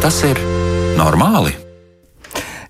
Tas 0.00 0.22
ir 0.24 0.38
normāli? 0.96 1.59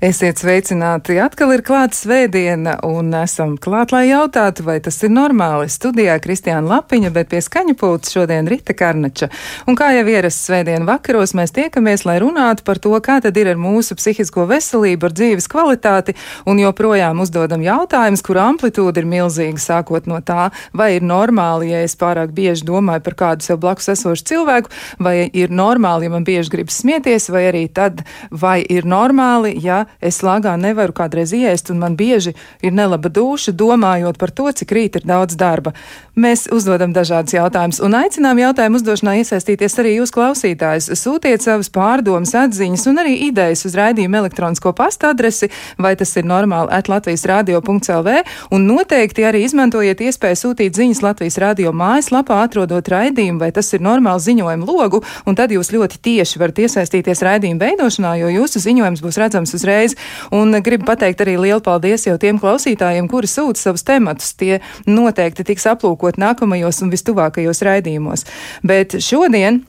Esiet 0.00 0.38
sveicināti! 0.40 1.18
Atkal 1.20 1.50
ir 1.52 1.60
klāta 1.60 1.92
svētdiena, 1.92 2.78
un 2.88 3.10
esam 3.18 3.58
klāt, 3.60 3.90
lai 3.92 4.06
jautātu, 4.08 4.64
vai 4.64 4.78
tas 4.80 4.96
ir 5.04 5.10
normāli. 5.12 5.66
Studijā 5.68 6.14
Kristiāna 6.24 6.64
Lapiņa, 6.70 7.10
bet 7.12 7.28
pie 7.28 7.42
skaņa 7.44 7.74
pults 7.76 8.14
šodien 8.14 8.48
Rita 8.48 8.72
Karnača. 8.72 9.28
Un 9.68 9.76
kā 9.76 9.90
jau 9.92 10.06
ierasts 10.08 10.46
svētdienu 10.48 10.88
vakaros, 10.88 11.34
mēs 11.36 11.52
tiekamies, 11.52 12.06
lai 12.08 12.14
runātu 12.24 12.64
par 12.64 12.80
to, 12.80 12.94
kā 13.04 13.18
tad 13.20 13.36
ir 13.36 13.50
ar 13.52 13.60
mūsu 13.60 13.98
psihisko 13.98 14.46
veselību, 14.48 15.10
ar 15.10 15.16
dzīves 15.18 15.50
kvalitāti, 15.52 16.16
un 16.48 16.64
joprojām 16.64 17.20
uzdodam 17.20 17.60
jautājumus, 17.60 18.24
kur 18.24 18.40
amplitūda 18.40 19.04
ir 19.04 19.10
milzīga, 19.12 19.60
sākot 19.60 20.08
no 20.08 20.22
tā, 20.24 20.48
vai 20.72 20.94
ir 20.96 21.04
normāli, 21.04 21.74
ja 21.74 21.84
es 21.84 21.98
pārāk 22.00 22.32
bieži 22.32 22.64
domāju 22.72 23.04
par 23.10 23.18
kādu 23.26 23.50
sev 23.50 23.60
blakus 23.60 23.92
esošu 23.98 24.30
cilvēku, 24.32 24.72
vai 24.96 25.28
ir 25.28 25.52
normāli, 25.52 26.08
ja 26.08 26.16
man 26.16 26.24
bieži 26.24 26.56
gribas 26.56 26.80
smieties, 26.80 27.28
vai 27.28 27.50
arī 27.52 27.66
tad, 27.68 28.00
vai 28.32 28.62
ir 28.64 28.88
normāli, 28.88 29.58
ja 29.60 29.84
es 30.00 30.20
lāgā 30.24 30.54
nevaru 30.60 30.94
kādreiz 30.96 31.32
iest, 31.36 31.70
un 31.72 31.80
man 31.82 31.96
bieži 31.96 32.34
ir 32.62 32.72
nelaba 32.72 33.10
duša, 33.12 33.52
domājot 33.52 34.18
par 34.20 34.30
to, 34.30 34.48
cik 34.52 34.72
rīt 34.76 35.00
ir 35.00 35.06
daudz 35.08 35.36
darba. 35.40 35.72
Mēs 36.20 36.46
uzdodam 36.52 36.92
dažādus 36.92 37.34
jautājumus, 37.36 37.80
un 37.84 37.94
aicinām 37.96 38.38
jautājumu 38.40 38.80
uzdošanā 38.80 39.16
iesaistīties 39.20 39.78
arī 39.80 39.94
jūs 39.96 40.12
klausītājus. 40.14 40.90
Sūtiet 41.00 41.44
savas 41.44 41.70
pārdomas, 41.72 42.34
atziņas 42.36 42.86
un 42.90 43.00
arī 43.02 43.14
idejas 43.28 43.64
uz 43.68 43.76
raidījumu 43.78 44.20
elektronisko 44.20 44.72
pasta 44.76 45.12
adresi, 45.14 45.48
vai 45.78 45.94
tas 45.96 46.12
ir 46.20 46.28
normāli 46.28 46.72
at 46.76 46.90
Latvijas 46.92 47.24
radio.lv, 47.30 48.16
un 48.52 48.66
noteikti 48.68 49.24
arī 49.28 49.44
izmantojiet 49.46 50.02
iespēju 50.08 50.40
sūtīt 50.42 50.76
ziņas 50.76 51.02
Latvijas 51.06 51.40
radio 51.40 51.72
mājaslapā, 51.76 52.42
atrodot 52.44 52.92
raidījumu, 52.92 53.40
vai 53.40 53.52
tas 53.56 53.72
ir 53.72 53.84
normāli 53.84 54.26
ziņojumu 54.26 54.68
logu, 54.68 55.02
un 55.24 55.38
tad 55.38 55.54
jūs 55.54 55.72
ļoti 55.72 56.02
tieši 56.04 56.42
varat 56.42 56.60
iesaistīties 56.66 57.24
raidījumu 57.26 57.64
veidošanā, 57.64 58.16
jo 58.20 58.34
jūsu 58.40 58.60
ziņojums 58.66 59.04
būs 59.04 59.20
redzams 59.22 59.56
uzreiz 59.56 59.79
uzreiz. 59.80 59.96
Un 60.30 60.54
gribu 60.62 60.84
pateikt 60.88 61.20
arī 61.24 61.38
lielu 61.40 61.60
paldies 61.60 62.06
jau 62.06 62.16
tiem 62.18 62.38
klausītājiem, 62.40 63.08
kuri 63.08 63.26
sūta 63.26 63.60
savus 63.60 63.84
tematus. 63.84 64.34
Tie 64.34 64.60
noteikti 64.86 65.44
tiks 65.44 65.66
aplūkot 65.66 66.20
nākamajos 66.20 66.82
un 66.84 66.92
vistuvākajos 66.92 67.62
raidījumos. 67.66 68.26
Bet 68.62 68.98
šodien 69.00 69.64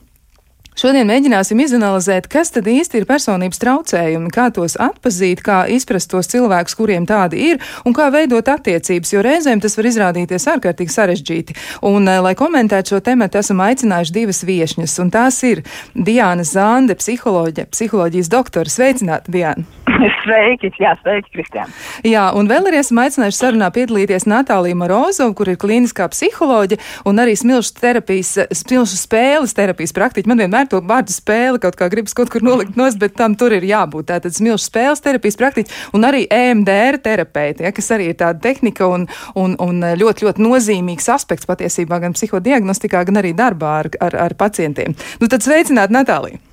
Šodien 0.72 1.04
mēģināsim 1.04 1.60
izanalizēt, 1.60 2.30
kas 2.32 2.48
tad 2.54 2.64
īsti 2.70 3.02
ir 3.02 3.04
personības 3.04 3.60
traucējumi, 3.60 4.30
kā 4.32 4.46
tos 4.56 4.78
atpazīt, 4.80 5.42
kā 5.44 5.66
izprast 5.68 6.08
tos 6.08 6.30
cilvēkus, 6.32 6.76
kuriem 6.78 7.04
tādi 7.08 7.42
ir, 7.50 7.60
un 7.84 7.92
kā 7.92 8.06
veidot 8.14 8.48
attiecības, 8.48 9.12
jo 9.12 9.20
reizēm 9.24 9.60
tas 9.60 9.76
var 9.76 9.90
izrādīties 9.90 10.48
ārkārtīgi 10.54 10.94
sarežģīti. 10.94 11.58
Un, 11.84 12.08
eh, 12.08 12.22
lai 12.24 12.32
komentētu 12.32 12.94
šo 12.94 13.02
tematu, 13.04 13.42
esam 13.42 13.60
aicinājuši 13.60 14.16
divas 14.16 14.40
viešņas, 14.48 14.96
un 15.04 15.12
tās 15.12 15.42
ir 15.44 15.62
Diana 15.92 16.44
Zande, 16.44 16.96
psiholoģija, 16.96 17.68
psiholoģijas 17.68 18.32
doktora. 18.32 18.72
Sveicināta, 18.72 19.28
Diana! 19.28 19.68
Sveiki, 20.22 20.70
jā, 20.80 20.94
sveiki, 21.02 21.30
Kristiāna. 21.34 21.72
Jā, 22.06 22.28
un 22.38 22.48
vēl 22.50 22.68
arī 22.70 22.80
esam 22.80 23.00
aicinājuši 23.02 23.38
sarunā 23.38 23.68
piedalīties 23.74 24.26
Natālija 24.30 24.78
Morozova, 24.78 25.34
kur 25.36 25.50
ir 25.52 25.58
klīniskā 25.60 26.08
psiholoģija 26.12 26.80
un 27.10 27.22
arī 27.22 27.34
smilšu 27.38 27.74
terapijas, 27.80 28.32
smilšu 28.62 28.98
spēles 29.00 29.54
terapijas 29.58 29.94
praktiķi. 29.96 30.30
Man 30.30 30.42
vienmēr 30.44 30.61
to 30.70 30.82
vārdu 30.86 31.14
spēle 31.14 31.60
kaut 31.62 31.76
kā 31.78 31.88
gribas 31.92 32.14
kaut 32.16 32.30
kur 32.32 32.44
nolikt 32.44 32.78
nos, 32.78 32.96
bet 33.00 33.16
tam 33.18 33.36
tur 33.38 33.54
ir 33.56 33.66
jābūt. 33.66 34.08
Tātad 34.12 34.36
smilšu 34.36 34.68
spēles 34.68 35.02
terapijas 35.04 35.38
praktiķi 35.40 35.80
un 35.96 36.06
arī 36.08 36.24
EMDR 36.30 37.00
terapeiti, 37.02 37.66
ja, 37.66 37.72
kas 37.74 37.92
arī 37.96 38.10
ir 38.12 38.20
tāda 38.20 38.42
tehnika 38.44 38.88
un, 38.90 39.08
un, 39.38 39.56
un 39.62 39.82
ļoti, 40.02 40.28
ļoti 40.28 40.46
nozīmīgs 40.46 41.10
aspekts 41.14 41.48
patiesībā 41.48 42.02
gan 42.02 42.16
psihodiagnostikā, 42.16 43.04
gan 43.08 43.22
arī 43.22 43.34
darbā 43.38 43.76
ar, 43.82 43.92
ar, 44.08 44.18
ar 44.28 44.38
pacientiem. 44.38 44.96
Nu 45.20 45.30
tad 45.32 45.44
sveicināt 45.46 45.94
Natāliju! 45.94 46.51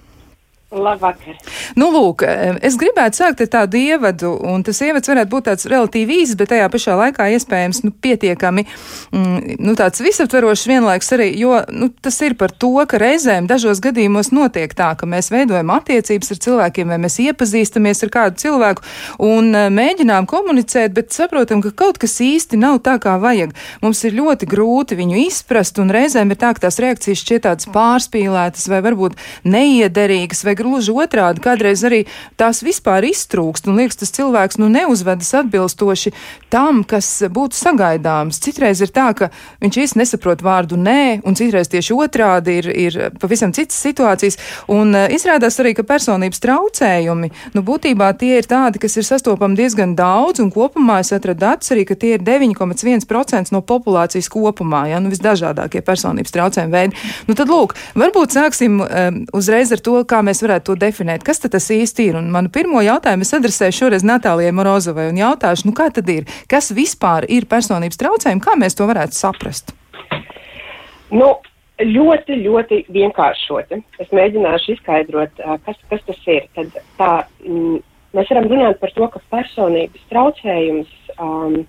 Labvakar. 0.69 1.33
Nu, 1.79 1.87
lūk, 1.89 2.21
es 2.61 2.75
gribētu 2.77 3.17
sākt 3.17 3.39
ar 3.41 3.47
tādu 3.49 3.79
ievadu, 3.81 4.35
un 4.45 4.61
tas 4.61 4.77
ievads 4.85 5.09
varētu 5.09 5.31
būt 5.31 5.47
tāds 5.47 5.65
relatīvi 5.65 6.19
īsts, 6.21 6.37
bet 6.37 6.51
tajā 6.51 6.67
pašā 6.69 6.97
laikā 6.99 7.25
iespējams 7.33 7.79
nu, 7.87 7.89
pietiekami 8.05 8.67
mm, 8.67 9.55
nu, 9.65 9.73
tāds 9.79 10.03
visaptverošs 10.05 10.67
vienlaiks 10.69 11.09
arī, 11.17 11.31
jo 11.41 11.55
nu, 11.73 11.89
tas 11.89 12.19
ir 12.21 12.35
par 12.37 12.53
to, 12.53 12.75
ka 12.85 12.99
reizēm 13.01 13.47
dažos 13.49 13.81
gadījumos 13.81 14.29
notiek 14.29 14.75
tā, 14.77 14.91
ka 14.99 15.09
mēs 15.09 15.31
veidojam 15.33 15.73
attiecības 15.73 16.35
ar 16.35 16.41
cilvēkiem, 16.45 16.93
vai 16.93 16.99
mēs 17.01 17.17
iepazīstamies 17.25 18.05
ar 18.05 18.13
kādu 18.13 18.37
cilvēku 18.45 18.85
un 19.25 19.49
uh, 19.49 19.71
mēģinām 19.73 20.29
komunicēt, 20.29 20.93
bet 20.93 21.17
saprotam, 21.17 21.65
ka 21.65 21.73
kaut 21.73 21.97
kas 21.97 22.19
īsti 22.21 22.61
nav 22.61 22.77
tā, 22.85 22.99
kā 23.01 23.17
vajag. 23.17 23.57
Mums 23.81 24.03
ir 24.05 24.19
ļoti 24.21 24.51
grūti 24.53 24.99
viņu 25.01 25.17
izprast, 25.25 25.81
un 25.81 25.89
reizēm 25.97 26.29
ir 26.29 26.41
tā, 26.45 26.53
ka 26.53 26.67
tās 26.67 26.77
reakcijas 26.77 27.25
šķiet 27.25 27.47
tādas 27.49 27.73
pārspīlētas 27.73 28.69
vai 28.69 28.85
varbūt 28.85 29.17
neiederīgas 29.49 30.45
vai 30.45 30.58
gluži 30.59 30.93
otrādi, 30.93 31.41
kādreiz 31.43 31.83
arī 31.87 32.03
tās 32.39 32.61
vispār 32.65 33.07
iztrūkst, 33.09 33.69
un 33.69 33.79
liekas, 33.79 33.99
tas 34.01 34.13
cilvēks 34.15 34.59
nu 34.61 34.69
neuzvedas 34.71 35.31
atbilstoši 35.41 36.13
tam, 36.53 36.83
kas 36.87 37.07
būtu 37.31 37.57
sagaidāms. 37.57 38.41
Citreiz 38.43 38.81
ir 38.83 38.93
tā, 38.95 39.09
ka 39.17 39.29
viņš 39.63 39.79
īsti 39.83 40.01
nesaprot 40.01 40.43
vārdu 40.45 40.79
nē, 40.79 41.21
un 41.27 41.37
citreiz 41.39 41.71
tieši 41.71 41.95
otrādi 41.95 42.59
ir, 42.61 42.69
ir 42.69 42.99
pavisam 43.21 43.53
citas 43.55 43.79
situācijas, 43.79 44.39
un 44.71 44.93
uh, 44.95 45.07
izrādās 45.13 45.59
arī, 45.61 45.75
ka 45.77 45.85
personības 45.87 46.41
traucējumi, 46.43 47.31
nu 47.55 47.63
būtībā 47.65 48.11
tie 48.19 48.39
ir 48.39 48.49
tādi, 48.49 48.81
kas 48.81 48.97
ir 48.99 49.07
sastopami 49.07 49.57
diezgan 49.59 49.95
daudz, 49.97 50.41
un 50.43 50.51
kopumā 50.53 50.99
es 51.03 51.13
atradu 51.15 51.43
datus 51.45 51.73
arī, 51.75 51.85
ka 51.87 51.97
tie 51.99 52.15
ir 52.17 52.25
9,1% 52.25 53.53
no 53.55 53.61
populācijas 53.65 54.29
kopumā, 54.31 54.85
ja, 54.91 54.99
nu 55.03 55.11
visdažādākie 55.13 55.83
personības 55.85 56.33
traucējumi 56.35 56.73
veidi. 56.73 57.03
Nu 57.29 57.35
tad 57.37 57.51
lūk, 57.51 57.75
varbūt 57.99 58.35
sāksim 58.35 58.79
um, 58.81 59.21
uzreiz 59.35 59.73
ar 59.75 59.83
to, 59.83 59.99
kā 60.09 60.21
mēs 60.25 60.41
varam 60.43 60.48
varētu 60.49 60.71
to 60.71 60.77
definēt? 60.81 61.23
Kas 61.25 61.41
tas 61.45 61.69
īsti 61.73 62.09
ir? 62.09 62.17
Un 62.19 62.31
manu 62.33 62.51
pirmo 62.53 62.81
jautājumu 62.83 63.25
es 63.25 63.35
adresēšu 63.37 63.85
šoreiz 63.85 64.05
Natālijai 64.07 64.55
Morozovai 64.57 65.09
un 65.11 65.21
jautāšu, 65.21 65.69
nu 65.69 65.75
kā 65.77 65.89
tad 65.93 66.09
ir? 66.09 66.25
Kas 66.49 66.71
vispār 66.75 67.29
ir 67.29 67.47
personības 67.49 68.01
traucējumi? 68.01 68.43
Kā 68.43 68.57
mēs 68.59 68.77
to 68.79 68.89
varētu 68.89 69.17
saprast? 69.17 69.75
Nu, 71.13 71.37
ļoti, 71.79 72.39
ļoti 72.43 72.83
vienkāršoti. 72.91 73.79
Es 74.03 74.11
mēģināšu 74.15 74.75
izskaidrot, 74.75 75.41
kas, 75.65 75.79
kas 75.91 76.03
tas 76.07 76.27
ir. 76.27 76.45
Tad 76.57 76.75
tā, 76.99 77.11
m, 77.45 77.79
mēs 78.17 78.31
varam 78.33 78.49
runāt 78.51 78.79
par 78.81 78.93
to, 78.95 79.07
ka 79.13 79.21
personības 79.31 80.05
traucējums, 80.11 80.91
um, 81.17 81.61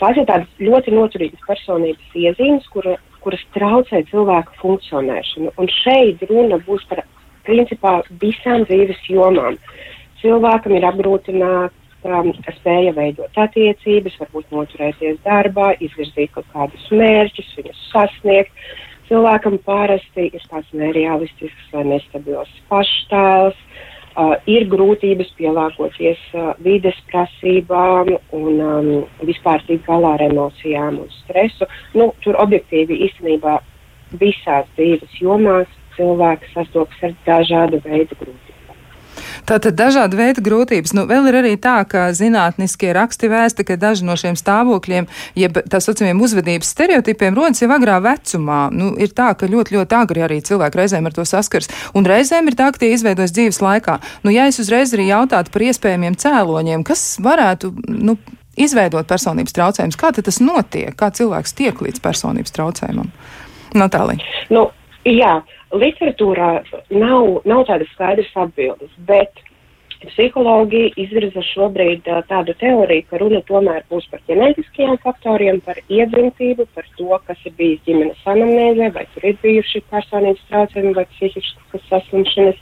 tās 0.00 0.18
ir 0.18 0.28
tādas 0.30 0.62
ļoti 0.62 0.94
noturīgas 0.96 1.46
personības 1.46 2.18
iezīmes, 2.18 2.68
kura, 2.72 2.96
kuras 3.22 3.42
traucē 3.54 4.02
cilvēku 4.10 4.58
funkcionēšanu. 4.62 5.54
Un 5.60 5.70
šeit 5.82 6.24
runa 6.30 6.58
būs 6.66 6.86
par 6.90 7.04
principā 7.46 8.00
visām 8.22 8.66
dzīves 8.68 9.00
jomām. 9.10 9.58
Cilvēkam 10.22 10.76
ir 10.78 10.86
apgrūtināta 10.86 11.74
um, 12.06 12.32
spēja 12.58 12.94
veidot 12.96 13.38
attiecības, 13.38 14.18
varbūt 14.20 14.54
noturēties 14.54 15.20
darbā, 15.26 15.72
izvirzīt 15.82 16.32
kaut 16.36 16.48
kādus 16.54 16.88
mērķus, 16.94 17.54
viņus 17.58 17.86
sasniegt. 17.92 18.68
Cilvēkam 19.08 19.58
parasti 19.66 20.28
ir 20.30 20.44
tāds 20.50 20.70
nerealistisks 20.76 21.72
vai 21.74 21.84
nestabils 21.90 22.52
paštēls, 22.70 23.58
uh, 23.58 24.36
ir 24.48 24.68
grūtības 24.72 25.34
pielāgoties 25.38 26.22
uh, 26.36 26.52
vides 26.64 26.96
prasībām 27.10 28.14
un 28.38 28.62
um, 28.62 28.90
vispār 29.26 29.64
tikt 29.68 29.86
galā 29.90 30.16
ar 30.16 30.26
emocijām 30.30 31.02
un 31.02 31.12
stresu. 31.22 31.68
Nu, 31.98 32.12
tur 32.24 32.38
objektīvi 32.40 33.02
īstenībā 33.08 33.58
visās 34.20 34.68
dzīves 34.76 35.20
jomās 35.20 35.70
cilvēks 35.96 36.56
sastopas 36.56 37.06
ar 37.08 37.14
dažādu 37.26 37.82
veidu 37.84 38.18
grūtībām. 38.18 38.52
Tātad 39.48 39.74
dažādi 39.76 40.16
veidi 40.16 40.42
grūtības. 40.44 40.92
Nu, 40.96 41.04
vēl 41.10 41.26
ir 41.30 41.38
arī 41.40 41.52
tā, 41.60 41.74
ka 41.88 42.06
zinātniskie 42.16 42.92
raksti 42.94 43.30
vēsta, 43.32 43.64
ka 43.66 43.76
daži 43.80 44.06
no 44.06 44.14
šiem 44.18 44.36
stāvokļiem, 44.38 45.08
jeb 45.38 45.58
tā 45.70 45.80
saucamiem 45.82 46.20
uzvedības 46.22 46.70
stereotipiem, 46.74 47.36
rodas 47.36 47.62
jau 47.62 47.70
agrā 47.74 47.98
vecumā. 48.04 48.60
Nu, 48.74 48.92
ir 49.02 49.12
tā, 49.16 49.32
ka 49.38 49.50
ļoti, 49.50 49.76
ļoti 49.76 49.98
agri 49.98 50.24
arī 50.24 50.38
cilvēki 50.46 50.80
reizēm 50.82 51.08
ar 51.10 51.16
to 51.16 51.26
saskars, 51.28 51.70
un 51.98 52.06
reizēm 52.08 52.48
ir 52.48 52.58
tā, 52.58 52.70
ka 52.72 52.84
tie 52.84 52.92
izveidojas 52.94 53.34
dzīves 53.34 53.60
laikā. 53.64 53.98
Nu, 54.24 54.34
ja 54.34 54.46
es 54.50 54.60
uzreiz 54.62 54.94
arī 54.94 55.10
jautātu 55.10 55.52
par 55.54 55.66
iespējamiem 55.68 56.18
cēloņiem, 56.22 56.86
kas 56.86 57.06
varētu, 57.22 57.74
nu, 57.90 58.16
izveidot 58.56 59.08
personības 59.08 59.56
traucējumus, 59.56 59.98
kā 59.98 60.12
tas 60.16 60.38
notiek, 60.44 60.94
kā 60.96 61.10
cilvēks 61.14 61.56
tiek 61.58 61.82
līdz 61.82 62.02
personības 62.04 62.54
traucējumam? 62.54 63.10
Natālija. 63.74 64.20
Nu, 64.52 64.66
jā, 65.08 65.38
literatūrā 65.72 66.50
nav, 66.90 67.40
nav 67.48 67.64
tādas 67.68 67.90
skaidras 67.94 68.30
atbildes, 68.44 68.92
bet 69.08 69.40
psihologi 70.02 70.88
izvirza 70.98 71.42
šobrīd 71.52 72.06
tādu 72.28 72.54
teoriju, 72.60 73.06
ka 73.10 73.20
runa 73.22 73.40
tomēr 73.48 73.84
būs 73.90 74.08
par 74.10 74.22
ģenētiskajiem 74.28 74.98
faktoriem, 75.04 75.60
par 75.66 75.78
iedzimtību, 75.86 76.66
par 76.74 76.88
to, 76.98 77.10
kas 77.26 77.44
ir 77.46 77.54
bijis 77.58 77.84
ģimenes 77.86 78.24
anamnēzē, 78.34 78.90
vai 78.96 79.06
tur 79.14 79.28
ir 79.30 79.38
bijuši 79.44 79.84
personības 79.92 80.42
traucējumi 80.50 80.96
vai 80.98 81.06
psihiskas 81.14 81.86
saslimšanas. 81.90 82.58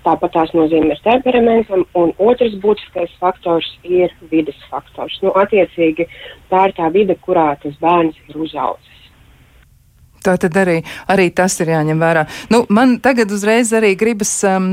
Tāpat 0.00 0.32
tās 0.32 0.52
nozīme 0.56 0.94
ir 0.94 1.00
temperamentam, 1.04 1.82
un 1.98 2.14
otrs 2.24 2.54
būtiskais 2.62 3.10
faktors 3.20 3.66
ir 3.84 4.14
vides 4.30 4.56
faktors. 4.70 5.18
Nu, 5.20 5.34
attiecīgi, 5.36 6.06
tā 6.48 6.70
ir 6.70 6.76
tā 6.78 6.88
vide, 6.94 7.18
kurā 7.26 7.50
tas 7.60 7.76
bērns 7.82 8.16
ir 8.30 8.38
uzaudzis. 8.46 8.99
Tā 10.20 10.34
tad 10.36 10.56
arī, 10.60 10.82
arī 11.08 11.30
tas 11.32 11.54
ir 11.62 11.70
jāņem 11.72 12.00
vērā. 12.00 12.26
Nu, 12.52 12.66
man 12.68 12.98
tagad 13.00 13.30
uzreiz 13.32 13.70
arī 13.72 13.94
gribas 13.96 14.34
um, 14.44 14.66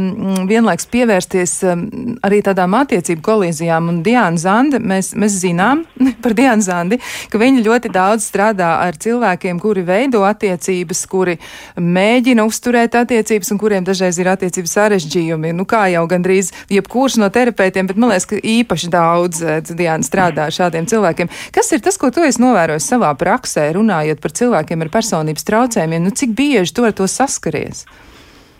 vienlaiks 0.49 0.89
pievērsties 0.91 1.53
um, 1.71 1.85
arī 2.27 2.41
tādām 2.43 2.75
attiecību 2.75 3.23
kolīzijām. 3.23 3.87
Un 3.87 4.01
Diana 4.03 4.35
Zande, 4.41 4.81
mēs, 4.83 5.13
mēs 5.15 5.37
zinām 5.39 5.85
par 6.23 6.35
Dianu 6.35 6.65
Zandi, 6.65 6.99
ka 7.31 7.39
viņa 7.39 7.63
ļoti 7.63 7.91
daudz 7.95 8.25
strādā 8.27 8.73
ar 8.83 8.99
cilvēkiem, 8.99 9.61
kuri 9.63 9.85
veido 9.87 10.25
attiecības, 10.27 11.05
kuri 11.07 11.37
mēģina 11.79 12.43
uzturēt 12.43 12.99
attiecības 12.99 13.53
un 13.55 13.63
kuriem 13.63 13.87
dažreiz 13.87 14.19
ir 14.19 14.31
attiecības 14.33 14.75
sarežģījumi. 14.81 15.53
Nu, 15.55 15.63
kā 15.63 15.85
jau 15.93 16.03
gandrīz 16.11 16.51
jebkurš 16.75 17.21
no 17.23 17.31
terapeitiem, 17.31 17.87
bet 17.87 18.03
man 18.03 18.11
liekas, 18.11 18.27
ka 18.27 18.41
īpaši 18.43 18.91
daudz 18.91 19.41
eh, 19.47 19.63
Diana 19.71 20.03
strādā 20.03 20.49
ar 20.51 20.59
šādiem 20.59 20.91
cilvēkiem. 20.91 21.31
Kas 21.55 21.71
ir 21.71 21.87
tas, 21.87 21.95
ko 21.95 22.11
tu 22.11 22.27
esi 22.27 22.43
novērojis 22.43 22.91
savā 22.91 23.15
praksē, 23.15 23.69
runājot 23.79 24.19
par 24.19 24.35
cilvēkiem 24.43 24.83
ar 24.83 24.93
personību? 24.99 25.36
Uzvedības 25.37 25.45
traucējumiem. 25.45 26.03
Nu, 26.03 26.11
cik 26.11 26.33
bieži 26.35 26.73
tu 26.73 26.85
ar 26.85 26.93
to 26.93 27.07
saskaries? 27.07 27.85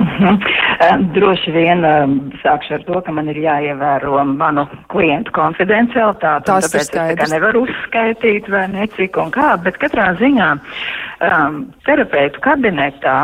Mhm. 0.08 1.12
Droši 1.16 1.52
vien 1.52 1.84
sākšu 2.44 2.78
ar 2.78 2.84
to, 2.88 3.02
ka 3.06 3.12
man 3.12 3.30
ir 3.32 3.40
jāievēro 3.42 4.24
manu 4.30 4.68
klientu 4.94 5.34
konfidencialitāti. 5.36 6.48
Tas 6.48 6.68
tāpēc 6.68 6.82
es 6.86 6.92
tā 6.94 7.30
nevaru 7.34 7.66
uzskaitīt 7.68 8.50
vai 8.52 8.68
necik 8.72 9.18
un 9.22 9.34
kā, 9.34 9.56
bet 9.64 9.80
katrā 9.82 10.12
ziņā 10.22 10.50
um, 11.24 11.60
terapeitu 11.86 12.42
kabinetā 12.46 13.18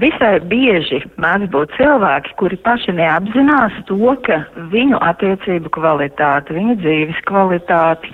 visai 0.00 0.38
bieži 0.50 1.02
mēdz 1.20 1.50
būt 1.52 1.74
cilvēki, 1.76 2.34
kuri 2.40 2.58
paši 2.64 2.96
neapzinās 2.96 3.76
to, 3.90 4.14
ka 4.26 4.42
viņu 4.72 5.00
attiecību 5.04 5.72
kvalitāti, 5.76 6.56
viņu 6.56 6.78
dzīves 6.82 7.22
kvalitāti, 7.28 8.12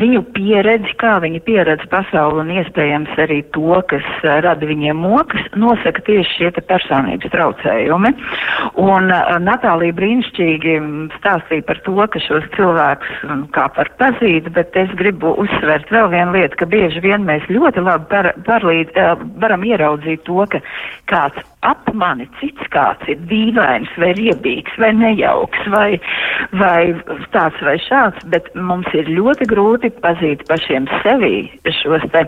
viņu 0.00 0.22
pieredzi, 0.36 0.94
kā 1.00 1.18
viņi 1.22 1.42
pieredz 1.46 1.86
pasauli 1.92 2.44
un 2.44 2.54
iespējams 2.60 3.18
arī 3.20 3.42
to, 3.54 3.80
kas 3.90 4.06
rada 4.22 4.66
viņiem 4.66 5.02
mokas, 5.02 5.46
nosaka 5.58 6.02
tieši 6.06 6.36
šie 6.38 6.52
personības 6.60 7.32
traucējumi. 7.32 7.49
Un 8.80 9.10
uh, 9.12 9.36
Natālija 9.42 9.96
brīnišķīgi 9.98 10.76
stāstīja 11.18 11.66
par 11.68 11.82
to, 11.86 11.96
ka 12.12 12.22
šos 12.24 12.46
cilvēkus 12.56 13.24
kā 13.56 13.66
par 13.76 13.92
pazīt, 14.00 14.50
bet 14.56 14.76
es 14.80 14.92
gribu 14.98 15.34
uzsvērt 15.42 15.92
vēl 15.94 16.10
vienu 16.14 16.36
lietu, 16.38 16.60
ka 16.60 16.70
bieži 16.70 17.02
vien 17.04 17.26
mēs 17.28 17.46
ļoti 17.50 17.84
labi 17.86 18.10
par, 18.12 18.32
parlīd, 18.46 18.92
uh, 18.94 19.14
varam 19.42 19.66
ieraudzīt 19.66 20.24
to, 20.28 20.44
ka 20.50 20.62
kāds 21.10 21.46
ap 21.66 21.90
mani 21.92 22.24
cits 22.40 22.68
kāds 22.72 23.04
ir 23.10 23.18
dīvains 23.28 23.90
vai 24.00 24.14
riebīgs 24.16 24.76
vai 24.80 24.92
nejauks 24.96 25.66
vai, 25.74 25.88
vai 26.56 26.94
tāds 27.34 27.60
vai 27.66 27.76
šāds, 27.84 28.24
bet 28.32 28.48
mums 28.56 28.88
ir 28.96 29.10
ļoti 29.12 29.48
grūti 29.50 29.90
pazīt 30.00 30.46
pašiem 30.48 30.88
sevī 31.02 31.50
šos 31.80 32.06
te, 32.14 32.24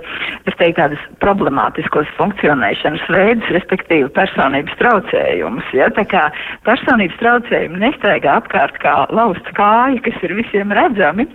es 0.46 0.56
teiktu, 0.60 0.82
tādus 0.82 1.02
problemātiskos 1.22 2.10
funkcionēšanas 2.18 3.04
veidus, 3.12 3.48
respektīvi 3.56 4.10
personības 4.16 4.76
traucējumus. 4.80 5.72
Ja? 5.76 5.88
Tā 5.96 6.04
kā 6.10 6.26
personības 6.66 7.16
traucējumi 7.20 7.80
nestaigā 7.82 8.36
apkārt 8.40 8.78
kā 8.82 8.94
lausts 9.14 9.56
kāja, 9.56 10.00
kas 10.04 10.20
ir 10.26 10.36
visiem 10.38 10.74
redzami, 10.76 11.26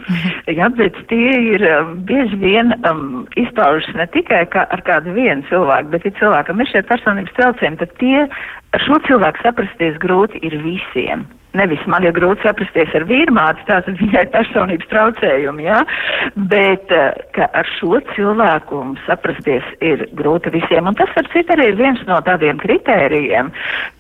ja? 0.60 0.70
bet 0.78 0.98
tie 1.12 1.34
ir 1.56 1.66
um, 1.72 1.98
bieži 2.08 2.40
vien 2.42 2.74
um, 2.80 3.26
izpaužas 3.40 3.90
ne 3.98 4.08
tikai 4.14 4.46
kā, 4.54 4.68
ar 4.74 4.84
kādu 4.88 5.16
vienu 5.18 5.46
cilvēku, 5.50 5.94
bet 5.96 6.08
ja 6.08 6.14
cilvēkam 6.22 6.62
ir 6.62 6.72
šie 6.72 6.84
personības 6.90 7.36
traucējumi, 7.40 7.87
tie 8.02 8.28
ar 8.76 8.84
šo 8.86 9.00
cilvēku 9.08 9.44
saprasties 9.44 9.98
grūti 10.04 10.42
ir 10.46 10.58
visiem. 10.64 11.26
Nevis 11.58 11.82
man 11.90 12.06
ir 12.06 12.14
grūti 12.14 12.44
saprasties 12.46 12.92
ar 12.98 13.06
vīrmāti, 13.10 13.64
tātad 13.70 13.98
viņai 13.98 14.26
personības 14.34 14.90
traucējumi, 14.92 15.66
jā, 15.66 15.80
bet 16.52 16.92
eh, 16.94 17.22
ka 17.34 17.48
ar 17.58 17.70
šo 17.78 18.02
cilvēku 18.14 18.82
saprasties 19.08 19.66
ir 19.82 20.04
grūti 20.20 20.54
visiem. 20.54 20.90
Un 20.90 20.98
tas, 21.00 21.14
ar 21.18 21.30
citu, 21.34 21.56
arī 21.56 21.72
ir 21.72 21.80
viens 21.80 22.04
no 22.10 22.20
tādiem 22.28 22.60
kritērijiem, 22.62 23.54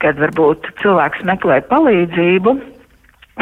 kad 0.04 0.20
varbūt 0.22 0.70
cilvēks 0.84 1.24
meklē 1.30 1.62
palīdzību, 1.72 2.58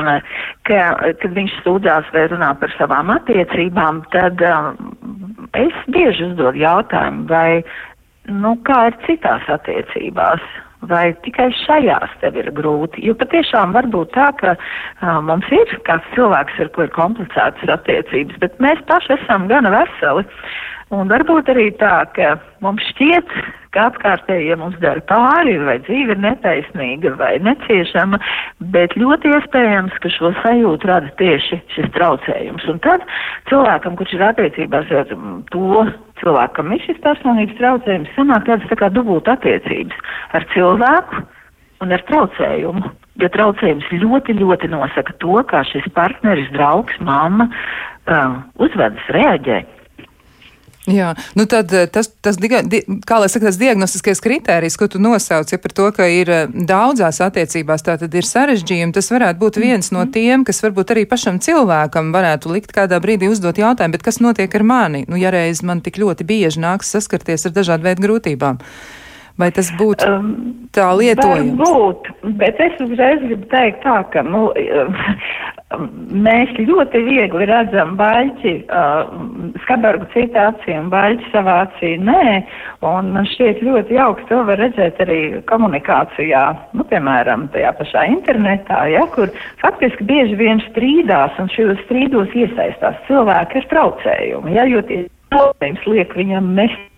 eh, 0.06 0.38
ka, 0.70 0.84
kad 1.24 1.36
viņš 1.42 1.58
sūdzās 1.66 2.14
vai 2.16 2.28
runā 2.32 2.54
par 2.62 2.72
savām 2.78 3.12
attiecībām, 3.18 4.06
tad 4.16 4.46
um, 4.48 4.96
es 5.58 5.76
bieži 5.92 6.30
uzdodu 6.30 6.62
jautājumu, 6.62 7.28
vai 7.34 7.66
nu, 8.32 8.56
kā 8.68 8.88
ir 8.92 9.02
citās 9.08 9.50
attiecībās. 9.52 10.44
Vai 10.86 11.16
tikai 11.26 11.48
šajās 11.64 12.12
tev 12.22 12.36
ir 12.38 12.52
grūti? 12.54 13.02
Jo 13.08 13.16
patiešām 13.18 13.72
var 13.74 13.88
būt 13.90 14.12
tā, 14.14 14.28
ka 14.38 14.54
uh, 14.54 15.18
mums 15.26 15.48
ir 15.56 15.72
kāds 15.88 16.06
cilvēks, 16.14 16.60
ar 16.62 16.70
ko 16.76 16.86
ir 16.86 16.92
komplicētas 16.94 17.72
attiecības, 17.80 18.38
bet 18.44 18.60
mēs 18.62 18.84
paši 18.92 19.16
esam 19.16 19.48
gana 19.50 19.72
veseli. 19.74 20.28
Un 20.94 21.10
varbūt 21.10 21.48
arī 21.50 21.72
tā, 21.80 22.04
ka 22.14 22.36
mums 22.62 22.84
šķiet, 22.92 23.32
ka 23.74 23.88
apkārtējie 23.90 24.54
mums 24.62 24.78
dara 24.84 25.02
pāri, 25.10 25.56
vai 25.66 25.80
dzīve 25.82 26.14
ir 26.14 26.20
netaisnīga 26.22 27.16
vai 27.18 27.32
neciešama, 27.42 28.20
bet 28.76 28.94
ļoti 28.94 29.32
iespējams, 29.34 29.96
ka 30.04 30.12
šo 30.14 30.30
sajūtu 30.44 30.90
rada 30.92 31.10
tieši 31.18 31.58
šis 31.74 31.90
traucējums. 31.96 32.68
Un 32.70 32.78
tad 32.86 33.06
cilvēkam, 33.50 33.98
kurš 33.98 34.14
ir 34.14 34.28
attiecībās 34.28 34.94
ar 34.94 35.10
to 35.50 35.86
cilvēkam 36.22 36.76
ir 36.76 36.84
šis 36.86 37.02
personības 37.02 37.58
traucējums, 37.58 38.12
sanāk 38.14 38.46
tādas 38.46 38.70
tā 38.70 38.78
kā 38.78 38.92
dubult 38.94 39.28
attiecības 39.32 40.14
ar 40.38 40.46
cilvēku 40.54 41.26
un 41.82 41.98
ar 41.98 42.06
traucējumu. 42.12 42.94
Jo 43.24 43.32
traucējums 43.32 43.88
ļoti, 44.04 44.36
ļoti 44.38 44.70
nosaka 44.70 45.16
to, 45.24 45.40
kā 45.50 45.64
šis 45.66 45.88
partneris, 45.96 46.52
draugs, 46.54 46.94
mamma 47.02 47.48
uh, 47.50 48.38
uzvedas, 48.62 49.10
reaģē. 49.16 49.64
Jā, 50.86 51.14
nu 51.34 51.48
tad 51.50 51.72
eh, 51.74 51.88
tas, 51.90 52.12
tas 52.22 52.38
di, 52.38 52.50
kā 52.50 53.18
lai 53.18 53.30
saka, 53.32 53.48
tas 53.48 53.58
diagnostiskais 53.58 54.22
kritērijs, 54.22 54.78
ko 54.78 54.88
tu 54.92 55.02
nosauc, 55.02 55.50
ja 55.50 55.58
par 55.62 55.74
to, 55.74 55.88
ka 55.96 56.06
ir 56.12 56.30
eh, 56.30 56.44
daudzās 56.54 57.22
attiecībās 57.26 57.86
tā 57.86 57.98
tad 58.02 58.14
ir 58.14 58.28
sarežģījumi, 58.30 58.94
tas 58.94 59.10
varētu 59.14 59.42
būt 59.42 59.60
viens 59.62 59.90
no 59.96 60.04
mhm. 60.04 60.12
tiem, 60.14 60.46
kas 60.46 60.62
varbūt 60.66 60.94
arī 60.94 61.08
pašam 61.10 61.42
cilvēkam 61.42 62.14
varētu 62.14 62.54
likt 62.54 62.76
kādā 62.76 63.02
brīdī 63.02 63.32
uzdot 63.34 63.58
jautājumu, 63.62 63.98
bet 63.98 64.06
kas 64.06 64.22
notiek 64.22 64.60
ar 64.60 64.68
mani? 64.68 65.06
Nu, 65.10 65.18
ja 65.18 65.34
reiz 65.34 65.64
man 65.66 65.82
tik 65.86 65.98
ļoti 66.02 66.28
bieži 66.28 66.62
nāks 66.62 66.94
saskarties 66.94 67.50
ar 67.50 67.58
dažādu 67.58 67.90
veidu 67.90 68.06
grūtībām. 68.06 68.62
Vai 69.36 69.50
tas 69.52 69.68
būtu 69.76 70.08
um, 70.08 70.28
tā 70.72 70.86
lietojams? 70.96 71.58
Varbūt, 71.60 72.08
bet 72.40 72.60
es 72.64 72.78
uzreiz 72.80 73.20
gribu 73.20 73.44
teikt 73.52 73.82
tā, 73.84 73.98
ka 74.14 74.22
nu, 74.24 74.46
mēs 76.28 76.54
ļoti 76.56 77.02
viegli 77.04 77.48
redzam 77.50 77.98
baļķi, 78.00 78.54
uh, 78.70 79.10
skabargu 79.66 80.08
citā 80.14 80.48
acī 80.54 80.78
un 80.80 80.88
baļķi 80.94 81.28
savā 81.34 81.58
acī 81.66 81.92
nē, 82.00 82.38
un 82.88 83.12
man 83.18 83.28
šķiet 83.34 83.60
ļoti 83.68 84.00
jauks 84.00 84.30
to 84.32 84.40
var 84.48 84.62
redzēt 84.64 85.04
arī 85.04 85.20
komunikācijā, 85.52 86.46
nu, 86.80 86.88
piemēram, 86.88 87.50
tajā 87.52 87.76
pašā 87.82 88.08
internetā, 88.14 88.86
ja, 88.94 89.04
kur 89.18 89.36
faktiski 89.60 90.08
bieži 90.08 90.40
vien 90.40 90.64
strīdās 90.70 91.36
un 91.44 91.52
šajos 91.52 91.84
strīdos 91.90 92.32
iesaistās 92.40 93.04
cilvēki 93.10 93.66
ar 93.66 93.72
traucējumu, 93.76 94.56
ja, 94.56 94.64
jo 94.72 94.86
tie 94.88 95.04
traucējums 95.34 95.88
liek 95.92 96.16
viņam 96.24 96.54
mest 96.56 96.92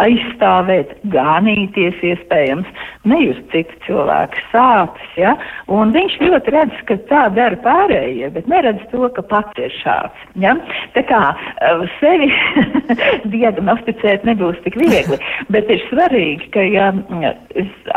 aizstāvēt, 0.00 0.92
ganīties 1.12 1.98
iespējams, 2.04 2.68
nejust 3.08 3.42
citu 3.52 3.76
cilvēku 3.86 4.42
sāpes, 4.50 5.14
ja? 5.20 5.34
un 5.72 5.94
viņš 5.94 6.18
ļoti 6.24 6.54
redz, 6.54 6.82
ka 6.88 6.98
tā 7.10 7.24
dara 7.36 7.58
pārējie, 7.64 8.30
bet 8.34 8.50
neredz 8.50 8.84
to, 8.92 9.06
ka 9.16 9.24
pats 9.32 9.60
ir 9.60 9.72
šāds, 9.80 10.26
ja? 10.42 10.56
Tā 10.96 11.04
kā 11.08 11.22
uh, 11.32 11.86
sevi 12.00 12.30
diagnosticēt 13.34 14.26
nebūs 14.28 14.60
tik 14.66 14.78
viegli, 14.80 15.20
bet 15.52 15.70
ir 15.72 15.84
svarīgi, 15.88 16.50
ka, 16.54 16.66
ja, 16.66 16.92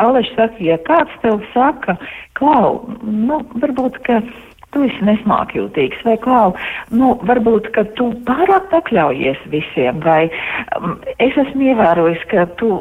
Aleši 0.01 0.35
saka, 0.37 0.63
ja 0.63 0.79
kāds 0.87 1.13
tev 1.23 1.41
saka, 1.53 1.97
klau, 2.39 2.81
nu, 3.03 3.43
varbūt, 3.61 3.99
ka 4.07 4.21
tu 4.73 4.83
esi 4.87 5.05
nesmākjūtīgs, 5.07 6.01
vai 6.07 6.15
klau, 6.23 6.53
nu, 6.93 7.13
varbūt, 7.27 7.69
ka 7.75 7.85
tu 7.97 8.09
pārāk 8.27 8.69
pakļaujies 8.71 9.41
visiem, 9.53 10.01
vai 10.03 10.27
um, 10.79 10.97
es 11.23 11.37
esmu 11.45 11.69
ievērojis, 11.71 12.25
ka 12.31 12.45
tu 12.61 12.71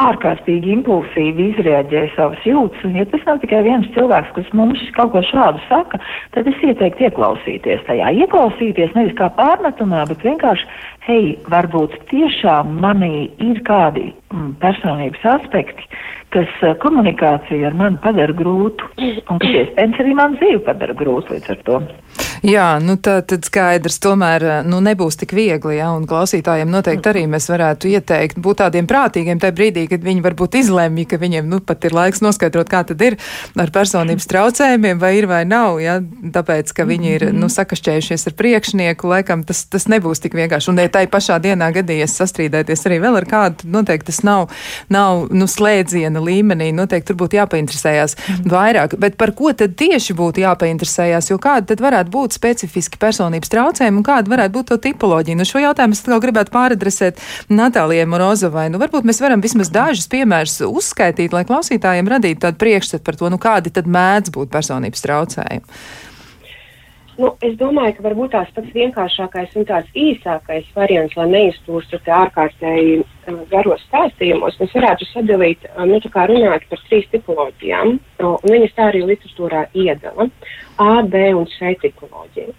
ārkārtīgi 0.00 0.74
impulsīvi 0.78 1.50
izrēģē 1.54 2.04
savas 2.16 2.44
jūtas, 2.46 2.84
un 2.86 2.98
ja 3.00 3.06
tas 3.10 3.24
nav 3.28 3.40
tikai 3.44 3.62
viens 3.66 3.88
cilvēks, 3.96 4.34
kas 4.36 4.52
mums 4.56 4.84
kaut 4.96 5.14
ko 5.14 5.24
šādu 5.30 5.62
saka, 5.68 6.00
tad 6.36 6.48
es 6.50 6.62
ieteiktu 6.66 7.08
ieklausīties 7.08 7.84
tajā. 7.88 8.12
Ieklausīties 8.24 8.94
nevis 8.98 9.16
kā 9.18 9.30
pārmetumā, 9.38 10.04
bet 10.10 10.24
vienkārši, 10.26 10.68
hei, 11.08 11.34
varbūt 11.50 11.96
tiešām 12.12 12.78
manī 12.82 13.30
ir 13.42 13.62
kādi 13.66 14.10
mm, 14.12 14.56
personības 14.62 15.24
aspekti, 15.36 15.88
kas 16.34 16.50
uh, 16.62 16.74
komunikāciju 16.82 17.66
ar 17.68 17.76
mani 17.78 17.98
padara 18.04 18.34
grūtu, 18.36 18.90
un 19.00 19.40
kas 19.42 19.56
iespējams 19.62 20.02
arī 20.04 20.16
man 20.18 20.36
dzīvi 20.38 20.62
padara 20.66 20.96
grūtu 20.98 21.36
līdz 21.36 21.54
ar 21.54 21.62
to. 21.66 21.80
Jā, 22.46 22.78
nu 22.80 22.94
tā 22.96 23.18
tad 23.28 23.44
skaidrs, 23.44 23.98
tomēr 24.00 24.44
nu, 24.64 24.78
nebūs 24.80 25.18
tik 25.20 25.34
viegli, 25.36 25.74
ja, 25.76 25.90
un 25.92 26.06
klausītājiem 26.08 26.70
noteikti 26.72 27.10
arī 27.10 27.26
mēs 27.28 27.50
varētu 27.52 27.90
ieteikt 27.92 28.38
būt 28.40 28.62
tādiem 28.62 28.86
prātīgiem 28.88 29.40
tajā 29.42 29.52
brīdī, 29.56 29.84
kad 29.90 30.00
viņi 30.04 30.24
varbūt 30.24 30.56
izlemj, 30.62 31.04
ka 31.10 31.18
viņiem 31.20 31.50
nu 31.50 31.58
pat 31.60 31.84
ir 31.84 31.92
laiks 31.96 32.22
noskaidrot, 32.24 32.70
kā 32.72 32.80
tad 32.88 33.04
ir 33.04 33.18
ar 33.60 33.72
personības 33.74 34.28
traucējumiem, 34.30 35.02
vai 35.02 35.12
ir 35.18 35.28
vai 35.28 35.42
nav, 35.44 35.82
ja, 35.84 35.98
tāpēc, 36.00 36.72
ka 36.76 36.86
viņi 36.88 37.12
ir, 37.18 37.26
nu, 37.36 37.50
sakašķējušies 37.52 38.30
ar 38.30 38.36
priekšnieku, 38.40 39.12
laikam 39.12 39.44
tas, 39.44 39.66
tas 39.68 39.84
nebūs 39.92 40.24
tik 40.24 40.38
vienkārši. 40.40 40.72
Un, 40.72 40.80
ja 40.80 40.88
tai 40.92 41.04
pašā 41.12 41.36
dienā 41.44 41.68
gadījies 41.76 42.16
sastrīdēties 42.22 42.86
arī 42.88 43.02
vēl 43.04 43.20
ar 43.20 43.28
kādu, 43.28 43.68
noteikti 43.68 44.08
tas 44.14 44.22
nav, 44.24 44.48
nav, 44.88 45.26
nu, 45.28 45.44
slēdziena 45.44 46.24
līmenī, 46.24 46.70
noteikti 46.72 47.12
tur 47.12 47.20
būtu 47.20 47.40
jāpainteresējās 47.42 48.16
vairāk. 48.48 48.96
Bet 49.00 49.20
par 49.20 49.36
ko 49.36 49.52
tad 49.52 49.76
tieši 49.76 50.16
būtu 50.16 50.46
jāpainteresējās, 50.46 51.32
jo 51.34 51.40
kāda 51.42 51.74
tad 51.74 51.84
varētu 51.84 52.16
būt 52.16 52.29
specifiski 52.36 53.00
personības 53.00 53.52
traucējumi 53.52 54.00
un 54.00 54.06
kāda 54.06 54.32
varētu 54.32 54.54
būt 54.56 54.70
to 54.72 54.78
tipoloģija? 54.88 55.38
Nu, 55.38 55.46
šo 55.48 55.62
jautājumu 55.62 55.96
es 55.96 56.04
gribētu 56.26 56.54
pāradresēt 56.54 57.22
Natālijai 57.52 58.08
Morozovai. 58.10 58.68
Nu, 58.72 58.80
varbūt 58.82 59.08
mēs 59.08 59.22
varam 59.22 59.42
vismaz 59.44 59.72
dažus 59.72 60.10
piemērus 60.12 60.60
uzskaitīt, 60.68 61.34
lai 61.36 61.46
klausītājiem 61.48 62.10
radītu 62.10 62.44
tādu 62.46 62.60
priekšstatu 62.60 63.06
par 63.06 63.18
to, 63.20 63.32
nu, 63.32 63.40
kādi 63.40 63.72
tad 63.74 63.90
mēdz 63.90 64.34
būt 64.34 64.52
personības 64.52 65.06
traucējumi. 65.06 65.80
Nu, 67.20 67.34
es 67.44 67.56
domāju, 67.60 67.98
ka 67.98 68.04
varbūt 68.06 68.30
tās 68.32 68.52
pats 68.56 68.72
vienkāršākais 68.72 69.56
un 69.60 69.66
tāds 69.68 69.96
īsākais 69.98 70.68
variants, 70.72 71.16
lai 71.18 71.26
neizplūstu 71.28 71.98
te 72.06 72.14
ārkārtēji 72.16 72.94
uh, 73.02 73.42
garos 73.50 73.82
stāstījumos, 73.90 74.56
mēs 74.62 74.72
varētu 74.78 75.08
sadalīt, 75.10 75.66
uh, 75.68 75.82
nu, 75.90 75.98
tā 76.00 76.08
kā 76.14 76.24
runāt 76.30 76.64
par 76.70 76.80
trīs 76.86 77.10
tipoloģijām, 77.12 77.92
uh, 77.98 78.30
un 78.38 78.54
viņas 78.54 78.72
tā 78.78 78.88
arī 78.88 79.02
literatūrā 79.10 79.66
iedala- 79.76 80.30
A, 80.86 81.02
B 81.12 81.26
un 81.36 81.44
C 81.58 81.74
tipoloģija. 81.82 82.56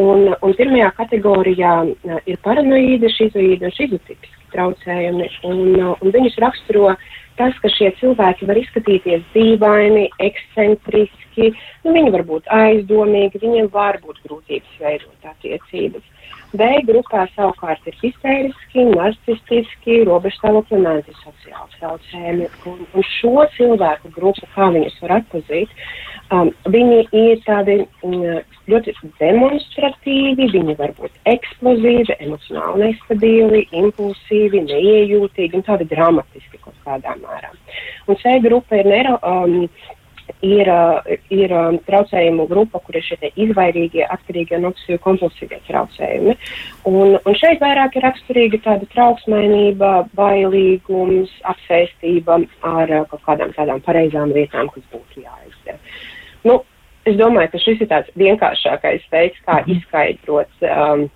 Un, 0.00 0.30
un 0.40 0.54
pirmajā 0.56 0.88
kategorijā 0.96 1.74
uh, 1.84 2.20
ir 2.24 2.40
paranoīda, 2.46 3.12
šizoīda 3.12 3.68
un 3.68 3.76
šizotipiski 3.76 4.52
traucējumi, 4.54 5.28
un, 5.50 5.60
uh, 5.82 5.92
un 6.00 6.16
viņus 6.16 6.40
raksturo 6.40 6.94
tas, 7.38 7.56
ka 7.62 7.70
šie 7.72 7.90
cilvēki 8.00 8.48
var 8.48 8.60
izskatīties 8.60 9.24
dīvaini, 9.34 10.08
ekscentriski, 10.26 11.52
nu, 11.84 11.94
viņi 11.96 12.14
var 12.14 12.26
būt 12.28 12.50
aizdomīgi, 12.52 13.42
viņiem 13.42 13.70
var 13.74 14.00
būt 14.04 14.20
grūtības 14.26 14.80
veidot 14.82 15.30
attiecības. 15.34 16.11
B 16.52 16.68
grupā 16.88 17.24
savukārt 17.32 17.86
ir 17.88 17.94
histēriski, 18.02 18.84
narcistiski, 18.92 20.02
robežstāvokļi 20.08 20.78
un 20.78 20.88
antisociāli 20.90 21.78
saucējumi. 21.80 22.48
Un, 22.68 22.82
un 22.92 23.06
šo 23.08 23.46
cilvēku 23.56 24.12
grupu, 24.16 24.48
kā 24.54 24.68
viņus 24.74 24.98
var 25.04 25.14
atpazīt, 25.20 25.72
um, 26.34 26.50
viņi 26.74 26.98
ir 27.22 27.40
tādi 27.46 27.78
um, 28.04 28.18
ļoti 28.68 28.94
demonstratīvi, 29.20 30.50
viņi 30.52 30.76
var 30.82 30.92
būt 31.00 31.32
eksplozīvi, 31.32 32.18
emocionāli 32.18 32.84
nestabili, 32.84 33.64
impulsīvi, 33.80 34.62
neiejūtīgi 34.68 35.58
un 35.58 35.66
tādi 35.70 35.88
dramatiski 35.94 36.60
kaut 36.60 36.76
kādā 36.84 37.16
mērā. 37.24 37.54
Un 38.06 38.20
C 38.20 38.36
grupa 38.44 38.82
ir 38.82 38.92
neiro. 38.92 39.18
Um, 39.24 39.66
ir, 40.42 40.70
ir 41.32 41.54
traucējumu 41.86 42.46
grupa, 42.50 42.80
kur 42.84 42.98
ir 42.98 43.04
šie 43.06 43.30
izvairīgie, 43.44 44.04
atkarīgie 44.14 44.58
un 44.58 44.70
obsesīvi 44.72 45.00
kompulsīvie 45.04 45.60
traucējumi. 45.68 46.36
Un, 46.90 47.16
un 47.18 47.38
šeit 47.38 47.62
vairāk 47.62 47.96
ir 47.96 48.06
raksturīga 48.08 48.62
tāda 48.66 48.88
trauksmainība, 48.94 49.92
bailīgums, 50.18 51.32
apsēstība 51.54 52.42
ar 52.68 52.96
kaut 53.12 53.24
kādām 53.28 53.54
tādām 53.56 53.82
pareizām 53.86 54.34
lietām, 54.34 54.70
kas 54.74 54.86
būtu 54.92 55.24
jāizdara. 55.24 55.78
Nu, 56.48 56.60
es 57.08 57.18
domāju, 57.18 57.52
ka 57.52 57.62
šis 57.62 57.82
ir 57.82 57.90
tāds 57.90 58.14
vienkāršākais 58.18 59.08
veids, 59.14 59.42
kā 59.46 59.62
izskaidrot 59.70 60.66
um, 60.68 61.08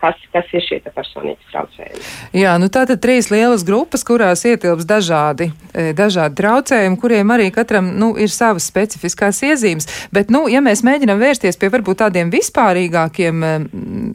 kas, 0.00 0.18
kas 0.32 0.52
ir 0.56 0.64
šie 0.64 0.80
personības 0.86 1.52
traucējumi. 1.52 2.02
Jā, 2.40 2.56
nu 2.60 2.70
tātad 2.72 3.00
trīs 3.04 3.30
lielas 3.32 3.64
grupas, 3.68 4.04
kurās 4.06 4.44
ietilps 4.48 4.88
dažādi, 4.88 5.50
e, 5.72 5.90
dažādi 5.96 6.38
traucējumi, 6.40 7.00
kuriem 7.00 7.34
arī 7.34 7.50
katram 7.54 7.92
nu, 8.00 8.14
ir 8.20 8.32
savas 8.32 8.68
specifiskās 8.70 9.42
iezīmes. 9.46 9.88
Bet, 10.14 10.32
nu, 10.34 10.46
ja 10.52 10.62
mēs 10.64 10.84
mēģinām 10.86 11.20
vērsties 11.20 11.60
pie 11.60 11.72
varbūt 11.74 12.02
tādiem 12.04 12.32
vispārīgākiem, 12.34 13.42
e, 13.44 13.56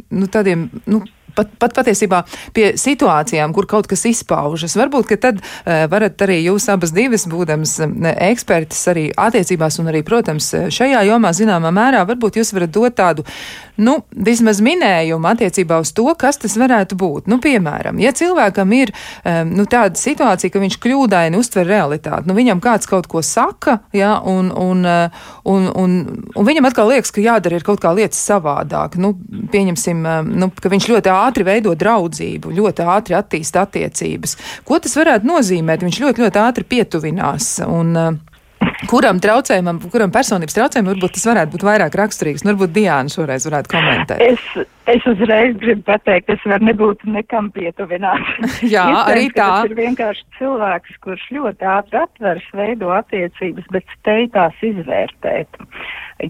nu, 0.10 0.32
tādiem, 0.32 0.70
nu, 0.90 1.04
pat, 1.36 1.50
pat 1.60 1.76
patiesībā 1.78 2.22
pie 2.56 2.72
situācijām, 2.80 3.54
kur 3.56 3.68
kaut 3.70 3.90
kas 3.92 4.06
izpaužas. 4.10 4.78
Varbūt, 4.80 5.10
ka 5.12 5.20
tad 5.28 5.42
uh, 5.42 5.86
varat 5.92 6.22
arī 6.26 6.40
jūs 6.44 6.70
abas 6.74 6.94
divas, 6.96 7.26
būdams 7.30 7.78
ekspertas 8.14 8.82
arī 8.94 9.10
attiecībās 9.12 9.80
un 9.82 9.92
arī, 9.92 10.04
protams, 10.06 10.52
šajā 10.74 11.04
jomā 11.10 11.34
zināmā 11.36 11.74
mērā, 11.74 12.04
varbūt 12.10 12.40
jūs 12.42 12.54
varat 12.56 12.74
dot 12.74 12.98
tādu, 12.98 13.26
nu, 13.82 13.98
vismaz 14.14 14.62
minējumu 14.64 15.30
attiecībā 15.32 15.80
uz 15.84 15.94
to, 15.96 16.08
kas 16.20 16.40
tas 16.42 16.56
varētu 16.60 16.98
būt. 17.00 17.30
Nu, 17.32 17.40
piemēram, 17.44 18.00
ja 18.04 18.14
cilvēkam 18.16 18.74
ir 18.78 18.94
um, 18.94 19.54
nu, 19.58 19.68
tāda 19.70 20.00
situācija, 20.00 20.54
ka 20.54 20.62
viņš 20.62 20.80
kļūdaini 20.84 21.40
uztver 21.40 21.68
realitāti, 21.70 22.28
nu, 22.30 22.38
viņam 22.38 22.62
kāds 22.64 22.90
kaut 22.90 23.08
ko 23.12 23.24
saka, 23.26 23.80
ja, 23.96 24.16
un, 24.20 24.52
un, 24.52 24.86
un, 25.50 25.70
un, 25.84 25.96
un 26.36 26.50
viņam 26.50 26.70
atkal 26.70 26.92
liekas, 26.92 27.14
ka 27.14 27.24
jādara 27.24 27.60
ir 27.60 27.68
kaut 27.68 27.82
kā 27.84 27.94
lietas 27.96 28.22
savādāk. 28.22 28.98
Nu, 29.02 29.14
pieņemsim, 29.54 30.04
nu, 30.34 30.52
ka 30.60 30.72
viņš 30.74 30.90
ļoti 30.92 31.14
ātri 31.14 31.48
veido 31.48 31.74
draudzību, 31.80 32.54
ļoti 32.60 32.86
ātri 32.96 33.18
attīsta 33.18 33.66
attiecības. 33.68 34.38
Ko 34.68 34.80
tas 34.84 34.96
varētu 35.00 35.30
nozīmēt? 35.30 35.86
Viņš 35.86 36.04
ļoti, 36.04 36.26
ļoti 36.26 36.42
ātri 36.44 36.68
pietuvinās. 36.76 37.56
Un, 37.68 37.96
Kuram 38.90 39.20
traucējumam, 39.24 39.80
kuram 39.94 40.12
personības 40.14 40.56
traucējumam 40.58 40.94
varbūt 40.94 41.16
tas 41.18 41.28
varētu 41.30 41.56
būt 41.56 41.66
vairāk 41.68 41.98
raksturīgs? 42.00 42.44
Nu, 42.44 42.54
varbūt 42.54 42.76
Diāna 42.76 43.14
šoreiz 43.14 43.48
varētu 43.48 43.72
komentēt. 43.74 44.24
Es, 44.24 44.68
es 44.92 45.08
uzreiz 45.10 45.56
gribu 45.62 45.86
pateikt, 45.88 46.32
es 46.36 46.46
varu 46.48 46.68
nebūt 46.70 47.06
nekam 47.10 47.50
pietuvināt. 47.56 48.24
Jā, 48.74 48.86
Iespējams, 48.86 49.12
arī 49.14 49.26
tā. 49.32 49.50
Tas 49.50 49.72
ir 49.72 49.78
vienkārši 49.80 50.26
cilvēks, 50.40 51.02
kurš 51.06 51.28
ļoti 51.40 51.70
ātri 51.78 52.02
atveras, 52.04 52.48
veido 52.58 52.94
attiecības, 52.96 53.70
bet 53.76 53.98
spēj 53.98 54.32
tās 54.38 54.66
izvērtēt. 54.74 55.62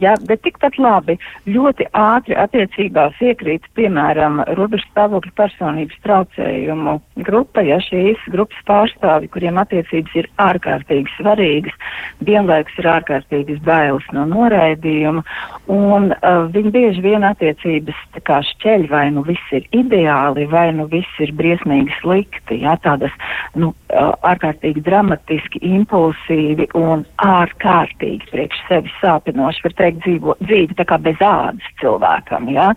Ja, 0.02 0.16
bet 0.26 0.42
tikpat 0.46 0.78
labi 0.82 1.18
ļoti 1.50 1.86
ātri 1.98 2.38
attiecībās 2.40 3.20
iekrīt, 3.22 3.66
piemēram, 3.78 4.40
robežu 4.58 4.88
stāvokļa 4.90 5.34
personības 5.38 6.00
traucējumu 6.06 6.96
grupa, 7.28 7.62
ja 7.68 7.78
šīs 7.84 8.22
grupas 8.34 8.64
pārstāvi, 8.70 9.30
kuriem 9.34 9.60
attiecības 9.62 10.16
ir 10.18 10.30
ārkārtīgi 10.42 11.14
svarīgas, 11.18 11.78
vienlaikus 12.28 12.78
ir 12.82 12.90
ārkārtīgas 12.92 13.62
bailes 13.66 14.06
no 14.16 14.26
noraidījuma, 14.30 15.24
un 15.72 16.12
uh, 16.14 16.46
viņi 16.54 16.74
bieži 16.74 17.04
vien 17.06 17.26
attiecības 17.28 18.00
kā 18.28 18.40
šķeļ, 18.50 18.88
vai 18.92 19.06
nu 19.16 19.24
viss 19.28 19.56
ir 19.56 19.68
ideāli, 19.76 20.46
vai 20.52 20.68
nu 20.76 20.88
viss 20.92 21.24
ir 21.24 21.34
briesmīgi 21.40 21.96
slikti, 22.02 22.60
ja, 22.64 22.76
tādas, 22.84 23.14
nu, 23.60 23.74
uh, 23.94 24.14
ārkārtīgi 24.28 24.84
dramatiski, 24.86 25.64
impulsīvi 25.74 26.70
un 26.80 27.06
ārkārtīgi 27.24 28.32
priekš 28.32 28.64
sevi 28.70 28.94
sāpinoši 29.02 29.68
var 29.68 29.78
teikt, 29.82 30.04
dzīvo, 30.06 30.38
dzīvi 30.44 30.80
tā 30.80 30.88
kā 30.90 31.00
bez 31.02 31.20
ādas 31.24 31.76
cilvēkam, 31.82 32.52
ja, 32.54 32.72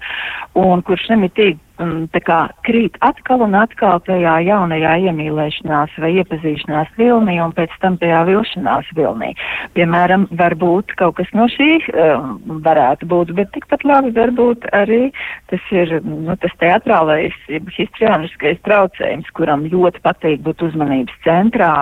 un 0.59 0.85
kurš 0.87 1.09
nemitīgi 1.15 1.61
um, 1.83 2.06
kā, 2.26 2.38
krīt 2.66 2.97
atkal 3.04 3.45
un 3.47 3.56
atkal 3.59 4.00
tajā 4.06 4.37
jaunajā 4.47 4.95
iemīlēšanās 5.11 5.97
vai 6.02 6.12
iepazīšanās 6.23 6.92
vilnī 6.99 7.38
un 7.42 7.54
pēc 7.56 7.75
tam 7.83 7.99
tajā 8.00 8.23
vilšanās 8.28 8.90
vilnī. 8.97 9.33
Piemēram, 9.76 10.26
varbūt 10.38 10.97
kaut 11.00 11.18
kas 11.21 11.30
no 11.37 11.49
šī 11.52 11.71
um, 11.92 12.61
varētu 12.64 13.09
būt, 13.11 13.35
bet 13.38 13.52
tikpat 13.56 13.87
labi 13.88 14.14
varbūt 14.16 14.68
arī 14.76 15.11
tas 15.50 15.71
ir 15.75 15.99
nu, 16.04 16.35
tas 16.42 16.54
teatrālais, 16.62 17.37
histrioniskais 17.76 18.61
traucējums, 18.66 19.30
kuram 19.37 19.66
ļoti 19.71 20.02
patīk 20.04 20.42
būt 20.47 20.64
uzmanības 20.66 21.21
centrā 21.26 21.73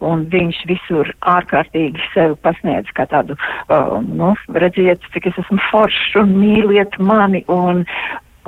un 0.00 0.26
viņš 0.32 0.64
visur 0.70 1.12
ārkārtīgi 1.20 2.02
sevi 2.12 2.38
pasniedz 2.42 2.90
kā 2.96 3.06
tādu, 3.10 3.36
uh, 3.68 3.98
nu, 4.02 4.32
redziet, 4.56 5.04
cik 5.14 5.30
es 5.30 5.40
esmu 5.44 5.60
foršs 5.70 6.18
un 6.22 6.36
mīliet 6.40 6.98
mani 7.02 7.44
un 7.52 7.84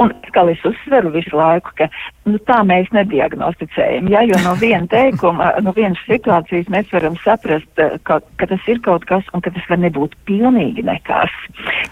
Un 0.02 0.10
atkal 0.10 0.48
es 0.50 0.62
uzsveru 0.66 1.12
visu 1.14 1.36
laiku, 1.38 1.70
ka 1.78 1.86
nu, 2.26 2.38
tā 2.48 2.56
mēs 2.66 2.88
nediagnosticējam. 2.96 4.08
Ja, 4.10 4.24
jo 4.26 4.40
no 4.42 4.56
viena 4.58 4.88
teikuma, 4.90 5.52
no 5.62 5.74
vienas 5.76 6.00
situācijas 6.08 6.70
mēs 6.72 6.90
varam 6.90 7.14
saprast, 7.22 7.70
eh, 7.78 7.94
ka, 8.02 8.18
ka 8.40 8.48
tas 8.50 8.66
ir 8.70 8.80
kaut 8.82 9.06
kas 9.06 9.28
un 9.32 9.44
ka 9.44 9.52
tas 9.54 9.68
var 9.70 9.78
nebūt 9.84 10.16
pilnīgi 10.26 10.82
nekas. 10.82 11.30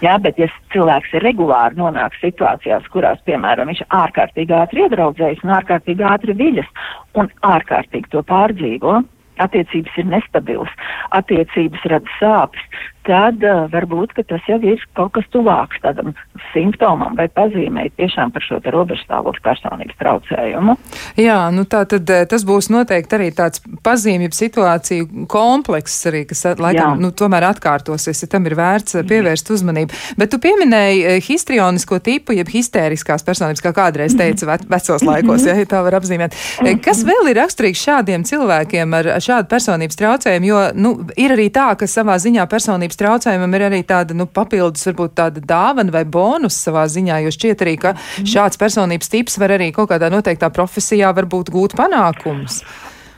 Ja, 0.03 0.17
bet 0.19 0.41
ja 0.41 0.49
cilvēks 0.75 1.15
regulāri 1.23 1.79
nonāk 1.79 2.19
situācijās, 2.19 2.91
kurās, 2.91 3.23
piemēram, 3.23 3.71
viņš 3.71 3.85
ārkārtīgi 3.87 4.57
ātri 4.59 4.83
iedraudzējas 4.83 5.47
un 5.47 5.55
ārkārtīgi 5.61 6.07
ātri 6.11 6.35
viļas 6.43 6.71
un 7.15 7.31
ārkārtīgi 7.55 8.11
to 8.11 8.23
pārdzīvo, 8.27 8.99
attiecības 9.41 9.95
ir 9.97 10.09
nestabilas, 10.11 10.73
attiecības 11.15 11.87
rada 11.89 12.17
sāpes, 12.19 12.67
tad 13.07 13.43
uh, 13.43 13.65
varbūt 13.73 14.15
tas 14.29 14.43
jau 14.47 14.59
ir 14.63 14.81
kaut 14.97 15.13
kas 15.17 15.27
tuvāks 15.33 15.81
tādam 15.83 16.13
simptomam 16.51 17.17
vai 17.17 17.27
pazīmei 17.33 17.89
tiešām 17.97 18.31
par 18.33 18.43
šo 18.45 18.59
robežstāvokļa 18.63 19.43
personības 19.43 19.99
traucējumu. 19.99 20.75
Jā, 21.19 21.39
nu 21.53 21.65
tā 21.69 21.83
tad 21.89 22.09
tas 22.29 22.45
būs 22.47 22.69
noteikti 22.73 23.17
arī 23.17 23.29
tāds 23.35 23.61
pazīmju 23.85 24.31
situāciju 24.33 25.27
komplekss 25.31 26.07
arī, 26.09 26.23
kas 26.29 26.43
laikam, 26.51 26.95
Jā. 26.95 27.01
nu, 27.01 27.11
tomēr 27.15 27.47
atkārtosies, 27.51 28.23
ja 28.23 28.29
tam 28.31 28.47
ir 28.49 28.55
vērts 28.59 28.97
pievērst 29.09 29.51
uzmanību. 29.53 29.99
Bet 30.19 30.31
tu 30.33 30.39
pieminēji 30.43 31.19
histrionisko 31.25 31.99
tipu, 32.03 32.35
jeb 32.37 32.49
histēriskās 32.51 33.25
personības, 33.25 33.63
kā 33.63 33.73
kādreiz 33.75 34.15
teica 34.17 34.49
ve 34.49 34.57
vecos 34.75 35.05
laikos, 35.05 35.47
ja 35.47 35.57
tā 35.69 35.83
var 35.85 35.99
apzīmēt. 35.99 36.37
Kas 36.83 37.03
vēl 37.07 37.31
ir 37.31 37.39
raksturīgs 37.41 37.83
šādiem 37.83 38.25
cilvēkiem 38.27 38.97
ar 38.97 39.11
šādu 39.23 39.49
personības 39.51 39.99
traucējumu, 39.99 40.49
jo, 40.49 40.63
nu, 40.77 40.93
ir 41.19 41.35
arī 41.35 41.49
tā, 41.53 41.69
ka 41.79 41.89
savā 41.89 42.17
ziņā 42.21 42.45
personības 42.51 42.92
veselības 42.93 42.97
traucējumam 42.99 43.53
ir 43.55 43.65
arī 43.67 43.83
tāda 43.83 44.13
nu, 44.13 44.25
papildus, 44.25 44.85
varbūt 44.87 45.15
tāda 45.15 45.41
dāvana 45.41 45.91
vai 45.91 46.05
bonus 46.05 46.55
savā 46.55 46.85
ziņā, 46.87 47.23
jo 47.23 47.31
šķiet 47.31 47.61
arī, 47.61 47.77
ka 47.77 47.93
mhm. 47.93 48.25
šāds 48.25 48.57
personības 48.57 49.09
tips 49.09 49.37
var 49.39 49.51
arī 49.57 49.71
kaut 49.73 49.89
kādā 49.89 50.09
noteiktā 50.09 50.49
profesijā 50.53 51.13
varbūt 51.13 51.51
gūt 51.51 51.75
panākumus. 51.75 52.63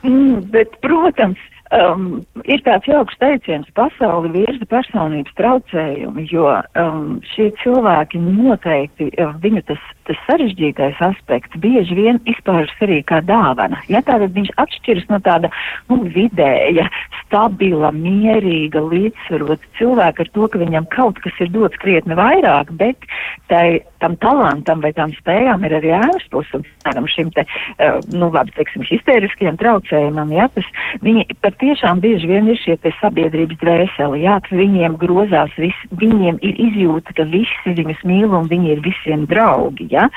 Mm, 0.02 0.50
bet, 0.52 0.76
protams, 0.82 1.38
Um, 1.74 2.20
ir 2.46 2.60
tāds 2.62 2.86
jauks 2.86 3.16
teiciens, 3.18 3.66
pasauli 3.74 4.30
virza 4.30 4.66
personības 4.70 5.34
traucējumi, 5.34 6.28
jo 6.30 6.52
um, 6.78 7.16
šie 7.32 7.48
cilvēki 7.58 8.20
noteikti, 8.22 9.08
um, 9.18 9.32
viņu 9.42 9.64
tas, 9.66 9.82
tas 10.06 10.20
sarežģītais 10.28 11.00
aspekts 11.02 11.58
bieži 11.58 11.96
vien 11.98 12.20
izpaužas 12.30 12.84
arī 12.86 13.00
kā 13.08 13.18
dāvana. 13.26 13.80
Ja 13.90 13.98
tātad 14.06 14.36
viņš 14.36 14.52
atšķiras 14.62 15.10
no 15.10 15.18
tāda 15.26 15.50
nu, 15.90 16.04
vidēja, 16.14 16.86
stabila, 17.24 17.90
mierīga, 17.90 18.84
līdzsvarota 18.86 19.74
cilvēka 19.80 20.22
ar 20.22 20.32
to, 20.38 20.46
ka 20.52 20.62
viņam 20.62 20.86
kaut 20.94 21.18
kas 21.24 21.42
ir 21.42 21.50
dots 21.50 21.82
krietni 21.82 22.14
vairāk, 22.14 22.70
bet 22.78 23.10
tai, 23.50 23.82
tam 24.02 24.16
talantam 24.22 24.82
vai 24.84 24.92
tām 24.96 25.12
spējām 25.16 25.64
ir 25.66 25.76
arī 25.80 25.94
puses, 26.30 26.52
un, 26.56 26.64
piemēram, 26.84 27.06
šim 27.10 27.30
te, 27.34 27.44
uh, 27.46 27.98
nu, 28.12 28.28
labi, 28.34 28.52
teiksim, 28.56 28.84
histēriskajam 28.86 29.58
traucējumam, 29.60 30.32
ja, 30.34 30.48
tas, 30.54 30.66
viņi 31.04 31.26
par 31.44 31.56
tiešām 31.60 32.00
bieži 32.04 32.30
vien 32.30 32.50
ir 32.52 32.60
šie 32.60 32.76
sabiedrības 33.00 33.60
dvēseli, 33.62 34.22
jā, 34.24 34.38
viņiem 34.50 34.98
grozās, 35.00 35.54
vis, 35.60 35.76
viņiem 36.00 36.40
ir 36.46 36.60
izjūta, 36.68 37.16
ka 37.16 37.26
visi 37.30 37.74
viņus 37.76 38.04
mīl 38.08 38.36
un 38.36 38.50
viņi 38.50 38.74
ir 38.76 38.84
visiem 38.84 39.26
draugi, 39.30 39.88
jā. 39.92 40.08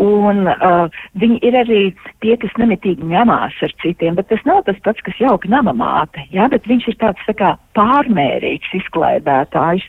Un 0.00 0.48
viņi 1.20 1.40
ir 1.44 1.58
arī 1.64 1.82
tie, 2.24 2.36
kas 2.40 2.54
nemitīgi 2.60 3.04
ņemās 3.10 3.60
ar 3.64 3.76
citiem, 3.82 4.16
bet 4.18 4.30
tas 4.32 4.42
nav 4.48 4.64
tas 4.68 4.80
pats, 4.84 5.04
kas 5.04 5.20
jauka 5.20 5.50
nama 5.50 5.74
māte, 5.76 6.24
jā, 6.34 6.48
bet 6.52 6.66
viņš 6.70 6.90
ir 6.92 7.00
tāds 7.02 7.28
tā 7.28 7.36
kā 7.38 7.54
pārmērīgs 7.76 8.72
izklaidētājs. 8.80 9.84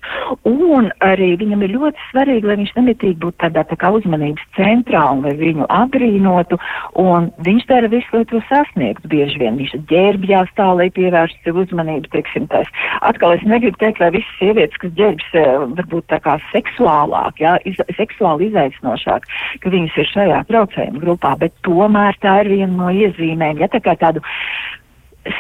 Un 0.50 0.90
arī 1.06 1.34
viņam 1.42 1.64
ir 1.66 1.76
ļoti 1.76 2.08
svarīgi, 2.10 2.50
lai 2.50 2.58
viņš 2.62 2.74
nemitīgi 2.78 3.20
būtu 3.24 3.42
tādā 3.44 3.66
tā 3.70 3.78
kā 3.80 3.92
uzmanības 3.96 4.46
centrā 4.58 5.04
un 5.14 5.24
lai 5.26 5.36
viņu 5.40 5.68
apbrīnotu, 5.74 6.60
un 7.02 7.30
viņš 7.46 7.68
dara 7.72 7.92
visu, 7.92 8.10
lai 8.14 8.26
to 8.32 8.42
sasniegtu. 8.50 9.12
Bieži 9.12 9.42
vien 9.42 9.60
viņš 9.60 9.76
ģērbjās 9.92 10.54
tā, 10.60 10.70
lai 10.78 10.90
pievērstu 10.96 11.46
sev 11.46 11.62
uzmanību, 11.66 12.12
teiksim, 12.14 12.48
tās. 12.52 12.70
Atkal 13.06 13.38
es 13.38 13.46
negribu 13.48 13.80
teikt, 13.82 14.02
lai 14.04 14.12
visas 14.18 14.40
sievietes, 14.40 14.80
kas 14.82 14.94
ģērbs 14.98 15.36
eh, 15.40 15.52
varbūt 15.80 16.10
tā 16.14 16.22
kā 16.26 16.38
seksuālāk, 16.52 17.42
jā, 17.44 17.58
iz, 17.70 17.82
seksuāli 18.00 18.50
izaicinošāk, 18.52 19.28
ka 19.62 19.74
viņas 19.74 20.00
ir 20.02 20.12
šajā 20.14 20.42
traucējuma 20.50 21.04
grupā, 21.04 21.36
bet 21.42 21.54
tomēr 21.68 22.18
tā 22.24 22.40
ir 22.44 22.54
viena 22.56 22.74
no 22.74 22.90
iezīmēm, 22.94 23.62
ja 23.64 23.70
tā 23.72 23.82
kā 23.84 23.96
tādu 24.00 24.24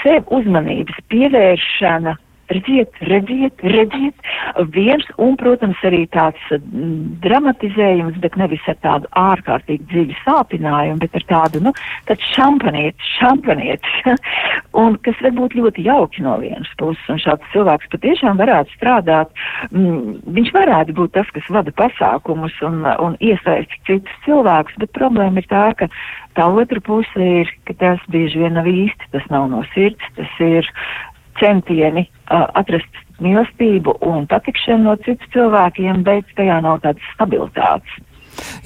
sev 0.01 0.25
uzmanības 0.33 0.97
pievēršana 1.11 2.15
Redziet, 2.45 2.93
redziet, 3.09 3.61
redziet, 3.63 4.15
viens 4.69 5.05
un, 5.17 5.33
protams, 5.39 5.79
arī 5.87 6.03
tāds 6.13 6.41
mm, 6.53 7.15
dramatizējums, 7.23 8.19
bet 8.21 8.35
nevis 8.37 8.61
ar 8.69 8.77
tādu 8.85 9.09
ārkārtīgi 9.17 9.87
dziļu 9.89 10.17
sāpinājumu, 10.19 10.99
bet 11.01 11.17
ar 11.17 11.25
tādu, 11.31 11.63
nu, 11.65 11.73
tāds 12.05 12.27
šampanietis, 12.35 13.07
šampanietis, 13.17 13.95
un 14.83 14.99
kas 15.07 15.17
var 15.25 15.33
būt 15.39 15.57
ļoti 15.57 15.87
jauki 15.87 16.21
no 16.25 16.35
vienas 16.43 16.69
puses, 16.77 17.01
un 17.09 17.23
šāds 17.23 17.49
cilvēks 17.55 17.89
patiešām 17.95 18.37
varētu 18.37 18.77
strādāt, 18.77 19.33
mm, 19.71 20.21
viņš 20.37 20.53
varētu 20.53 20.97
būt 21.01 21.15
tas, 21.17 21.33
kas 21.33 21.49
vada 21.49 21.73
pasākumus 21.81 22.61
un, 22.67 22.83
un 22.85 23.17
iesaist 23.25 23.73
citus 23.89 24.21
cilvēkus, 24.27 24.77
bet 24.83 24.93
problēma 24.93 25.41
ir 25.41 25.49
tā, 25.49 25.65
ka 25.81 25.89
tā 26.37 26.45
otra 26.51 26.83
puse 26.83 27.33
ir, 27.41 27.49
ka 27.65 27.73
tas 27.81 28.07
bieži 28.13 28.43
vien 28.43 28.53
nav 28.59 28.69
īsti, 28.69 29.11
tas 29.17 29.25
nav 29.33 29.49
no 29.49 29.65
sirds, 29.73 30.13
tas 30.13 30.39
ir 30.45 30.69
centieni 31.39 32.05
uh, 32.05 32.47
atrast 32.59 33.01
mīlestību 33.23 33.97
un 34.05 34.25
patikšanu 34.31 34.89
no 34.89 34.95
citu 35.05 35.31
cilvēkiem, 35.35 36.03
bet 36.07 36.27
tajā 36.37 36.59
nav 36.65 36.81
tādas 36.83 37.13
stabilitātes. 37.15 38.01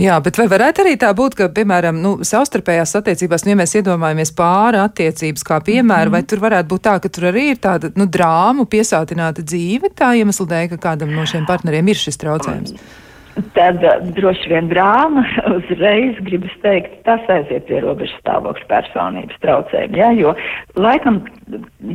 Jā, 0.01 0.15
bet 0.23 0.39
vai 0.39 0.47
varētu 0.49 0.82
arī 0.82 0.95
tā 0.97 1.12
būt, 1.13 1.36
ka, 1.38 1.49
piemēram, 1.53 1.99
nu, 2.01 2.15
savstarpējās 2.25 2.95
attiecībās, 2.97 3.43
nu, 3.45 3.53
ja 3.53 3.60
mēs 3.60 3.75
iedomājamies 3.77 4.32
pāri 4.38 4.79
attiecības 4.82 5.45
kā 5.45 5.60
piemēru, 5.62 6.10
mm 6.10 6.15
-hmm. 6.15 6.15
vai 6.15 6.23
tur 6.23 6.41
varētu 6.41 6.71
būt 6.71 6.86
tā, 6.88 6.95
ka 7.03 7.10
tur 7.10 7.29
arī 7.29 7.43
ir 7.51 7.60
tāda, 7.62 7.91
nu, 7.95 8.08
drāmu 8.10 8.65
piesātināta 8.65 9.45
dzīve 9.45 9.93
tā 9.93 10.15
iemesla 10.17 10.45
dēļ, 10.53 10.69
ka 10.73 10.77
kādam 10.88 11.13
no 11.13 11.25
šiem 11.25 11.45
partneriem 11.45 11.88
ir 11.88 12.01
šis 12.01 12.17
traucējums? 12.17 12.73
Mm. 12.73 13.08
Tad 13.56 13.84
uh, 13.86 13.99
droši 14.15 14.52
vien 14.52 14.69
drāma 14.71 15.23
uzreiz 15.58 16.17
gribas 16.25 16.54
teikt, 16.63 16.99
tas 17.08 17.23
aiziet 17.32 17.67
pie 17.69 17.82
robežas 17.84 18.15
stāvokļa 18.23 18.67
personības 18.71 19.39
traucējuma. 19.43 19.99
Ja? 19.99 20.10
Jo 20.17 20.34
laikam, 20.80 21.21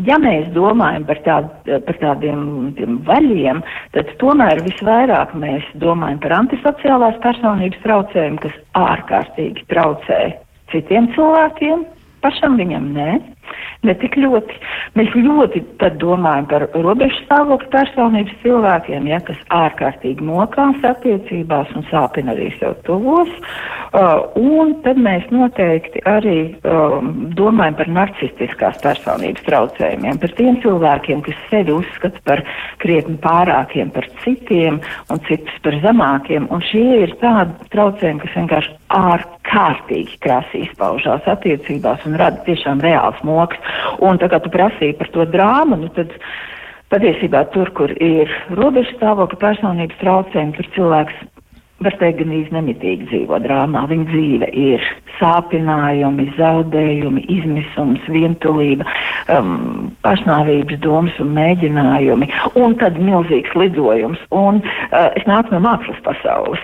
ja 0.07 0.19
mēs 0.23 0.49
domājam 0.57 1.07
par, 1.09 1.21
tād, 1.27 1.51
par 1.89 2.01
tādiem 2.03 2.73
vaļiem, 3.09 3.63
tad 3.97 4.15
tomēr 4.23 4.63
visvairāk 4.67 5.35
mēs 5.39 5.67
domājam 5.83 6.23
par 6.25 6.39
antisociālās 6.41 7.21
personības 7.25 7.83
traucējumu, 7.85 8.43
kas 8.45 8.59
ārkārtīgi 8.79 9.67
traucē 9.73 10.23
citiem 10.73 11.11
cilvēkiem, 11.15 11.85
pašam 12.25 12.57
viņam 12.61 12.93
nē 12.97 13.11
ne 13.85 13.95
tik 14.01 14.17
ļoti. 14.21 14.57
Mēs 14.95 15.11
ļoti 15.19 15.63
domājam 15.99 16.45
par 16.51 16.65
robežu 16.71 17.17
stāvokļu 17.25 17.71
personības 17.73 18.35
cilvēkiem, 18.45 19.09
ja, 19.11 19.19
kas 19.27 19.41
ārkārtīgi 19.51 20.23
mokās 20.23 20.85
attiecībās 20.87 21.73
un 21.75 21.83
sāpina 21.89 22.31
arī 22.31 22.53
sev 22.61 22.77
tuvos. 22.87 23.33
Uh, 23.95 24.23
un 24.39 24.71
tad 24.87 24.99
mēs 25.03 25.27
noteikti 25.35 26.03
arī 26.07 26.39
um, 26.63 27.11
domājam 27.35 27.79
par 27.81 27.91
narcistiskās 27.97 28.79
personības 28.83 29.43
traucējumiem, 29.49 30.19
par 30.23 30.35
tiem 30.39 30.61
cilvēkiem, 30.63 31.27
kas 31.27 31.43
sevi 31.51 31.75
uzskata 31.75 32.23
par 32.27 32.45
krietni 32.83 33.19
pārākiem 33.23 33.91
par 33.95 34.07
citiem 34.23 34.79
un 35.11 35.23
citus 35.27 35.59
par 35.67 35.79
zemākiem. 35.83 36.47
Un 36.55 36.63
šie 36.71 37.03
ir 37.03 37.19
tādi 37.23 37.71
traucējumi, 37.75 38.23
kas 38.23 38.39
vienkārši 38.39 38.79
ārkārtīgi 38.93 40.19
krāsī 40.25 40.65
izpaužās 40.67 41.27
attiecībās 41.31 42.05
un 42.09 42.19
rada 42.21 42.43
tiešām 42.47 42.83
reāls 42.85 43.21
moks. 43.27 43.61
Un 44.05 44.21
tā 44.21 44.29
kā 44.33 44.41
tu 44.43 44.53
prasīji 44.53 44.99
par 44.99 45.11
to 45.15 45.27
drāmu, 45.31 45.79
nu 45.81 45.91
tad 45.97 46.13
patiesībā 46.93 47.47
tur, 47.55 47.71
kur 47.75 47.95
ir 48.03 48.31
robežu 48.55 48.97
stāvokļa 48.99 49.41
personības 49.41 50.01
traucējumi, 50.03 50.57
tur 50.59 50.71
cilvēks 50.77 51.23
var 51.83 51.97
teikt, 51.99 52.21
gan 52.21 52.33
īsti 52.35 52.55
nemitīgi 52.55 53.09
dzīvo 53.11 53.39
drāmā. 53.45 53.85
Viņa 53.91 54.07
dzīve 54.11 54.49
ir 54.59 54.85
sāpinājumi, 55.19 56.29
zaudējumi, 56.39 57.25
izmisums, 57.31 58.03
vientulība, 58.11 58.87
um, 59.35 59.91
pašnāvības 60.07 60.81
domas 60.85 61.19
un 61.23 61.35
mēģinājumi, 61.37 62.31
un 62.63 62.77
tad 62.81 62.99
milzīgs 63.03 63.55
lidojums. 63.59 64.23
Un 64.35 64.63
uh, 64.63 65.11
es 65.19 65.27
nāku 65.31 65.55
no 65.55 65.63
mākslas 65.67 66.01
pasaules, 66.07 66.63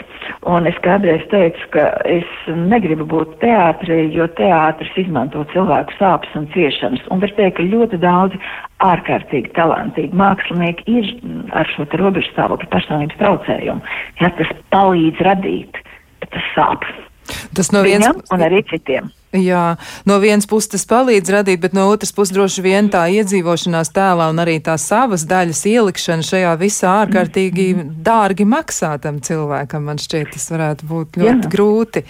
un 0.48 0.70
es 0.70 0.78
kādreiz 0.86 1.26
teicu, 1.34 1.68
ka 1.74 1.90
es 2.08 2.26
negribu 2.70 3.08
būt 3.10 3.38
teātrī, 3.44 4.06
jo 4.14 4.30
teātris 4.38 4.94
izmanto 5.04 5.44
cilvēku 5.54 5.98
sāpes 5.98 6.38
un 6.38 6.48
ciešanas, 6.54 7.06
un 7.10 7.22
var 7.22 7.34
teikt, 7.38 7.58
ka 7.58 7.66
ļoti 7.66 8.00
daudzi 8.02 8.40
ārkārtīgi 8.84 9.52
talantīgi 9.56 10.16
mākslinieki 10.16 10.98
ir 10.98 11.12
ar 11.56 11.68
šo 11.74 11.86
robežu 12.00 12.32
stāvokļu 12.32 12.70
personības 12.72 13.20
traucējumu. 13.20 13.94
Ja, 14.22 14.32
tas 14.38 14.50
palīdz 14.74 15.22
radīt, 15.26 15.80
bet 16.22 16.34
tas 16.34 16.50
sāp. 16.56 16.86
Tas 17.54 17.70
no 17.72 17.82
vienas 17.86 18.14
puses. 18.14 18.32
Un 18.34 18.44
arī 18.46 18.62
citiem. 18.66 19.10
Jā, 19.36 19.76
no 20.10 20.16
vienas 20.18 20.48
puses 20.50 20.72
tas 20.72 20.86
palīdz 20.90 21.30
radīt, 21.30 21.60
bet 21.62 21.74
no 21.76 21.84
otras 21.92 22.10
puses 22.14 22.34
droši 22.34 22.64
vien 22.64 22.88
tā 22.90 23.04
iedzīvošanās 23.14 23.92
tēlā 23.94 24.26
un 24.32 24.42
arī 24.42 24.56
tā 24.66 24.74
savas 24.80 25.22
daļas 25.30 25.60
ielikšana 25.70 26.26
šajā 26.26 26.54
visā 26.58 26.96
ārkārtīgi 27.04 27.68
mm 27.74 27.80
-hmm. 27.80 28.00
dārgi 28.08 28.46
maksātam 28.48 29.20
cilvēkam. 29.22 29.86
Man 29.86 30.02
šķiet, 30.02 30.32
tas 30.34 30.50
varētu 30.50 30.88
būt 30.90 31.20
ļoti 31.22 31.46
Jā. 31.46 31.52
grūti. 31.54 32.04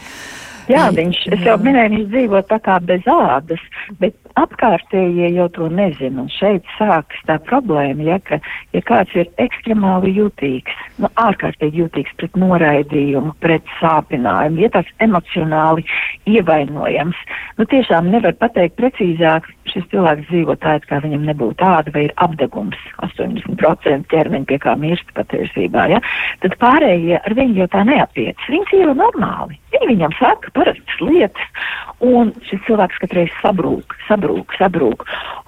Jā, 0.71 0.87
viņš, 0.95 1.21
es 1.35 1.41
jau 1.47 1.57
minēju, 1.59 1.91
viņš 1.97 2.11
dzīvo 2.13 2.41
tā 2.47 2.61
kā 2.63 2.77
bez 2.87 3.07
ādas, 3.11 3.63
bet 3.99 4.15
apkārtējie 4.39 5.33
jau 5.35 5.49
to 5.57 5.69
nezina. 5.73 6.25
Un 6.25 6.29
šeit 6.31 6.67
sākas 6.77 7.25
tā 7.27 7.39
problēma, 7.49 8.05
ja, 8.07 8.19
ka, 8.23 8.39
ja 8.77 8.83
kāds 8.87 9.15
ir 9.19 9.27
ekstremāli 9.43 10.15
jutīgs, 10.19 10.77
nu, 11.03 11.11
ārkārtīgi 11.21 11.83
jutīgs 11.83 12.15
pret 12.21 12.39
noraidījumu, 12.39 13.35
pret 13.43 13.67
sāpinājumu, 13.81 14.63
ja 14.63 14.71
tāds 14.77 14.93
emocionāli 15.03 15.87
ievainojams, 16.31 17.19
nu, 17.59 17.67
tiešām 17.71 18.11
nevar 18.15 18.37
pateikt 18.39 18.79
precīzāk, 18.79 19.49
šis 19.71 19.87
cilvēks 19.91 20.29
dzīvo 20.31 20.57
tā, 20.63 20.77
it 20.79 20.87
kā 20.91 21.01
viņam 21.03 21.27
nebūtu 21.29 21.59
tāda, 21.63 21.93
vai 21.95 22.07
ir 22.09 22.15
apdegums 22.23 22.79
80% 23.07 24.11
ķermeņa, 24.11 24.49
pie 24.51 24.61
kā 24.63 24.77
mirst 24.79 25.11
patiesībā, 25.19 25.89
ja, 25.95 26.01
tad 26.45 26.57
pārējie 26.63 27.19
ar 27.21 27.37
viņu 27.39 27.65
jau 27.65 27.69
tā 27.75 27.85
neapiet. 27.89 28.49
Viņi 28.51 28.71
dzīvo 28.71 28.95
normāli. 28.99 29.59
Viņi 29.75 29.93
viņam 29.93 30.17
saka 30.19 30.51
parastas 30.61 31.03
lietas, 31.03 31.67
un 32.05 32.33
šis 32.49 32.63
cilvēks 32.69 33.01
katreiz 33.03 33.33
sabrūk, 33.41 33.97
sabrūk, 34.07 34.55
sabrūk. 34.61 35.05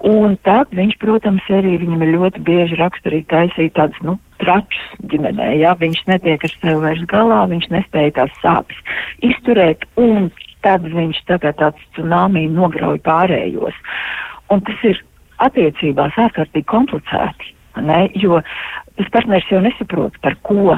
Un 0.09 0.37
tad 0.47 0.73
viņš, 0.75 0.97
protams, 1.01 1.45
arī 1.53 1.77
viņam 1.81 2.05
ir 2.05 2.13
ļoti 2.17 2.43
bieži 2.47 2.79
raksturīgi 2.81 3.29
taisīt 3.31 3.75
tādas, 3.77 3.99
nu, 4.05 4.17
tračus 4.41 4.97
ģimenē, 5.11 5.53
ja 5.61 5.73
viņš 5.79 6.03
netiek 6.09 6.43
ar 6.43 6.55
sevi 6.57 6.79
vairs 6.83 7.05
galā, 7.11 7.43
viņš 7.51 7.69
nespēja 7.73 8.17
tās 8.19 8.35
sāpes 8.41 8.99
izturēt, 9.23 9.85
un 10.01 10.29
tad 10.63 10.85
viņš 10.87 11.23
tagad 11.29 11.59
tāds 11.59 11.89
tsunami 11.93 12.47
nograuj 12.51 12.99
pārējos. 13.05 13.77
Un 14.51 14.63
tas 14.67 14.87
ir 14.87 14.99
attiecībās 15.43 16.17
ārkārtīgi 16.25 16.69
komplicēti, 16.71 17.53
ne? 17.83 18.05
jo 18.19 18.41
tas 18.97 19.13
partners 19.15 19.47
jau 19.51 19.61
nesaprot 19.63 20.17
par 20.23 20.37
ko, 20.47 20.77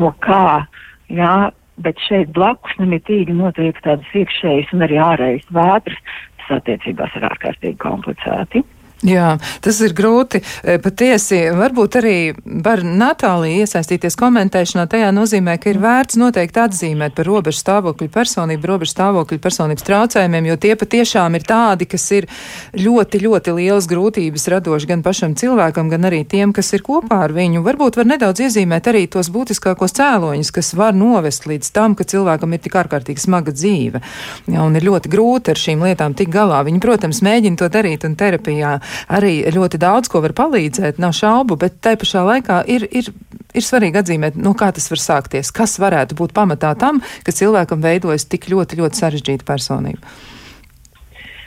no 0.00 0.12
kā, 0.24 0.66
jā, 1.08 1.36
bet 1.84 2.00
šeit 2.08 2.32
blakus 2.36 2.76
nemitīgi 2.80 3.34
notiek 3.36 3.78
tādas 3.84 4.14
iekšējas 4.16 4.72
un 4.76 4.86
arī 4.86 5.00
ārējas 5.02 5.50
vētras, 5.56 6.00
tas 6.40 6.56
attiecībās 6.60 7.16
ir 7.18 7.28
ārkārtīgi 7.30 7.78
komplicēti. 7.82 8.64
Jā, 9.04 9.34
tas 9.60 9.76
ir 9.84 9.92
grūti. 9.92 10.38
E, 10.64 10.78
patiesi, 10.80 11.36
varbūt 11.52 11.98
arī 12.00 12.16
var 12.64 12.80
Natālija 12.80 13.66
iesaistīties 13.66 14.14
komentēšanā. 14.16 14.86
Tajā 14.88 15.10
nozīmē, 15.12 15.58
ka 15.60 15.68
ir 15.68 15.80
vērts 15.82 16.16
noteikti 16.16 16.62
atzīmēt 16.62 17.12
par 17.18 17.28
robežu 17.28 17.60
stāvokļu 17.60 18.08
personību, 18.14 18.70
robežu 18.70 18.94
stāvokļu 18.94 19.38
personības 19.44 19.84
traucējumiem, 19.84 20.48
jo 20.48 20.56
tie 20.62 20.72
patiešām 20.80 21.36
ir 21.36 21.44
tādi, 21.44 21.84
kas 21.92 22.06
ir 22.16 22.28
ļoti, 22.72 23.20
ļoti 23.26 23.54
lielas 23.58 23.88
grūtības 23.90 24.48
radoši 24.54 24.88
gan 24.88 25.04
pašam 25.04 25.36
cilvēkam, 25.36 25.92
gan 25.92 26.08
arī 26.08 26.22
tiem, 26.24 26.56
kas 26.56 26.72
ir 26.72 26.86
kopā 26.86 27.20
ar 27.26 27.36
viņu. 27.36 27.60
Varbūt 27.68 28.00
var 28.00 28.08
nedaudz 28.14 28.46
iezīmēt 28.48 28.88
arī 28.88 29.04
tos 29.12 29.28
būtiskākos 29.28 29.92
cēloņus, 30.00 30.54
kas 30.56 30.72
var 30.72 30.96
novest 30.96 31.44
līdz 31.44 31.68
tam, 31.76 31.98
ka 32.00 32.08
cilvēkam 32.08 32.56
ir 32.56 32.64
tik 32.64 32.80
ārkārtīgi 32.80 33.26
smaga 33.28 33.52
dzīve. 33.52 34.00
Jā, 34.48 34.64
un 34.64 34.80
ir 34.80 34.88
ļoti 34.88 35.12
grūti 35.12 35.52
ar 35.52 35.64
šīm 35.66 35.84
lietām 35.84 36.16
tik 36.16 36.32
galā. 36.32 36.64
Viņi, 36.64 36.80
protams, 36.80 37.20
mēģina 37.26 37.60
to 37.60 37.68
darīt 37.76 38.08
un 38.08 38.16
terapijā 38.16 38.78
arī 39.08 39.38
ļoti 39.54 39.80
daudz 39.82 40.10
ko 40.12 40.22
var 40.24 40.34
palīdzēt, 40.36 41.00
nav 41.02 41.14
šaubu, 41.16 41.58
bet 41.60 41.80
tai 41.84 41.96
pašā 42.00 42.24
laikā 42.26 42.62
ir, 42.72 42.86
ir, 42.90 43.10
ir 43.56 43.66
svarīgi 43.66 44.00
atzīmēt, 44.00 44.38
nu, 44.40 44.54
kā 44.58 44.70
tas 44.76 44.88
var 44.92 45.02
sākties, 45.02 45.52
kas 45.54 45.78
varētu 45.82 46.18
būt 46.18 46.34
pamatā 46.36 46.74
tam, 46.78 47.02
ka 47.26 47.34
cilvēkam 47.34 47.84
veidojas 47.84 48.28
tik 48.30 48.48
ļoti, 48.52 48.80
ļoti 48.82 49.02
sarežģīta 49.02 49.46
personība. 49.48 50.16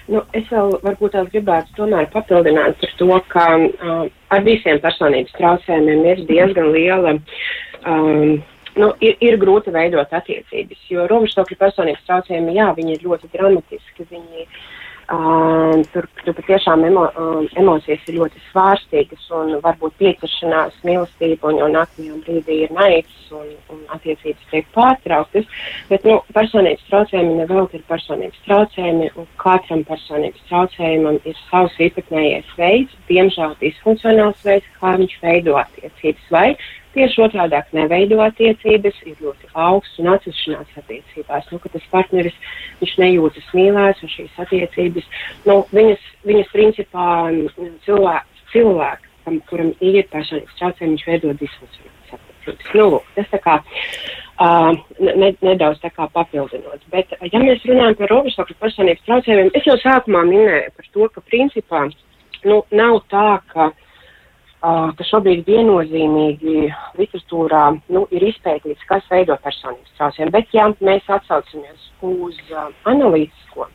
Nu, 0.09 0.23
es 0.33 0.47
vēl 0.49 0.71
varbūt 0.81 1.13
tās 1.13 1.27
gribētu 1.29 1.75
tomēr 1.77 2.07
papildināt 2.09 2.79
par 2.81 2.93
to, 2.97 3.09
ka 3.29 3.43
uh, 3.59 4.07
ar 4.33 4.45
visiem 4.45 4.79
personības 4.81 5.35
traucējumiem 5.37 6.01
ir 6.09 6.23
diezgan 6.25 6.71
liela, 6.73 7.13
um, 7.85 8.39
nu, 8.79 8.89
ir, 9.05 9.19
ir 9.21 9.37
grūti 9.37 9.73
veidot 9.75 10.09
attiecības, 10.17 10.81
jo 10.89 11.05
robežstokļu 11.11 11.59
personības 11.61 12.09
traucējumi, 12.09 12.57
jā, 12.57 12.71
viņi 12.79 12.95
ir 12.95 13.05
ļoti 13.05 13.29
dramatiski, 13.35 14.07
viņi 14.09 14.47
uh, 14.47 14.57
Um, 15.09 15.81
tur, 15.89 16.05
tur 16.21 16.35
patiešām 16.37 16.83
emo, 16.85 17.07
um, 17.17 17.47
emocijas 17.57 18.03
ir 18.05 18.19
ļoti 18.19 18.41
svārstīgas 18.51 19.23
un 19.33 19.55
varbūt 19.63 19.95
pieķeršanās, 19.97 20.75
mīlestība 20.85 21.49
un 21.49 21.57
jau 21.57 21.69
nākamajā 21.73 22.17
brīdī 22.27 22.57
ir 22.67 22.73
naids 22.77 23.31
un, 23.33 23.47
un 23.73 23.79
attiecības 23.95 24.51
tiek 24.51 24.69
pārtrauktas. 24.75 25.49
Bet 25.89 26.05
nu, 26.05 26.19
personības 26.35 26.85
traucējumi 26.91 27.39
nevelk 27.39 27.73
ir 27.73 27.87
personības 27.89 28.37
traucējumi 28.45 29.09
un 29.17 29.25
katram 29.41 29.81
personības 29.89 30.45
traucējumam 30.51 31.17
ir 31.25 31.41
savs 31.47 31.81
īpatnējais 31.87 32.53
veids, 32.61 33.01
diemžēl 33.09 33.57
disfunkcionāls 33.63 34.45
veids, 34.45 34.69
kā 34.77 34.93
viņš 35.01 35.17
veido 35.25 35.57
attiecības 35.63 36.29
vai 36.37 36.51
Tieši 36.89 37.21
otrādi 37.21 37.59
neveido 37.77 38.17
attiecības, 38.25 38.95
ir 39.05 39.19
ļoti 39.21 39.51
augsts 39.53 39.99
un 40.01 40.09
atsevišķinās 40.15 40.77
attiecībās. 40.81 41.49
Nu, 41.53 41.59
tas 41.61 41.85
partneris 41.91 42.37
nejūtas 42.81 43.51
mīlēts 43.53 44.01
un 44.05 44.09
šīs 44.09 44.39
attiecības, 44.41 45.09
nu, 45.45 45.59
viņas, 45.75 46.07
viņas 46.25 46.49
principā 46.55 47.09
cilvēks, 47.85 48.41
cilvēkam, 48.53 49.37
kuram 49.51 49.69
ir 49.85 50.07
personības 50.09 50.57
traucējumi, 50.57 50.95
viņš 50.95 51.05
veido 51.11 51.33
disfunkcionālas 51.43 52.15
attiecības. 52.17 52.71
Nu, 52.73 52.87
lūk, 52.95 53.11
tas 53.19 53.29
tā 53.35 53.41
kā. 53.43 53.59
Uh, 54.39 54.71
ne, 55.03 55.33
nedaudz 55.43 55.81
tā 55.83 55.89
kā 55.91 56.05
papildinot. 56.15 56.85
Bet, 56.93 57.11
ja 57.27 57.41
mēs 57.43 57.65
runājam 57.67 57.97
par 57.99 58.13
robežsakļu 58.13 58.55
personības 58.63 59.03
traucējumiem, 59.03 59.49
es 59.59 59.67
jau 59.67 59.75
sākumā 59.81 60.21
minēju 60.29 60.71
par 60.77 60.87
to, 60.95 61.09
ka 61.11 61.23
principā 61.27 61.81
nu, 62.47 62.61
nav 62.71 63.01
tā, 63.11 63.25
ka 63.51 63.67
uh, 63.67 63.88
ka 64.61 65.07
šobrīd 65.07 65.47
viennozīmīgi 65.47 66.55
literatūrā 66.99 67.63
nu, 67.95 68.05
ir 68.11 68.25
izpētīts, 68.27 68.85
kas 68.89 69.05
veido 69.11 69.37
personības 69.43 69.97
traucējumu. 69.97 70.35
Bet, 70.35 70.49
ja 70.53 70.67
mēs 70.83 71.07
atsaucamies 71.07 71.89
uz 72.03 72.39
uh, 72.51 72.67
analītisko 72.89 73.69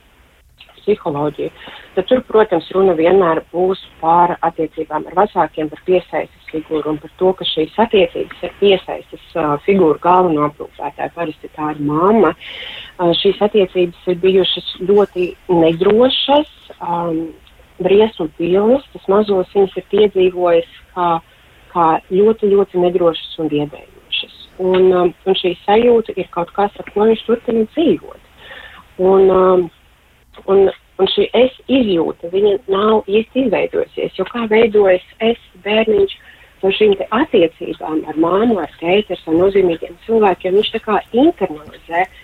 psiholoģiju, 0.83 1.53
tad 1.95 2.09
tur, 2.11 2.21
protams, 2.29 2.69
runa 2.77 2.93
vienmēr 2.99 3.41
būs 3.53 3.81
par 4.03 4.35
attiecībām 4.45 5.07
ar 5.09 5.17
vecākiem, 5.23 5.71
par 5.73 5.81
piesaistes 5.87 6.51
figūru 6.51 6.93
un 6.93 6.99
par 7.01 7.15
to, 7.21 7.33
ka 7.39 7.49
šīs 7.49 7.79
attiecības 7.87 8.43
ir 8.45 8.53
piesaistes 8.61 9.25
uh, 9.39 9.55
figūru 9.65 9.97
galveno 10.05 10.51
aprūpētāju. 10.51 11.15
Parasti 11.17 11.53
tā 11.57 11.71
ir 11.73 11.81
mamma. 11.81 12.35
Uh, 12.99 13.15
šīs 13.23 13.41
attiecības 13.49 14.05
ir 14.13 14.21
bijušas 14.21 14.69
ļoti 14.85 15.31
nedrošas. 15.49 16.53
Um, 16.77 17.25
briesmu 17.83 18.29
pilnas, 18.39 18.85
tas 18.93 19.07
mazos 19.11 19.51
viņas 19.55 19.77
ir 19.79 19.87
piedzīvojis 19.93 20.71
kā, 20.95 21.09
kā 21.73 21.87
ļoti, 22.13 22.51
ļoti 22.53 22.83
nedrošas 22.85 23.39
un 23.43 23.51
biedējošas. 23.53 24.37
Un, 24.63 24.91
um, 24.95 25.11
un 25.27 25.39
šī 25.41 25.55
sajūta 25.65 26.15
ir 26.17 26.29
kaut 26.35 26.53
kas, 26.55 26.75
ar 26.79 26.91
ko 26.95 27.09
viņš 27.09 27.25
turpina 27.27 27.65
dzīvot. 27.75 28.31
Un, 29.03 29.31
um, 29.31 29.65
un, 30.47 30.69
un 30.71 31.11
šī 31.11 31.27
es 31.35 31.57
izjūta, 31.67 32.31
viņa 32.31 32.55
nav 32.71 33.11
īsti 33.11 33.47
izveidojusies, 33.47 34.15
jo 34.19 34.29
kā 34.31 34.47
veidojas 34.51 35.07
es 35.27 35.41
bērniņš 35.67 36.15
no 36.63 36.71
šīm 36.73 36.95
attiecībām 37.13 38.05
ar 38.09 38.17
māmu, 38.23 38.61
ar 38.63 38.71
tēti, 38.79 39.19
ar 39.19 39.41
nozīmīgiem 39.41 39.99
cilvēkiem, 40.07 40.55
viņš 40.61 40.71
tā 40.77 40.81
kā 40.87 41.01
internalizē 41.13 42.07
uh, 42.07 42.23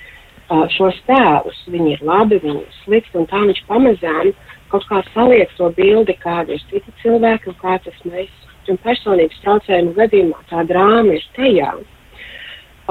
šos 0.77 0.99
tēlus. 1.07 1.59
Viņi 1.71 1.97
ir 1.97 2.05
labi, 2.07 2.41
viņi 2.43 2.63
ir 2.65 2.77
slikti, 2.85 3.17
un 3.21 3.29
tā 3.31 3.43
viņš 3.47 3.63
pamazām 3.69 4.33
kaut 4.71 4.87
kā 4.91 5.01
saliek 5.15 5.51
to 5.59 5.71
bildi, 5.77 6.15
kāda 6.23 6.55
ir 6.55 6.63
cita 6.71 6.95
cilvēka 7.03 7.51
un 7.53 7.59
kā 7.63 7.79
tas 7.85 8.05
mēs. 8.07 8.31
Un 8.71 8.77
personības 8.85 9.41
traucējumu 9.43 9.97
gadījumā 9.97 10.45
tā 10.47 10.63
drāma 10.69 11.17
ir 11.17 11.25
tajā, 11.35 11.73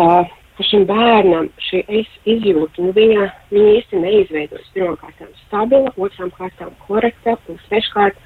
uh, 0.01 0.31
ka 0.59 0.65
šim 0.67 0.83
bērnam 0.89 1.45
šī 1.69 1.79
es 2.01 2.09
izjūta, 2.27 2.83
nu 2.83 2.91
viņa, 2.97 3.27
viņa 3.53 3.75
īsti 3.77 4.01
neizveidojas 4.03 4.73
pirmkārt 4.75 5.21
stabila, 5.45 5.93
otrām 5.95 6.33
kārtām 6.35 6.73
korekta, 6.83 7.37
un 7.47 7.61
sveškārt 7.69 8.19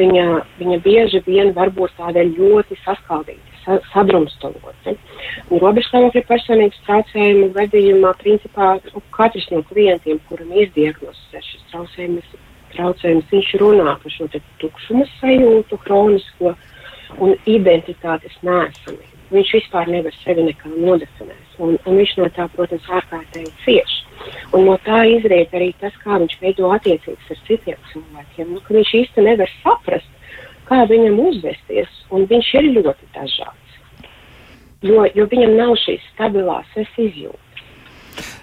viņa, 0.00 0.24
viņa 0.58 0.80
bieži 0.82 1.22
vien 1.28 1.52
var 1.54 1.70
būt 1.76 1.94
tāda 2.00 2.26
ļoti 2.26 2.80
saskaldīta, 2.82 3.55
sa, 3.66 3.78
sadrumstalota. 3.92 4.94
Un 5.50 5.60
robežstāvokļa 5.62 6.22
personības 6.28 6.78
traucējumu 6.86 7.50
gadījumā, 7.56 8.14
principā, 8.22 8.76
katrs 9.16 9.50
no 9.52 9.62
klientiem, 9.70 10.22
kuram 10.30 10.54
ir 10.54 10.70
diagnosticēts 10.76 11.50
šis 11.52 11.66
traucējums, 11.72 12.32
traucējums, 12.76 13.28
viņš 13.34 13.52
runā 13.62 13.98
par 14.02 14.14
šo 14.14 14.30
tukšuma 14.62 15.04
sajūtu, 15.18 15.82
kronisko 15.84 16.54
un 17.22 17.36
identitātes 17.50 18.40
nēsamību. 18.46 19.12
Viņš 19.26 19.52
vispār 19.56 19.88
nevar 19.90 20.14
sevi 20.20 20.44
nekā 20.46 20.70
nodefinēt. 20.70 21.54
Un, 21.58 21.74
un 21.82 21.96
viņš 21.98 22.12
no 22.20 22.28
tā, 22.36 22.46
protams, 22.52 22.86
ārkārtīgi 22.98 23.50
cieš. 23.64 23.94
Un 24.54 24.68
no 24.68 24.76
tā 24.86 25.00
izriet 25.10 25.54
arī 25.54 25.72
tas, 25.80 25.94
kā 26.02 26.20
viņš 26.22 26.36
veido 26.42 26.70
attiecības 26.74 27.32
ar 27.34 27.40
citiem 27.48 27.80
cilvēkiem. 27.90 28.52
Nu, 28.54 28.62
viņš 28.78 28.92
īsti 29.00 29.24
nevar 29.26 29.50
saprast, 29.64 30.12
kā 30.68 30.82
viņam 30.90 31.18
uzvesties, 31.28 31.90
un 32.14 32.26
viņš 32.30 32.52
ir 32.60 32.70
ļoti 32.76 33.10
dažāds. 33.14 33.80
Jo, 34.86 35.06
jo 35.16 35.26
viņam 35.30 35.56
nav 35.58 35.74
šīs 35.82 36.04
stabilās 36.12 36.78
es 36.78 36.90
izjūtas. 37.00 37.45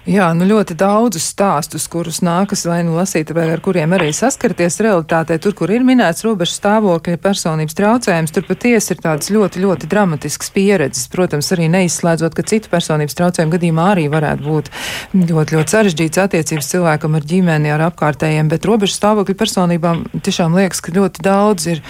Jā, 0.04 0.26
nu 0.36 0.44
ļoti 0.44 0.74
daudzus 0.76 1.24
stāstus, 1.32 1.86
kurus 1.88 2.18
nākas 2.24 2.66
vai 2.68 2.82
nu 2.84 2.92
lasīt, 2.98 3.30
vai 3.32 3.46
ar 3.54 3.62
kuriem 3.64 3.94
arī 3.96 4.10
saskarties 4.12 4.76
realitātē, 4.84 5.38
tur, 5.40 5.54
kur 5.56 5.72
ir 5.72 5.80
minēts 5.86 6.26
robežu 6.26 6.58
stāvokļa 6.58 7.16
personības 7.24 7.78
traucējums, 7.78 8.34
tur 8.36 8.44
patiesi 8.44 8.92
ir 8.92 9.00
tādas 9.00 9.32
ļoti, 9.32 9.62
ļoti 9.64 9.88
dramatiskas 9.88 10.52
pieredzes. 10.52 11.08
Protams, 11.08 11.48
arī 11.56 11.70
neizslēdzot, 11.72 12.36
ka 12.36 12.44
citu 12.52 12.68
personības 12.72 13.16
traucējumu 13.16 13.56
gadījumā 13.56 13.88
arī 13.94 14.06
varētu 14.12 14.44
būt 14.44 14.70
ļoti, 15.16 15.56
ļoti 15.56 15.76
sarežģīts 15.78 16.22
attiecības 16.26 16.70
cilvēkam 16.74 17.16
ar 17.16 17.28
ģimeni, 17.32 17.72
ar 17.72 17.88
apkārtējiem, 17.88 18.52
bet 18.52 18.68
robežu 18.68 18.98
stāvokļa 18.98 19.40
personībām 19.40 20.04
tiešām 20.20 20.60
liekas, 20.60 20.84
ka 20.84 20.92
ļoti 21.00 21.24
daudz 21.24 21.70
ir, 21.72 21.84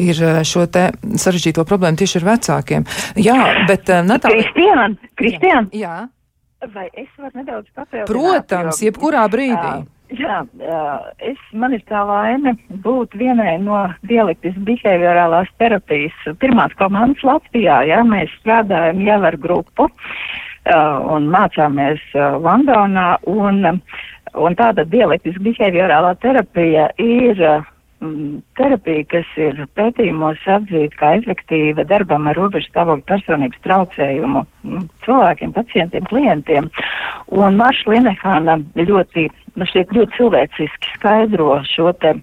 ir 0.00 0.24
eh, 0.24 0.40
šo 0.48 0.64
te 0.72 0.88
sarežģīto 1.20 1.68
problēmu 1.68 2.00
tieši 2.00 2.22
ar 2.22 2.30
vecākiem. 2.32 2.88
Jā, 3.20 3.40
bet 3.68 3.92
uh, 3.92 4.00
Natālija. 4.08 4.48
Kristiāna, 4.54 5.12
Kristiāna. 5.20 5.68
Jā. 5.76 5.98
jā. 5.98 6.06
Vai 6.66 6.88
es 6.98 7.08
varu 7.18 7.38
nedaudz 7.38 7.68
papildināt? 7.76 8.10
Protams, 8.10 8.80
jo, 8.80 8.88
jebkurā 8.88 9.22
brīdī. 9.30 9.74
Jā, 10.18 10.40
es, 11.20 11.38
man 11.52 11.74
ir 11.76 11.84
tā 11.86 12.00
laime 12.08 12.54
būt 12.82 13.14
vienai 13.20 13.58
no 13.62 13.84
dialektis 14.08 14.56
behaviorālās 14.66 15.50
terapijas 15.60 16.16
pirmās 16.40 16.74
komandas 16.80 17.22
Latvijā. 17.28 17.82
Jā, 17.90 18.00
mēs 18.08 18.32
strādājam 18.40 19.04
jau 19.04 19.20
ar 19.30 19.36
grupu 19.38 19.90
un 21.14 21.28
mācāmies 21.30 22.02
Londonā. 22.16 23.08
Un, 23.28 23.82
un 24.34 24.58
tāda 24.58 24.88
dialektis 24.88 25.38
behaviorālā 25.44 26.16
terapija 26.24 26.88
ir 26.98 27.44
Mm, 27.44 27.77
terapija, 28.58 29.04
kas 29.10 29.30
ir 29.40 29.58
pētījumos 29.78 30.44
atzīta 30.46 31.00
kā 31.00 31.10
efektīva 31.18 31.84
darbam 31.88 32.28
ar 32.30 32.38
robežu 32.38 32.70
stāvokļu 32.70 33.04
personības 33.08 33.62
traucējumu 33.64 34.44
mm, 34.44 34.86
cilvēkiem, 35.06 35.54
pacientiem, 35.56 36.06
klientiem. 36.10 36.70
Un 37.34 37.58
Marša 37.58 37.90
Linehāna 37.90 38.58
ļoti, 38.78 39.26
man 39.58 39.70
šķiet, 39.70 39.94
ļoti 39.98 40.18
cilvēciski 40.18 40.94
skaidro 40.94 41.58
šo 41.66 41.90
te 41.98 42.14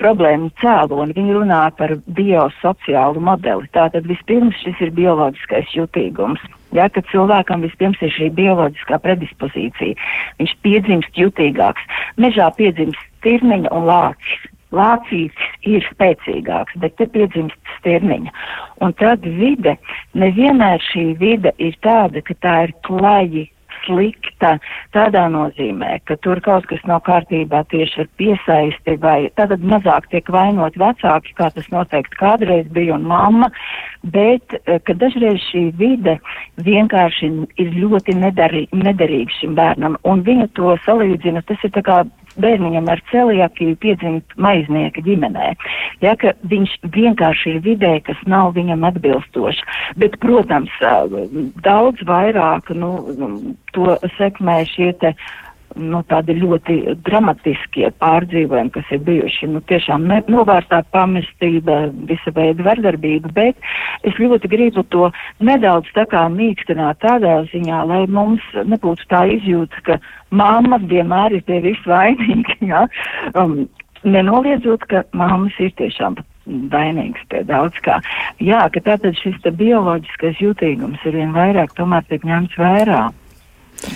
problēmu 0.00 0.50
cēloni. 0.62 1.16
Viņa 1.18 1.36
runā 1.36 1.62
par 1.76 1.98
biosociālu 2.16 3.20
modeli. 3.28 3.68
Tātad 3.76 4.08
vispirms 4.08 4.56
šis 4.64 4.80
ir 4.86 4.94
bioloģiskais 4.96 5.76
jutīgums. 5.76 6.40
Ja, 6.76 6.88
kad 6.92 7.06
cilvēkam 7.08 7.62
vispirms 7.64 8.00
ir 8.04 8.12
šī 8.12 8.28
bioloģiskā 8.36 8.98
predispozīcija, 9.00 9.96
viņš 10.40 10.52
piedzimst 10.64 11.16
jutīgāks. 11.16 11.84
Mežā 12.20 12.50
piedzimst 12.56 13.00
tirniņa 13.24 13.72
un 13.72 13.88
lācis 13.88 14.48
lācītis 14.74 15.68
ir 15.68 15.84
spēcīgāks, 15.92 16.78
bet 16.82 16.96
te 17.00 17.08
piedzimst 17.12 17.76
stirniņa. 17.78 18.32
Un 18.84 18.94
tad 19.00 19.24
vide, 19.24 19.76
nevienmēr 20.14 20.82
šī 20.90 21.12
vide 21.20 21.54
ir 21.58 21.78
tāda, 21.84 22.22
ka 22.24 22.36
tā 22.42 22.56
ir 22.68 22.74
klaji 22.86 23.48
slikta. 23.84 24.56
Tādā 24.94 25.24
nozīmē, 25.32 25.98
ka 26.08 26.16
tur 26.24 26.40
kaut 26.44 26.66
kas 26.70 26.82
nav 26.88 27.02
kārtībā 27.06 27.64
tieši 27.72 28.04
ar 28.04 28.10
piesaisti 28.20 28.96
vai 29.02 29.18
tad 29.38 29.54
mazāk 29.60 30.08
tiek 30.12 30.28
vainot 30.32 30.76
vecāki, 30.80 31.34
kā 31.38 31.50
tas 31.54 31.68
noteikti 31.74 32.20
kādreiz 32.20 32.68
bija 32.74 32.96
un 32.96 33.06
mamma, 33.08 33.50
bet 34.02 34.56
eh, 34.64 34.78
ka 34.84 34.96
dažreiz 34.98 35.40
šī 35.50 35.68
vide 35.78 36.18
vienkārši 36.64 37.30
ir 37.62 37.74
ļoti 37.76 38.16
nedarī, 38.18 38.66
nederīga 38.72 39.38
šim 39.40 39.56
bērnam. 39.58 39.98
Un 40.08 40.24
viņa 40.26 40.50
to 40.58 40.76
salīdzina, 40.86 41.44
tas 41.48 41.62
ir 41.64 41.74
tā 41.76 41.84
kā 41.86 42.02
bērniņam 42.42 42.88
ar 42.92 43.02
celiakiju 43.10 43.78
piedzimt 43.82 44.36
maiznieka 44.36 45.02
ģimenē. 45.06 45.52
Ja, 46.04 46.14
viņš 46.52 46.76
vienkārši 46.94 47.56
ir 47.56 47.60
vidē, 47.66 47.94
kas 48.06 48.20
nav 48.30 48.54
viņam 48.58 48.86
atbilstoši. 48.88 49.66
Bet, 50.00 50.18
protams, 50.22 50.72
daudz 51.66 52.04
vairāk 52.08 52.72
nu, 52.76 52.92
to 53.74 53.98
sekmē 54.18 54.62
šie 54.70 54.92
te 55.02 55.14
nu, 55.76 56.00
tādi 56.08 56.36
ļoti 56.38 56.78
dramatiskie 57.06 57.90
pārdzīvojumi, 58.02 58.72
kas 58.74 58.92
ir 58.94 59.02
bijuši. 59.06 59.50
Nu, 59.52 59.62
tiešām 59.68 60.06
ne, 60.10 60.20
novērtā 60.30 60.80
pamestība, 60.94 61.80
visa 62.08 62.32
veida 62.36 62.64
vardarbība, 62.66 63.32
bet 63.36 63.68
es 64.08 64.16
ļoti 64.20 64.50
gribu 64.52 64.84
to 64.94 65.10
nedaudz 65.44 65.90
tā 65.96 66.06
kā 66.10 66.24
mīkstināt 66.32 67.02
tādā 67.04 67.40
ziņā, 67.52 67.82
lai 67.90 68.04
mums 68.06 68.44
nebūtu 68.58 69.08
tā 69.12 69.24
izjūta, 69.38 69.84
ka 69.86 69.98
mammas 70.30 70.86
vienmēr 70.88 71.38
ir 71.38 71.46
tie 71.48 71.62
visvainīgi. 71.66 72.58
Ja? 72.68 72.82
Um, 73.38 73.68
nenoliedzot, 74.04 74.82
ka 74.90 75.04
mammas 75.16 75.54
ir 75.62 75.70
tiešām 75.78 76.18
vainīgs 76.72 77.22
pie 77.30 77.44
daudz 77.48 77.78
kā. 77.84 77.98
Jā, 78.42 78.64
ka 78.72 78.82
tātad 78.84 79.16
šis 79.20 79.38
bioloģiskais 79.44 80.40
jutīgums 80.42 81.04
ir 81.08 81.16
vien 81.20 81.32
vairāk 81.36 81.74
tomēr 81.78 82.04
tiek 82.08 82.24
ņemts 82.28 82.58
vērā. 82.60 83.08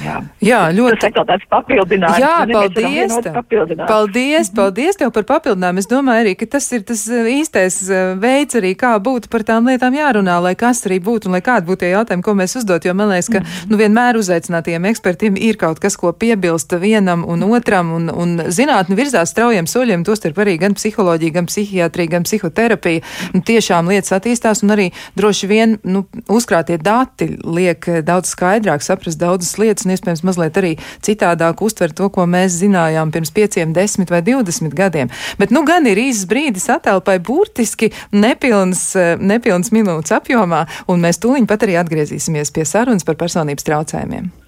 Jā. 0.03 0.17
Jā, 0.43 0.61
ļoti. 0.75 0.99
Tas 1.03 1.11
ir 1.11 1.27
tāds 1.27 1.47
papildinājums. 1.51 2.21
Jā, 2.23 2.35
paldies. 2.47 3.15
Papildinājums. 3.35 3.89
Paldies, 3.91 4.51
paldies 4.55 4.99
tev 5.01 5.11
par 5.15 5.27
papildinājumu. 5.27 5.83
Es 5.83 5.89
domāju 5.91 6.25
arī, 6.25 6.35
ka 6.39 6.47
tas 6.55 6.69
ir 6.75 6.85
tas 6.87 7.03
eh, 7.11 7.31
īstais 7.35 7.79
eh, 7.91 8.13
veids 8.23 8.59
arī, 8.59 8.73
kā 8.79 8.93
būtu 9.03 9.31
par 9.33 9.45
tām 9.49 9.67
lietām 9.71 9.95
jārunā, 9.97 10.39
lai 10.45 10.55
kas 10.59 10.85
arī 10.87 11.01
būtu 11.03 11.29
un 11.29 11.37
lai 11.37 11.43
kādi 11.45 11.67
būtu 11.69 11.83
tie 11.83 11.93
jautājumi, 11.93 12.25
ko 12.27 12.35
mēs 12.39 12.57
uzdot, 12.61 12.87
jo 12.87 12.95
man 12.99 13.11
liekas, 13.11 13.31
ka, 13.33 13.43
mm. 13.43 13.73
nu, 13.73 13.81
vienmēr 13.81 14.19
uzaicinātiem 14.21 14.87
ekspertiem 14.93 15.39
ir 15.51 15.59
kaut 15.61 15.83
kas, 15.83 15.99
ko 15.99 16.13
piebilst 16.15 16.77
vienam 16.83 17.27
un 17.27 17.43
otram, 17.51 17.93
un, 17.99 18.09
un 18.11 18.37
zinātni 18.55 18.99
virzās 18.99 19.35
straujiem 19.35 19.67
soļiem, 19.71 20.07
tostarp 20.07 20.39
arī 20.45 20.57
gan 20.63 20.79
psiholoģija, 20.79 21.37
gan 21.39 21.51
psihiatrija, 21.51 22.15
gan 22.17 22.29
psihoterapija. 22.29 23.03
Nu, 23.35 23.43
tiešām 23.47 23.91
lietas 23.91 24.15
attīstās 24.15 24.63
un 24.63 24.77
arī 24.77 24.91
droši 25.19 25.51
vien, 25.51 25.77
nu, 25.83 26.07
uzkrātie 26.31 26.79
dati 26.83 27.33
liek 27.43 27.89
daudz 28.07 28.31
skaidrāk 28.35 28.85
saprast 28.85 29.21
daudzas 29.21 29.57
lietas 29.59 29.72
lietas 29.73 29.89
un 29.89 29.95
iespējams 29.97 30.25
mazliet 30.29 30.61
arī 30.61 30.75
citādāk 31.05 31.63
uztver 31.65 31.95
to, 31.97 32.11
ko 32.13 32.27
mēs 32.29 32.61
zinājām 32.61 33.13
pirms 33.15 33.33
pieciem, 33.35 33.73
desmit 33.77 34.13
vai 34.13 34.23
divdesmit 34.23 34.77
gadiem. 34.77 35.11
Bet 35.41 35.55
nu 35.55 35.65
gan 35.69 35.89
ir 35.89 36.01
īsts 36.01 36.29
brīdis 36.31 36.69
attēlpai 36.73 37.19
burtiski 37.25 37.93
nepilns, 38.13 38.85
eh, 38.97 39.17
nepilns 39.17 39.73
minūtes 39.73 40.15
apjomā, 40.19 40.67
un 40.89 41.01
mēs 41.01 41.21
tūliņ 41.23 41.49
pat 41.49 41.67
arī 41.67 41.81
atgriezīsimies 41.81 42.53
pie 42.53 42.69
sarunas 42.69 43.05
par 43.05 43.17
personības 43.17 43.65
traucējumiem. 43.65 44.42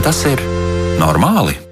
Vai 0.00 0.06
tas 0.08 0.20
ir 0.24 0.40
normāli? 0.96 1.69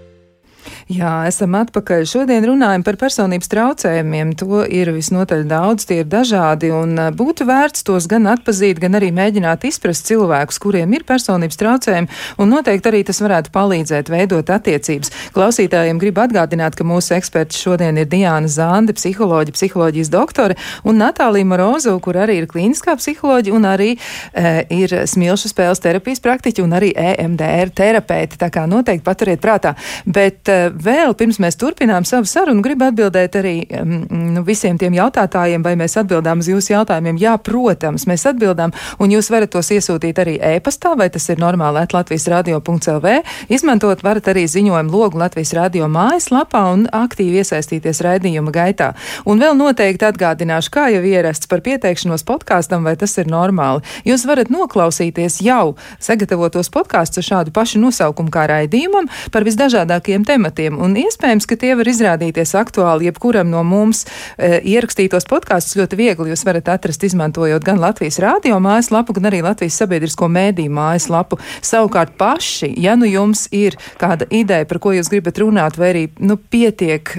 Jā, 0.89 1.27
esam 1.29 1.53
atpakaļ. 1.53 2.07
Šodien 2.09 2.47
runājam 2.49 2.81
par 2.81 2.97
personības 2.97 3.51
traucējumiem. 3.53 4.31
To 4.41 4.63
ir 4.65 4.89
visnotaļ 4.97 5.43
daudz, 5.45 5.85
tie 5.85 5.99
ir 6.01 6.07
dažādi, 6.09 6.71
un 6.73 6.97
būtu 7.13 7.45
vērts 7.45 7.85
tos 7.85 8.07
gan 8.09 8.25
atpazīt, 8.33 8.81
gan 8.81 8.97
arī 8.97 9.11
mēģināt 9.13 9.67
izprast 9.69 10.09
cilvēkus, 10.09 10.57
kuriem 10.65 10.95
ir 10.97 11.05
personības 11.05 11.61
traucējumi, 11.61 12.09
un 12.41 12.49
noteikti 12.55 12.89
arī 12.89 13.03
tas 13.05 13.21
varētu 13.21 13.53
palīdzēt 13.53 14.09
veidot 14.09 14.49
attiecības. 14.55 15.13
Klausītājiem 15.37 16.01
gribu 16.01 16.23
atgādināt, 16.25 16.79
ka 16.79 16.89
mūsu 16.89 17.19
eksperts 17.19 17.61
šodien 17.61 18.01
ir 18.01 18.09
Diāna 18.09 18.49
Zande, 18.49 18.97
psiholoģija, 18.97 19.59
psiholoģijas 19.59 20.13
doktore, 20.17 20.57
un 20.89 20.97
Natālija 21.05 21.51
Morozo, 21.53 21.99
kur 22.01 22.17
arī 22.17 22.39
ir 22.41 22.49
klīniskā 22.49 22.97
psiholoģija, 22.97 23.59
un 23.61 23.69
arī 23.69 23.91
e, 23.93 24.57
ir 24.73 24.97
smilšu 25.05 25.53
spēles 25.53 25.85
terapijas 25.85 26.25
praktiķi, 26.25 26.65
un 26.65 26.81
arī 26.81 26.95
EMDR 26.97 27.77
terapeiti. 27.77 28.41
Tā 28.41 28.49
kā 28.49 28.65
noteikti 28.65 29.05
paturiet 29.05 29.45
prātā. 29.45 29.77
Bet, 30.09 30.49
e, 30.49 30.78
vēl 30.83 31.15
pirms 31.19 31.39
mēs 31.43 31.59
turpinām 31.59 32.07
savu 32.09 32.29
sarunu, 32.29 32.63
gribu 32.65 32.89
atbildēt 32.89 33.37
arī 33.41 33.55
nu, 33.85 34.43
visiem 34.47 34.79
tiem 34.81 34.97
jautātājiem, 34.97 35.63
vai 35.65 35.75
mēs 35.79 35.99
atbildām 36.01 36.43
uz 36.43 36.51
jūsu 36.51 36.75
jautājumiem. 36.75 37.19
Jā, 37.21 37.37
protams, 37.43 38.07
mēs 38.11 38.27
atbildām, 38.31 38.75
un 39.03 39.15
jūs 39.15 39.31
varat 39.33 39.53
tos 39.55 39.71
iesūtīt 39.75 40.21
arī 40.23 40.37
e-pastā, 40.55 40.95
vai 40.99 41.09
tas 41.13 41.29
ir 41.33 41.41
normāli 41.43 41.87
Latvijas 41.93 42.29
radio.lv. 42.31 43.15
Izmantot 43.53 44.03
varat 44.05 44.31
arī 44.33 44.45
ziņojumu 44.51 44.93
logu 44.93 45.19
Latvijas 45.21 45.55
radio 45.57 45.89
mājaslapā 45.93 46.63
un 46.75 46.87
aktīvi 46.95 47.43
iesaistīties 47.43 48.03
raidījuma 48.05 48.53
gaitā. 48.55 48.93
Un 49.29 49.43
vēl 49.43 49.57
noteikti 49.59 50.09
atgādināšu, 50.09 50.73
kā 50.75 50.89
jau 50.95 51.03
ierasts 51.07 51.49
par 51.51 51.63
pieteikšanos 51.65 52.27
podkāstam, 52.29 52.85
vai 52.87 52.95
tas 53.01 53.17
ir 53.19 53.31
normāli. 53.31 53.85
Jūs 54.09 54.27
varat 54.29 54.53
noklausīties 54.53 55.41
jau 55.47 55.77
sagatavotos 56.03 56.71
podkāstus 56.75 57.23
ar 57.23 57.29
šādu 57.31 57.55
pašu 57.57 57.81
nosaukumu 57.83 58.33
kā 58.35 58.47
raidījumam 58.51 59.09
par 59.33 59.47
visdažādākajiem 59.49 60.27
tematiem 60.29 60.68
jautājumiem, 60.69 60.79
un 60.83 60.97
iespējams, 60.97 61.47
ka 61.47 61.57
tie 61.57 61.75
var 61.77 61.89
izrādīties 61.89 62.55
aktuāli 62.55 63.09
jebkuram 63.09 63.49
no 63.51 63.63
mums 63.65 64.05
e, 64.37 64.61
ierakstītos 64.63 65.27
podkāstus 65.29 65.77
ļoti 65.79 65.97
viegli. 65.97 66.31
Jūs 66.31 66.45
varat 66.45 66.69
atrast, 66.69 67.05
izmantojot 67.05 67.65
gan 67.65 67.81
Latvijas 67.81 68.19
rādio 68.19 68.59
mājaslapu, 68.61 69.15
gan 69.15 69.31
arī 69.31 69.43
Latvijas 69.43 69.79
sabiedrisko 69.79 70.29
mēdīju 70.29 70.71
mājaslapu. 70.71 71.39
Savukārt 71.63 72.17
paši, 72.19 72.73
ja 72.77 72.97
nu 72.97 73.07
jums 73.09 73.49
ir 73.53 73.79
kāda 73.99 74.29
ideja, 74.31 74.67
par 74.69 74.79
ko 74.79 74.93
jūs 74.93 75.11
gribat 75.11 75.39
runāt, 75.39 75.79
vai 75.79 75.93
arī 75.93 76.09
nu, 76.21 76.37
pietiek 76.37 77.19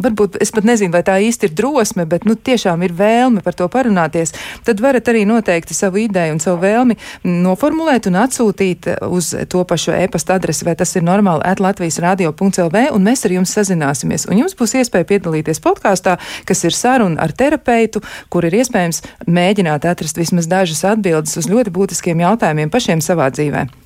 varbūt 0.00 0.38
es 0.42 0.52
pat 0.54 0.66
nezinu, 0.66 0.92
vai 0.94 1.02
tā 1.06 1.18
īsti 1.22 1.48
ir 1.48 1.54
drosme, 1.56 2.06
bet 2.08 2.24
nu, 2.28 2.34
tiešām 2.34 2.82
ir 2.86 2.94
vēlme 2.96 3.42
par 3.44 3.56
to 3.58 3.68
parunāties, 3.72 4.34
tad 4.66 4.80
varat 4.82 5.08
arī 5.12 5.24
noteikti 5.28 5.76
savu 5.76 6.02
ideju 6.04 6.36
un 6.36 6.42
savu 6.42 6.62
vēlmi 6.62 6.96
noformulēt 7.26 8.08
un 8.10 8.18
atsūtīt 8.22 8.88
uz 9.08 9.32
to 9.52 9.64
pašu 9.68 9.94
e-pasta 9.98 10.38
adresi, 10.38 10.66
vai 10.68 10.76
tas 10.78 10.94
ir 10.96 11.06
normāli 11.06 11.44
at 11.48 11.62
Latvijas 11.62 12.00
radio.lv, 12.02 12.86
un 12.94 13.06
mēs 13.06 13.26
ar 13.26 13.36
jums 13.36 13.54
sazināsimies. 13.58 14.26
Un 14.30 14.42
jums 14.42 14.56
būs 14.58 14.76
iespēja 14.80 15.08
piedalīties 15.12 15.62
podkāstā, 15.64 16.18
kas 16.48 16.64
ir 16.66 16.76
saruna 16.76 17.20
ar 17.22 17.34
terapeitu, 17.36 18.02
kur 18.32 18.48
ir 18.48 18.58
iespējams 18.62 19.02
mēģināt 19.28 19.86
atrast 19.88 20.20
vismaz 20.20 20.50
dažas 20.50 20.84
atbildes 20.94 21.38
uz 21.38 21.50
ļoti 21.50 21.74
būtiskiem 21.74 22.26
jautājumiem 22.26 22.72
pašiem 22.72 23.04
savā 23.04 23.30
dzīvē. 23.34 23.81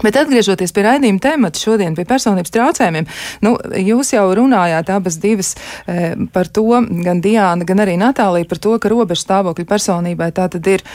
Bet 0.00 0.16
atgriežoties 0.16 0.72
pie 0.72 0.86
raidījuma 0.86 1.20
temata 1.20 1.60
šodien 1.60 1.92
pie 1.92 2.06
personības 2.08 2.54
traucējumiem, 2.54 3.08
nu, 3.44 3.58
jūs 3.76 4.14
jau 4.14 4.24
runājāt 4.38 4.88
abas 4.94 5.18
divas 5.20 5.52
e, 5.84 6.14
par 6.32 6.48
to, 6.48 6.64
gan 7.04 7.20
Diāna, 7.20 7.66
gan 7.68 7.84
arī 7.84 7.98
Natālija, 8.00 8.48
par 8.48 8.62
to, 8.64 8.72
ka 8.80 8.88
robežu 8.88 9.26
stāvokļi 9.26 9.68
personībai 9.68 10.30
tā 10.32 10.48
tad 10.54 10.70
ir 10.72 10.86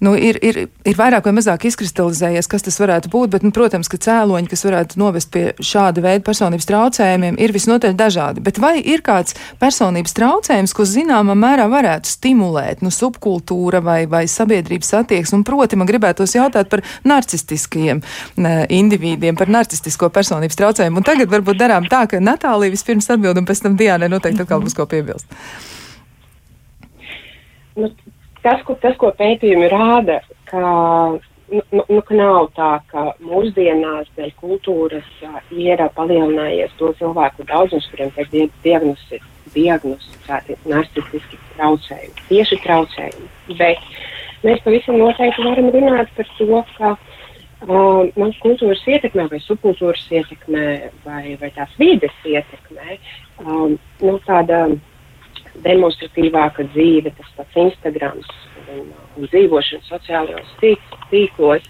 nu, 0.00 0.14
ir, 0.18 0.38
ir, 0.42 0.58
ir 0.86 0.96
vairāk 0.98 1.28
vai 1.28 1.34
mazāk 1.36 1.66
izkristalizējies, 1.68 2.48
kas 2.50 2.64
tas 2.66 2.78
varētu 2.80 3.10
būt, 3.12 3.32
bet, 3.34 3.44
nu, 3.46 3.52
protams, 3.54 3.90
ka 3.90 4.00
cēloņi, 4.00 4.50
kas 4.50 4.64
varētu 4.66 5.00
novest 5.00 5.30
pie 5.34 5.44
šāda 5.58 6.02
veida 6.04 6.24
personības 6.26 6.68
traucējumiem, 6.70 7.38
ir 7.42 7.54
visnotaļ 7.54 7.96
dažādi. 7.98 8.44
Bet 8.44 8.58
vai 8.62 8.76
ir 8.80 9.04
kāds 9.06 9.36
personības 9.62 10.16
traucējums, 10.16 10.74
ko 10.76 10.86
zināmā 10.88 11.36
mērā 11.38 11.68
varētu 11.70 12.10
stimulēt, 12.10 12.82
nu, 12.84 12.92
subkultūra 12.94 13.82
vai, 13.84 14.00
vai 14.10 14.24
sabiedrības 14.30 14.94
attieksme? 15.00 15.42
Proti, 15.46 15.78
man 15.78 15.90
gribētos 15.90 16.36
jautāt 16.36 16.70
par 16.72 16.84
narcistiskajiem 17.06 18.02
individiem, 18.74 19.38
par 19.38 19.52
narcistisko 19.52 20.10
personības 20.14 20.58
traucējumu. 20.60 21.02
Un 21.02 21.06
tagad 21.06 21.32
varbūt 21.32 21.60
darām 21.60 21.88
tā, 21.90 22.04
ka 22.10 22.22
Natālija 22.22 22.74
vispirms 22.74 23.10
atbild, 23.12 23.38
un 23.40 23.48
pēc 23.48 23.64
tam 23.64 23.78
Diānai 23.78 24.10
noteikti 24.12 24.44
atkal 24.44 24.62
būs 24.64 24.76
ko 24.76 24.86
piebilst. 24.90 25.30
Nu, 27.74 27.90
tas, 28.44 28.62
ko, 28.66 28.76
tas, 28.80 28.96
ko 29.00 29.10
pētījumi 29.16 29.68
rāda, 29.72 30.20
ka, 30.50 30.62
nu, 31.52 31.62
nu, 31.72 31.84
nu, 31.88 32.00
ka 32.06 32.18
nav 32.18 32.50
tā, 32.56 32.70
ka 32.90 33.06
mūsdienās 33.24 34.10
dēļ 34.18 34.34
kultūras 34.40 35.08
uh, 35.26 35.40
ir 35.52 35.82
palielinājies 35.96 36.74
to 36.80 36.92
cilvēku 37.00 37.46
daudzums, 37.48 37.88
kuriem 37.92 38.12
tiek 38.18 38.52
diagnosi, 38.66 39.20
diagnosticēti 39.54 40.58
narcistiski 40.70 41.40
traucējumi, 41.56 42.28
tieši 42.30 42.60
traucējumi. 42.64 43.58
Bet 43.58 43.82
mēs 44.44 44.64
pavisam 44.64 45.00
noteikti 45.00 45.44
varam 45.44 45.72
runāt 45.74 46.12
par 46.16 46.32
to, 46.38 46.62
ka 46.78 46.94
uh, 46.94 47.12
mūsu 48.18 48.40
kultūras 48.44 48.82
ietekmē 48.96 49.28
vai 49.32 49.40
subkultūras 49.44 50.08
ietekmē 50.12 50.66
vai, 51.04 51.36
vai 51.40 51.52
tās 51.56 51.72
vides 51.80 52.26
ietekmē 52.28 52.98
um, 53.44 53.78
nu, 54.02 54.18
tāda 54.26 54.66
demonstratīvāka 55.62 56.66
dzīve, 56.72 57.12
tas 57.18 57.34
pats 57.38 57.60
Instagrams 57.66 58.30
un, 58.72 58.88
un 59.18 59.28
dzīvošana 59.28 59.86
sociālajos 59.88 60.56
tīklos. 61.12 61.68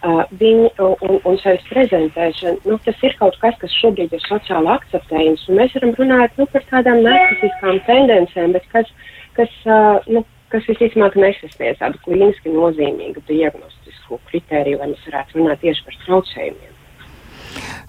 Uh, 0.00 0.22
viņi, 0.40 0.70
un, 0.80 1.18
un 1.28 1.34
sevis 1.42 1.64
prezentēšana, 1.68 2.62
nu, 2.64 2.78
tas 2.86 3.02
ir 3.04 3.12
kaut 3.18 3.34
kas, 3.42 3.58
kas 3.60 3.74
šobrīd 3.82 4.14
ir 4.16 4.22
sociāli 4.24 4.70
akceptējams. 4.72 5.44
Mēs 5.52 5.74
varam 5.76 5.92
runāt 5.98 6.40
nu, 6.40 6.46
par 6.54 6.64
tādām 6.70 7.02
narcistiskām 7.04 7.82
tendencēm, 7.84 8.54
bet 8.56 8.64
kas, 8.72 8.88
kas, 9.36 9.52
uh, 9.68 10.00
nu, 10.08 10.24
kas 10.48 10.64
visticamāk 10.72 11.20
nesasniedz 11.20 11.82
tādu 11.82 12.00
klīniski 12.06 12.54
nozīmīgu 12.54 13.26
diagnostisku 13.28 14.22
kritēriju, 14.30 14.80
lai 14.80 14.92
mēs 14.94 15.04
varētu 15.10 15.42
runāt 15.42 15.60
tieši 15.66 15.84
par 15.90 16.00
traucējumiem. 16.06 16.79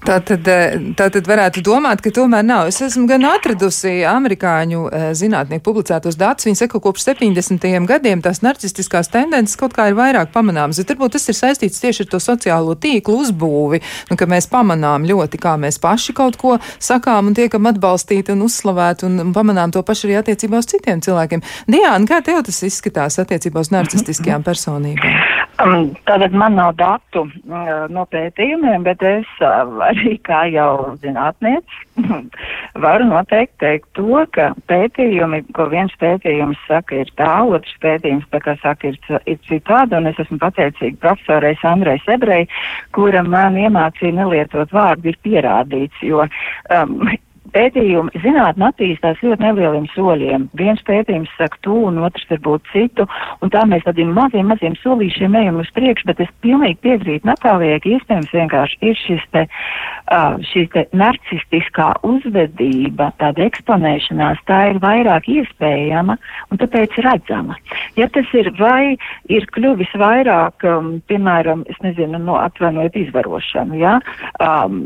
Tā 0.01 0.15
tad, 0.25 0.47
eh, 0.49 0.79
tā 0.97 1.11
tad 1.13 1.27
varētu 1.29 1.61
domāt, 1.61 2.01
ka 2.01 2.09
tomēr 2.09 2.41
nav. 2.41 2.67
Es 2.71 2.81
esmu 2.81 3.05
gan 3.07 3.21
atradusi 3.29 4.01
amerikāņu 4.09 4.79
eh, 4.89 5.03
zinātnieku 5.13 5.61
publicētos 5.67 6.17
datus. 6.17 6.47
Viņi 6.47 6.57
saka, 6.57 6.79
ka 6.79 6.87
kopš 6.87 7.05
70. 7.05 7.85
gadiem 7.85 8.23
tās 8.25 8.41
narcistiskās 8.41 9.11
tendences 9.13 9.59
kaut 9.59 9.75
kā 9.77 9.91
ir 9.91 9.97
vairāk 9.99 10.33
pamanāmas. 10.33 10.81
Varbūt 10.81 11.13
tas 11.17 11.29
ir 11.29 11.37
saistīts 11.37 11.83
tieši 11.83 12.07
ar 12.07 12.09
to 12.15 12.21
sociālo 12.23 12.73
tīklu 12.73 13.19
uzbūvi, 13.21 13.81
nu, 14.09 14.17
ka 14.17 14.25
mēs 14.25 14.49
pamanām 14.49 15.05
ļoti, 15.05 15.37
kā 15.37 15.53
mēs 15.61 15.77
paši 15.81 16.17
kaut 16.17 16.39
ko 16.41 16.57
sakām 16.79 17.29
un 17.29 17.37
tiekam 17.37 17.69
atbalstīti 17.69 18.33
un 18.33 18.41
uzslavēti 18.47 19.05
un 19.05 19.35
pamanām 19.37 19.71
to 19.75 19.85
pašu 19.85 20.09
arī 20.09 20.17
attiecībā 20.23 20.63
uz 20.63 20.71
citiem 20.73 21.05
cilvēkiem. 21.05 21.45
Diāna, 21.69 22.09
kā 22.09 22.23
tev 22.25 22.41
tas 22.49 22.63
izskatās 22.65 23.21
attiecībā 23.21 23.61
uz 23.61 23.69
narcistiskajām 23.69 24.41
personībām? 24.49 25.21
Um, 25.61 25.91
tātad 26.07 26.33
man 26.33 26.55
nav 26.57 26.73
datu 26.79 27.27
uh, 27.27 27.85
no 27.91 28.07
pētījumiem, 28.09 28.81
bet 28.87 29.03
es 29.05 29.29
arī 29.89 30.15
kā 30.27 30.43
jau 30.51 30.95
zinātnieks 31.03 31.79
varu 32.85 33.07
noteikti 33.09 33.59
teikt 33.61 33.89
to, 33.97 34.23
ka 34.35 34.51
pētījumi, 34.71 35.43
ko 35.55 35.67
viens 35.71 35.93
pētījums 36.01 36.59
saka, 36.67 37.01
ir 37.03 37.11
tā, 37.19 37.31
otrs 37.45 37.73
pētījums, 37.83 38.27
tā 38.33 38.41
kā 38.43 38.55
saka, 38.61 38.93
ir, 38.93 39.19
ir 39.29 39.41
citādi, 39.49 39.97
un 39.97 40.11
es 40.11 40.21
esmu 40.21 40.39
pateicīga 40.41 41.01
profesorai 41.03 41.55
Sandrai 41.61 41.97
Sebrei, 42.05 42.47
kura 42.95 43.23
man 43.27 43.59
iemācīja 43.59 44.21
nelietot 44.21 44.73
vārdu, 44.75 45.11
ir 45.11 45.19
pierādīts, 45.25 46.05
jo 46.05 46.23
um, 46.25 47.11
pētījumi, 47.55 48.21
zinātnē 48.23 48.69
attīstās 48.71 49.19
ļoti 49.23 49.43
nelieliem 49.43 49.87
soļiem. 49.95 50.47
Viens 50.57 50.81
pētījums 50.87 51.31
saka 51.37 51.57
to, 51.65 51.75
un 51.89 51.99
otrs 52.05 52.27
varbūt 52.29 52.69
citu, 52.71 53.07
un 53.41 53.51
tā 53.53 53.63
mēs 53.69 53.83
tādiem 53.87 54.13
maziem, 54.15 54.47
maziem 54.51 54.77
solīšiem 54.79 55.35
ejam 55.41 55.59
uz 55.63 55.71
priekšu, 55.75 56.07
bet 56.11 56.21
es 56.23 56.31
pilnīgi 56.45 56.79
piekrītu 56.85 57.27
Natālijai, 57.27 57.81
ka 57.83 57.91
iespējams 57.95 58.35
vienkārši 58.35 58.79
ir 58.87 58.99
šis 59.01 59.25
te, 59.35 59.45
uh, 59.47 60.37
šī 60.51 60.65
te 60.75 60.85
narcistiskā 60.97 61.89
uzvedība, 62.07 63.11
tāda 63.21 63.45
eksponēšanās, 63.49 64.43
tā 64.49 64.61
ir 64.71 64.81
vairāk 64.83 65.27
iespējama 65.31 66.17
un 66.51 66.61
tāpēc 66.61 66.97
redzama. 67.03 67.57
Ja 67.99 68.07
tas 68.13 68.29
ir 68.37 68.51
vai 68.59 68.95
ir 69.33 69.47
kļuvis 69.51 69.91
vairāk, 69.99 70.67
um, 70.69 70.93
piemēram, 71.11 71.65
es 71.71 71.79
nezinu, 71.83 72.21
no 72.21 72.37
atvainojot 72.39 72.95
izvarošanu, 73.01 73.81
ja, 73.81 73.97
um, 74.39 74.83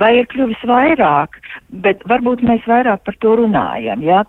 vai 0.00 0.14
ir 0.22 0.30
kļuvis 0.32 0.64
vairāk, 0.68 1.38
bet 1.82 2.02
varbūt 2.08 2.42
mēs 2.46 2.64
vairāk 2.68 3.02
par 3.06 3.16
to 3.22 3.34
runājam. 3.40 4.02
Ja? 4.04 4.22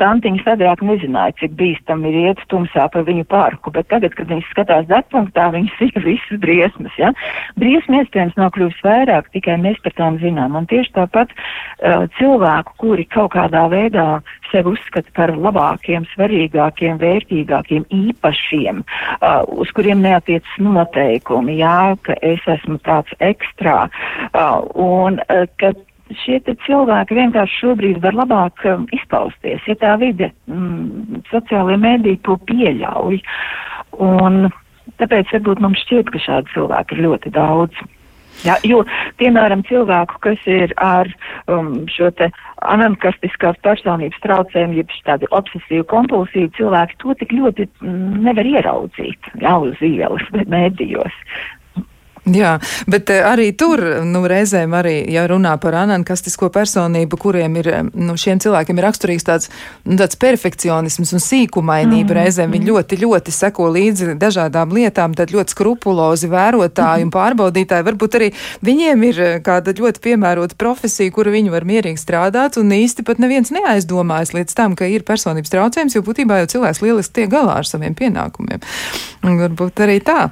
Tantiņas 0.00 0.48
agrāk 0.54 0.82
nezināja, 0.86 1.36
cik 1.40 1.54
bīstam 1.58 2.04
ir 2.08 2.16
iet 2.24 2.42
tumsā 2.50 2.88
pa 2.92 3.02
viņu 3.06 3.26
parku, 3.30 3.72
bet 3.74 3.88
tagad, 3.92 4.16
kad 4.18 4.30
viņas 4.30 4.50
skatās 4.52 4.88
degpunktā, 4.90 5.48
viņas 5.54 5.82
ir 5.88 6.06
visas 6.06 6.42
briesmas. 6.42 6.94
Ja? 7.00 7.12
Briesmas 7.60 8.06
iespējams 8.06 8.38
nav 8.40 8.52
kļuvis 8.56 8.82
vairāk, 8.86 9.30
tikai 9.36 9.58
mēs 9.62 9.78
par 9.84 9.94
tām 9.98 10.18
zinām. 10.22 10.56
Un 10.58 10.68
tieši 10.70 10.94
tāpat 10.96 11.34
uh, 11.34 12.06
cilvēku, 12.18 12.76
kuri 12.82 13.06
kaut 13.12 13.34
kādā 13.36 13.66
veidā 13.72 14.08
sevi 14.50 14.72
uzskata 14.74 15.12
par 15.16 15.34
labākiem, 15.36 16.06
svarīgākiem, 16.14 16.98
vērtīgākiem, 17.02 17.84
īpašiem, 17.94 18.82
uh, 18.82 19.42
uz 19.60 19.70
kuriem 19.76 20.02
neatiecas 20.04 20.56
noteikumi, 20.62 21.58
jā, 21.60 21.94
ka 22.06 22.16
es 22.24 22.42
esmu 22.48 22.80
tāds 22.86 23.12
ekstrā. 23.24 23.84
Uh, 24.32 24.64
un, 24.74 25.20
uh, 25.28 25.44
šie 26.22 26.38
cilvēki 26.66 27.18
vienkārši 27.18 27.60
šobrīd 27.62 28.00
var 28.04 28.16
labāk 28.16 28.64
um, 28.68 28.86
izpausties, 28.94 29.60
ja 29.68 29.76
tā 29.80 29.96
vide, 30.00 30.30
mm, 30.50 31.24
sociālajie 31.32 31.82
mēdī 31.82 32.16
to 32.26 32.38
pieļauj. 32.48 33.20
Un 33.98 34.48
tāpēc 35.00 35.30
varbūt 35.36 35.62
mums 35.64 35.84
šķiet, 35.84 36.10
ka 36.14 36.24
šādi 36.24 36.54
cilvēki 36.56 36.96
ir 36.96 37.06
ļoti 37.08 37.32
daudz. 37.36 37.86
Ja, 38.46 38.54
jo, 38.62 38.84
piemēram, 39.18 39.64
cilvēku, 39.66 40.20
kas 40.22 40.44
ir 40.46 40.70
ar 40.78 41.08
um, 41.50 41.88
šo 41.90 42.12
te 42.14 42.28
anankastiskās 42.70 43.58
personības 43.66 44.20
traucējumu, 44.22 44.78
jeb 44.78 44.94
tādi 45.08 45.26
obsesīvi 45.34 45.82
kompulsīvi 45.90 46.52
cilvēki, 46.58 47.00
to 47.02 47.16
tik 47.18 47.34
ļoti 47.34 47.66
mm, 47.82 48.20
nevar 48.28 48.46
ieraudzīt, 48.46 49.32
jā, 49.42 49.56
uz 49.58 49.82
ielas 49.82 50.22
vai 50.36 50.46
mēdījos. 50.54 51.22
Jā, 52.28 52.56
bet 52.90 53.10
eh, 53.12 53.22
arī 53.24 53.50
tur, 53.56 53.80
nu, 54.04 54.22
reizēm 54.28 54.74
arī, 54.76 54.96
ja 55.12 55.24
runā 55.30 55.54
par 55.60 55.76
anankastisko 55.80 56.50
personību, 56.52 57.18
kuriem 57.20 57.56
ir, 57.60 57.70
nu, 57.94 58.16
šiem 58.20 58.40
cilvēkiem 58.42 58.78
ir 58.78 58.86
raksturīgs 58.88 59.26
tāds, 59.26 59.50
nu, 59.86 59.96
tāds 60.00 60.18
perfekcionisms 60.20 61.14
un 61.16 61.24
sīkumainība, 61.24 62.10
mm. 62.12 62.18
reizēm 62.18 62.52
viņi 62.52 62.68
ļoti, 62.68 62.98
ļoti 63.04 63.34
seko 63.34 63.70
līdzi 63.74 64.16
dažādām 64.20 64.74
lietām, 64.76 65.14
tad 65.16 65.32
ļoti 65.32 65.54
skrupulozi 65.54 66.30
vērotāji 66.32 67.06
mm. 67.06 67.08
un 67.08 67.14
pārbaudītāji, 67.14 67.86
varbūt 67.88 68.18
arī 68.20 68.30
viņiem 68.66 69.06
ir 69.08 69.22
eh, 69.24 69.38
kāda 69.44 69.76
ļoti 69.78 70.04
piemērota 70.04 70.58
profesija, 70.60 71.14
kuru 71.14 71.32
viņi 71.36 71.54
var 71.54 71.68
mierīgi 71.68 72.02
strādāt, 72.02 72.60
un 72.60 72.74
īsti 72.76 73.06
pat 73.08 73.22
neviens 73.22 73.54
neaizdomājas 73.54 74.34
līdz 74.36 74.58
tam, 74.58 74.76
ka 74.76 74.90
ir 74.90 75.06
personības 75.08 75.54
traucējums, 75.54 75.96
jo 75.96 76.04
būtībā 76.04 76.42
jau 76.42 76.52
cilvēks 76.56 76.84
lieliski 76.84 77.22
tiek 77.22 77.32
galā 77.32 77.60
ar 77.62 77.68
saviem 77.68 77.96
pienākumiem. 77.96 78.60
Un 79.24 79.40
varbūt 79.40 79.80
arī 79.86 79.98
tā, 80.04 80.28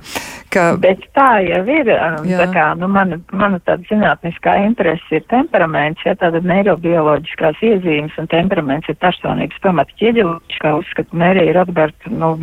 ka. 0.53 0.69
Bet 0.81 1.03
tā 1.17 1.31
jau 1.47 1.63
ir 1.73 1.86
ir, 1.89 2.01
um, 2.01 2.29
tā 2.41 2.47
kā, 2.55 2.67
nu, 2.79 2.89
mana, 2.93 3.19
mana 3.33 3.61
tāda 3.67 3.87
zinātniskā 3.91 4.57
interese 4.65 5.19
ir 5.21 5.27
temperaments, 5.33 6.03
ja 6.07 6.17
tāda 6.19 6.43
neirobioloģiskās 6.45 7.63
iezīmes 7.67 8.17
un 8.21 8.31
temperaments 8.33 8.91
ir 8.93 8.99
personības 9.03 9.63
pamata 9.65 9.97
ķieģeluši, 10.01 10.63
kā 10.63 10.75
uzskata 10.81 11.23
Mērija 11.23 11.57
Rotberta, 11.61 12.13
nu, 12.13 12.35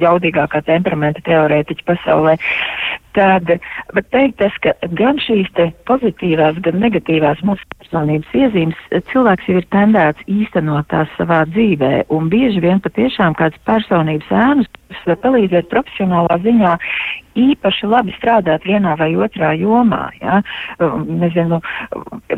jaudīgākā 0.00 0.64
temperamenta 0.68 1.24
teorētiķa 1.28 1.88
pasaulē. 1.92 2.38
Tad 3.16 3.50
var 3.94 4.04
teikt, 4.12 4.38
tas, 4.42 4.56
ka 4.64 4.74
gan 4.98 5.20
šīs 5.22 5.50
pozitīvās, 5.88 6.60
gan 6.64 6.80
negatīvās 6.82 7.42
mūsu 7.46 7.64
personības 7.78 8.34
iezīmes 8.36 8.82
cilvēks 9.12 9.48
jau 9.48 9.60
ir 9.60 9.68
tendēts 9.74 10.26
īstenot 10.28 10.90
tās 10.92 11.12
savā 11.16 11.44
dzīvē, 11.52 12.08
un 12.14 12.28
bieži 12.32 12.62
vien 12.64 12.82
patiešām 12.84 13.36
kāds 13.38 13.58
personības 13.68 14.34
ēnas 14.34 14.68
var 15.06 15.18
palīdzēt 15.22 15.68
profesionālā 15.72 16.38
ziņā 16.44 16.74
īpaši 17.38 17.86
labi 17.86 18.14
strādāt 18.16 18.64
vienā 18.66 18.96
vai 18.98 19.12
otrā 19.14 19.52
jomā. 19.58 20.08
Ja? 20.18 20.40
Um, 20.82 21.04
nezinu, 21.20 21.60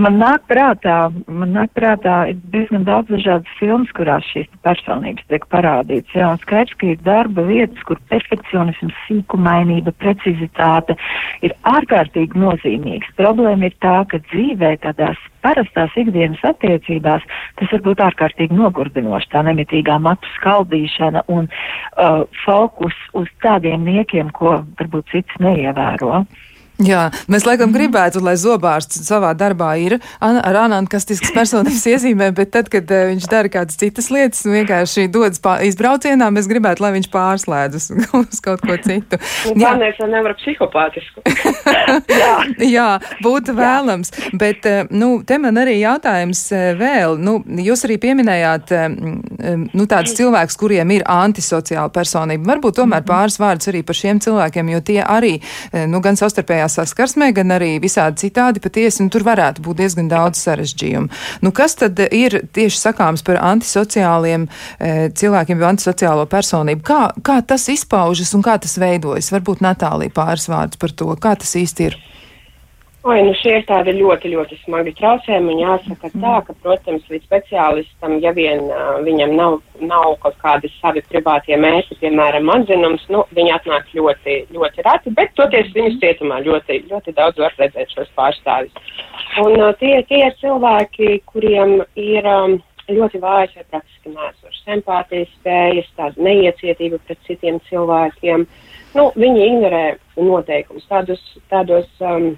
man 0.02 0.18
nāk 0.20 0.44
prātā, 0.50 0.96
man 1.30 1.54
nāk 1.56 1.72
prātā 1.78 2.16
diezgan 2.52 2.84
daudz 2.88 3.08
dažādas 3.14 3.54
filmas, 3.58 3.90
kurās 3.96 4.26
šīs 4.34 4.50
personības 4.66 5.24
tiek 5.30 5.46
parādītas. 5.52 6.12
Ja? 6.16 6.32
Un 6.34 6.42
skaidrs, 6.42 6.76
ka 6.80 6.90
ir 6.92 7.00
darba 7.06 7.46
vietas, 7.48 7.80
kur 7.88 8.00
perfekcionisms, 8.12 8.96
sīkumainība, 9.06 9.94
precizitāte 10.02 10.59
ir 11.46 11.54
ārkārtīgi 11.68 12.38
nozīmīgs. 12.40 13.12
Problēma 13.18 13.70
ir 13.70 13.76
tā, 13.84 13.96
ka 14.10 14.20
dzīvē 14.30 14.74
tādās 14.84 15.20
parastās 15.44 15.94
ikdienas 16.00 16.42
attiecībās 16.44 17.24
tas 17.60 17.72
var 17.72 17.84
būt 17.86 18.04
ārkārtīgi 18.08 18.56
nogurdinoši, 18.56 19.30
tā 19.32 19.44
nemitīgā 19.48 19.96
matu 20.02 20.28
skaldīšana 20.36 21.24
un 21.32 21.48
uh, 21.48 22.22
fokus 22.44 22.96
uz 23.16 23.28
tādiem 23.44 23.86
niekiem, 23.88 24.32
ko 24.36 24.60
varbūt 24.80 25.14
cits 25.14 25.42
neievēro. 25.42 26.24
Jā, 26.80 27.08
mēs 27.28 27.44
laikam 27.44 27.74
gribētu, 27.74 28.22
lai 28.24 28.36
zobārsts 28.40 29.02
savā 29.04 29.34
darbā 29.36 29.74
ir 29.82 29.98
ar 30.24 30.56
anantkastiskas 30.62 31.32
personības 31.34 31.82
iezīmēm, 31.90 32.32
bet 32.36 32.52
tad, 32.54 32.70
kad 32.72 32.88
uh, 32.88 33.10
viņš 33.10 33.26
dara 33.28 33.50
kādas 33.52 33.76
citas 33.80 34.08
lietas 34.12 34.46
vienkārši 34.48 35.04
dodas 35.12 35.42
izbraucienā, 35.66 36.30
mēs 36.32 36.48
gribētu, 36.48 36.84
lai 36.84 36.94
viņš 36.96 37.10
pārslēdz 37.12 37.88
uz, 38.20 38.40
kaut 38.44 38.64
ko 38.64 38.78
citu. 38.80 39.20
Jā, 39.60 39.74
mēs 39.80 40.00
vēl 40.00 40.12
nevaram 40.14 40.38
psihopātisku. 40.40 41.24
jā. 42.22 42.32
jā, 42.64 42.88
būtu 43.24 43.56
vēlams. 43.58 44.14
Bet, 44.40 44.64
uh, 44.70 44.88
nu, 44.88 45.12
te 45.26 45.36
man 45.42 45.60
arī 45.60 45.76
jautājums 45.82 46.46
uh, 46.54 46.70
vēl. 46.80 47.18
Nu, 47.20 47.36
jūs 47.60 47.84
arī 47.88 48.00
pieminējāt, 48.00 48.72
nu, 49.76 49.84
tādus 49.90 50.14
cilvēkus, 50.16 50.56
kuriem 50.60 50.94
ir 50.94 51.04
antisociāla 51.10 51.92
personība. 51.92 52.54
Varbūt 52.54 52.80
tomēr 52.80 53.02
mhm. 53.02 53.10
pāris 53.10 53.38
vārdus 53.42 53.68
arī 53.72 53.84
par 53.84 53.98
šiem 53.98 54.20
cilvēkiem, 54.22 54.72
jo 54.72 54.82
tie 54.86 55.00
arī, 55.04 55.36
nu, 55.90 56.00
gan 56.04 56.16
savstarpējā 56.18 56.69
saskarsmē, 56.70 57.30
gan 57.36 57.54
arī 57.56 57.74
visādi 57.82 58.26
citādi 58.26 58.62
patiesi, 58.62 59.02
un 59.04 59.10
tur 59.12 59.24
varētu 59.26 59.64
būt 59.64 59.80
diezgan 59.82 60.10
daudz 60.10 60.42
sarežģījumu. 60.44 61.10
Nu, 61.44 61.52
kas 61.56 61.76
tad 61.80 62.00
ir 62.10 62.40
tieši 62.54 62.80
sakāms 62.80 63.24
par 63.26 63.40
antisociāliem 63.50 64.46
e, 64.46 65.10
cilvēkiem, 65.16 65.60
vai 65.60 65.72
antisociālo 65.74 66.26
personību? 66.30 66.84
Kā, 66.86 67.02
kā 67.26 67.40
tas 67.46 67.68
izpaužas 67.72 68.34
un 68.38 68.46
kā 68.46 68.58
tas 68.62 68.78
veidojas? 68.80 69.32
Varbūt 69.34 69.64
Natālija 69.64 70.14
pāris 70.14 70.48
vārdus 70.50 70.80
par 70.80 70.94
to, 70.96 71.12
kā 71.20 71.36
tas 71.40 71.56
īsti 71.58 71.90
ir. 71.90 72.00
Oi, 73.00 73.22
nu 73.24 73.30
šie 73.32 73.54
ir 73.56 73.62
tādi 73.64 73.94
ļoti, 73.96 74.28
ļoti 74.34 74.58
smagi 74.60 74.92
traucējumi. 74.98 75.54
Un 75.54 75.60
jāsaka 75.62 76.10
tā, 76.12 76.32
ka, 76.44 76.54
protams, 76.60 77.06
līdz 77.08 77.22
speciālistam, 77.24 78.18
ja 78.20 78.34
vien 78.36 78.66
uh, 78.66 78.98
viņam 79.06 79.30
nav, 79.38 79.54
nav 79.80 80.18
kaut 80.20 80.36
kādi 80.42 80.68
savi 80.74 81.00
privātie 81.08 81.56
mērķi, 81.56 81.96
piemēram, 82.02 82.50
atzinums, 82.52 83.06
nu, 83.08 83.22
viņi 83.38 83.54
atnāk 83.54 83.88
ļoti, 83.96 84.34
ļoti 84.52 84.84
reti, 84.84 85.12
bet 85.16 85.32
toties 85.40 85.70
viņus 85.72 85.96
cietumā 86.02 86.42
ļoti, 86.44 86.76
ļoti 86.90 87.14
daudz 87.16 87.40
var 87.40 87.56
redzēt 87.62 87.96
šos 87.96 88.10
pārstāvis. 88.20 88.92
Un 89.46 89.56
uh, 89.56 89.72
tie, 89.80 89.94
tie 90.10 90.20
ir 90.26 90.36
cilvēki, 90.42 91.22
kuriem 91.32 91.78
ir 91.96 92.28
um, 92.28 92.58
ļoti 92.92 93.22
vājas 93.24 93.56
vai 93.62 93.66
praktiski 93.78 94.12
nesošas 94.12 94.76
empātijas 94.76 95.32
spējas, 95.38 95.88
tāda 95.96 96.28
neiecietība 96.28 97.00
pret 97.08 97.24
citiem 97.24 97.64
cilvēkiem. 97.72 98.44
Nu, 98.92 99.08
viņi 99.16 99.48
ignorē 99.48 99.82
noteikumus 100.20 100.84
tādos, 100.92 101.24
tādos 101.48 101.88
um, 102.04 102.34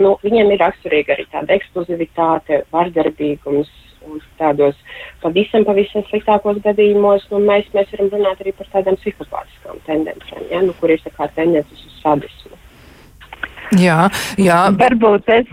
nu, 0.00 0.16
viņiem 0.24 0.54
ir 0.54 0.62
raksturīga 0.62 1.16
arī 1.16 1.28
tāda 1.32 1.58
ekskluzivitāte, 1.58 2.64
vardarbīgums. 2.74 3.78
Un 4.02 4.18
tādos 4.34 4.74
pavisam, 5.22 5.62
pavisam 5.62 6.02
sliktākos 6.08 6.56
gadījumos 6.64 7.28
nu, 7.30 7.38
mēs, 7.46 7.68
mēs 7.70 7.92
varam 7.94 8.08
runāt 8.10 8.40
arī 8.42 8.50
par 8.58 8.66
tādām 8.72 8.98
psihopātiskām 8.98 9.78
tendencēm, 9.86 10.48
ja, 10.50 10.64
nu, 10.66 10.74
kur 10.80 10.90
ir 10.90 11.04
tendences 11.36 11.86
uz 11.86 12.00
sadismu. 12.00 12.58
Jā, 13.78 14.08
jā. 14.40 14.58
Varbūt 14.76 15.30
es, 15.32 15.48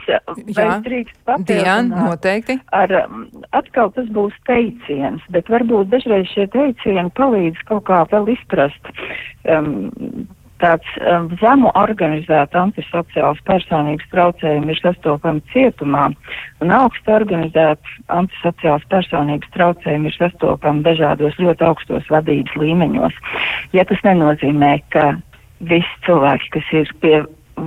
drīkst 0.49 1.15
papildināt. 1.27 1.91
Noteikti. 1.93 2.57
Ar, 2.75 2.91
atkal 3.55 3.93
tas 3.95 4.09
būs 4.15 4.35
teiciens, 4.49 5.23
bet 5.31 5.47
varbūt 5.51 5.91
dažreiz 5.93 6.27
šie 6.33 6.49
teicieni 6.51 7.07
palīdz 7.15 7.63
kaut 7.69 7.85
kā 7.87 8.01
vēl 8.11 8.33
izprast 8.35 8.91
um, 9.47 9.87
tāds 10.61 10.89
um, 11.01 11.29
zemu 11.41 11.71
organizēta 11.79 12.61
antisociāls 12.61 13.39
personības 13.47 14.07
traucējumi 14.13 14.73
ir 14.73 14.81
sastopami 14.81 15.43
cietumā, 15.53 16.09
un 16.63 16.73
augstu 16.75 17.15
organizēts 17.15 17.97
antisociāls 18.13 18.85
personības 18.91 19.49
traucējumi 19.55 20.11
ir 20.11 20.17
sastopami 20.19 20.85
dažādos 20.87 21.39
ļoti 21.39 21.67
augstos 21.69 22.11
vadības 22.13 22.55
līmeņos. 22.59 23.17
Ja 23.77 23.87
tas 23.89 24.03
nenozīmē, 24.07 24.75
ka 24.93 25.11
visi 25.59 25.95
cilvēki, 26.07 26.53
kas 26.55 26.73
ir 26.75 26.93
pie 27.03 27.15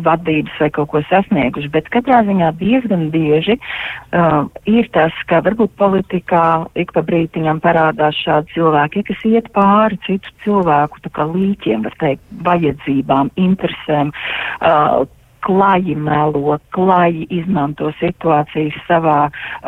vadības 0.06 0.58
vai 0.60 0.70
kaut 0.74 0.90
ko 0.92 1.02
sasnieguši, 1.10 1.70
bet 1.72 1.90
katrā 1.94 2.22
ziņā 2.26 2.52
diezgan 2.60 3.08
bieži 3.14 3.58
uh, 3.58 4.48
ir 4.70 4.88
tas, 4.96 5.16
ka 5.30 5.42
varbūt 5.44 5.74
politikā 5.80 6.44
ik 6.78 6.94
pa 6.96 7.04
brītiņam 7.06 7.62
parādās 7.64 8.18
šādi 8.24 8.56
cilvēki, 8.56 9.06
kas 9.10 9.24
iet 9.28 9.50
pāri 9.56 10.00
citu 10.06 10.32
cilvēku 10.44 11.02
līķiem, 11.32 11.82
var 11.86 11.96
teikt, 12.00 12.22
vajadzībām, 12.46 13.32
interesēm. 13.36 14.12
Uh, 14.60 15.04
klaji 15.46 15.94
melo, 15.98 16.58
klaji 16.74 17.26
izmanto 17.34 17.90
situācijas 17.98 18.76
savā 18.88 19.18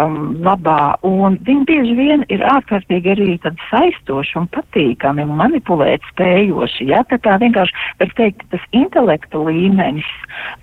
um, 0.00 0.36
labā, 0.44 0.94
un 1.06 1.38
viņi 1.46 1.66
bieži 1.68 1.96
vien 1.98 2.24
ir 2.32 2.44
ārkārtīgi 2.48 3.12
arī 3.14 3.36
tad 3.44 3.58
saistoši 3.70 4.38
un 4.40 4.48
patīkami 4.54 5.26
un 5.26 5.34
manipulēt 5.40 6.06
spējoši, 6.12 6.88
ja, 6.92 7.02
tā 7.10 7.18
kā 7.24 7.36
vienkārši, 7.42 7.76
var 8.00 8.14
teikt, 8.20 8.46
tas 8.54 8.64
intelekta 8.76 9.42
līmenis 9.48 10.08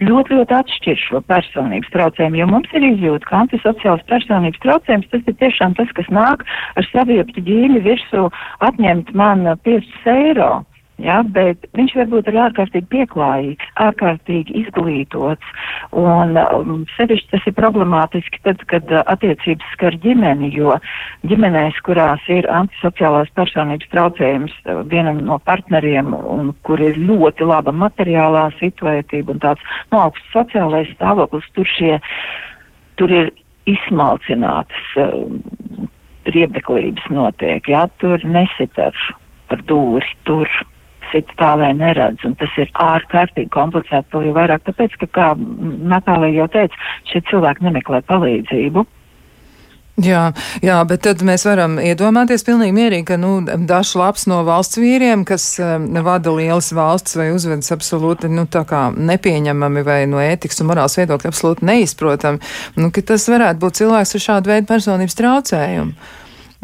ļoti, 0.02 0.40
ļoti 0.40 0.58
atšķir 0.62 1.00
šo 1.06 1.24
personības 1.30 1.92
traucējumu, 1.94 2.42
jo 2.42 2.50
mums 2.52 2.76
ir 2.78 2.88
izjūta, 2.94 3.28
ka 3.30 3.44
antisociāls 3.46 4.08
personības 4.10 4.64
traucējums, 4.64 5.12
tas 5.14 5.28
ir 5.28 5.40
tiešām 5.44 5.78
tas, 5.80 5.92
kas 5.98 6.12
nāk 6.14 6.46
ar 6.80 6.92
savieptu 6.92 7.44
ģīļu 7.48 7.86
virsū 7.88 8.28
atņemt 8.68 9.16
man 9.18 9.48
5 9.68 10.12
eiro. 10.16 10.52
Ja, 11.02 11.22
bet 11.26 11.64
viņš 11.78 11.96
varbūt 11.98 12.28
ir 12.30 12.38
ārkārtīgi 12.44 12.86
pieklājīgs, 12.92 13.70
ārkārtīgi 13.82 14.54
izglītots, 14.60 15.54
un 15.98 16.38
um, 16.38 16.84
sevišķi 16.94 17.32
tas 17.32 17.48
ir 17.50 17.56
problemātiski 17.58 18.42
tad, 18.46 18.62
kad 18.70 18.92
uh, 18.94 19.02
attiecības 19.10 19.72
skar 19.74 19.98
ģimeni, 20.04 20.52
jo 20.54 20.76
ģimenēs, 21.32 21.80
kurās 21.88 22.28
ir 22.30 22.46
antisociālās 22.54 23.32
personības 23.38 23.90
traucējums 23.94 24.54
uh, 24.66 24.84
vienam 24.92 25.24
no 25.26 25.40
partneriem, 25.50 26.14
un 26.14 26.52
kur 26.68 26.84
ir 26.86 27.00
ļoti 27.02 27.48
laba 27.50 27.74
materiālā 27.74 28.50
situētība 28.60 29.34
un 29.34 29.42
tāds 29.42 29.80
no 29.94 30.04
augsts 30.06 30.36
sociālais 30.36 30.92
stāvoklis, 31.00 31.48
tur 31.58 31.72
šie, 31.78 31.96
tur 33.02 33.16
ir 33.16 33.32
izsmalcinātas 33.70 34.94
uh, 35.02 35.88
riebeklības 36.30 37.10
notiek, 37.10 37.66
jā, 37.74 37.88
tur 38.04 38.22
nesit 38.22 38.78
ar, 38.78 39.02
ar 39.50 39.66
dūri, 39.66 40.14
tur 40.30 40.46
cits 41.12 41.38
tālē 41.40 41.74
neredz, 41.78 42.24
un 42.28 42.38
tas 42.40 42.56
ir 42.62 42.72
ārkārtīgi 42.86 43.52
komplicēti, 43.54 44.10
vēl 44.14 44.30
jau 44.30 44.38
vairāk 44.40 44.66
tāpēc, 44.70 44.98
ka, 45.04 45.12
kā 45.20 45.28
Natālija 45.38 46.44
jau 46.44 46.50
teica, 46.56 46.82
šie 47.12 47.24
cilvēki 47.30 47.68
nemeklē 47.68 48.04
palīdzību. 48.10 48.88
Jā, 50.00 50.22
jā, 50.64 50.78
bet 50.88 51.04
tad 51.04 51.20
mēs 51.26 51.44
varam 51.46 51.76
iedomāties 51.82 52.46
pilnīgi 52.48 52.74
mierīgi, 52.74 53.06
ka, 53.12 53.18
nu, 53.20 53.34
dažs 53.68 53.92
labs 54.00 54.24
no 54.30 54.40
valsts 54.48 54.80
vīriem, 54.80 55.26
kas 55.28 55.46
um, 55.62 55.90
vada 56.06 56.32
lielas 56.34 56.72
valsts 56.74 57.18
vai 57.20 57.28
uzvedas 57.36 57.74
absolūti, 57.76 58.32
nu, 58.32 58.48
nepieņemami 59.12 59.84
vai 59.86 60.00
no 60.10 60.24
ētikas 60.24 60.64
un 60.64 60.72
morāls 60.72 60.96
viedokļa 60.98 61.34
absolūti 61.34 61.68
neizprotami, 61.68 62.42
nu, 62.80 62.90
ka 62.96 63.04
tas 63.12 63.28
varētu 63.30 63.62
būt 63.62 63.84
cilvēks 63.84 64.16
ar 64.16 64.26
šādu 64.30 64.54
veidu 64.56 64.72
personības 64.72 65.20
traucējumu. 65.20 66.12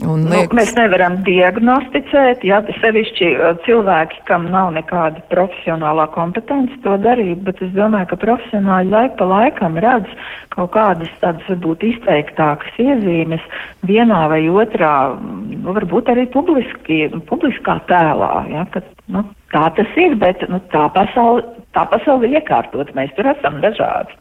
Un, 0.05 0.27
liekas... 0.29 0.51
nu, 0.51 0.57
mēs 0.59 0.71
nevaram 0.77 1.15
diagnosticēt, 1.25 2.43
ja 2.45 2.59
sevišķi 2.83 3.29
uh, 3.33 3.55
cilvēki, 3.65 4.19
kam 4.29 4.45
nav 4.53 4.69
nekāda 4.75 5.23
profesionālā 5.31 6.05
kompetence 6.13 6.77
to 6.83 6.93
darīt, 7.01 7.41
bet 7.47 7.63
es 7.65 7.71
domāju, 7.73 8.11
ka 8.11 8.19
profesionāļi 8.21 8.93
laik 8.93 9.15
pa 9.17 9.25
laikam 9.25 9.79
redz 9.81 10.11
kaut 10.53 10.75
kādas 10.75 11.09
tādas 11.23 11.49
varbūt 11.49 11.87
izteiktākas 11.89 12.77
iezīmes 12.81 13.41
vienā 13.89 14.21
vai 14.29 14.43
otrā, 14.53 14.93
nu, 15.17 15.73
varbūt 15.73 16.13
arī 16.13 16.27
publiski, 16.33 17.07
publiskā 17.29 17.79
tēlā, 17.89 18.31
ja, 18.53 18.67
ka, 18.73 18.85
nu, 19.09 19.25
tā 19.53 19.65
tas 19.79 19.97
ir, 19.97 20.13
bet 20.21 20.45
nu, 20.51 20.61
tā 20.73 20.85
pasaule, 20.93 21.41
tā 21.73 21.89
pasaule 21.89 22.29
iekārtot, 22.37 22.93
mēs 22.93 23.17
tur 23.17 23.33
esam 23.33 23.61
dažādi. 23.65 24.13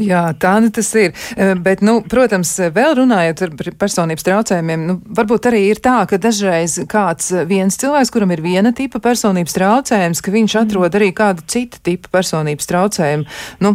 Jā, 0.00 0.22
tā 0.40 0.54
nu 0.62 0.70
tas 0.74 0.88
ir. 0.98 1.14
Eh, 1.36 1.54
bet, 1.60 1.82
nu, 1.86 2.00
protams, 2.06 2.52
vēl 2.74 2.96
runājot 3.00 3.42
par 3.58 3.72
personības 3.84 4.26
traucējumiem, 4.26 4.86
nu, 4.88 4.98
varbūt 5.16 5.50
arī 5.50 5.62
ir 5.70 5.82
tā, 5.82 5.98
ka 6.10 6.20
dažreiz 6.20 6.78
kāds 6.90 7.30
viens 7.50 7.78
cilvēks, 7.80 8.12
kuram 8.14 8.34
ir 8.34 8.44
viena 8.44 8.74
tipa 8.76 9.02
personības 9.02 9.56
traucējums, 9.56 10.22
ka 10.24 10.34
viņš 10.34 10.56
atrod 10.62 10.98
arī 10.98 11.12
kādu 11.16 11.46
citu 11.50 11.80
tipu 11.86 12.12
personības 12.12 12.68
traucējumu, 12.70 13.28
nu, 13.64 13.74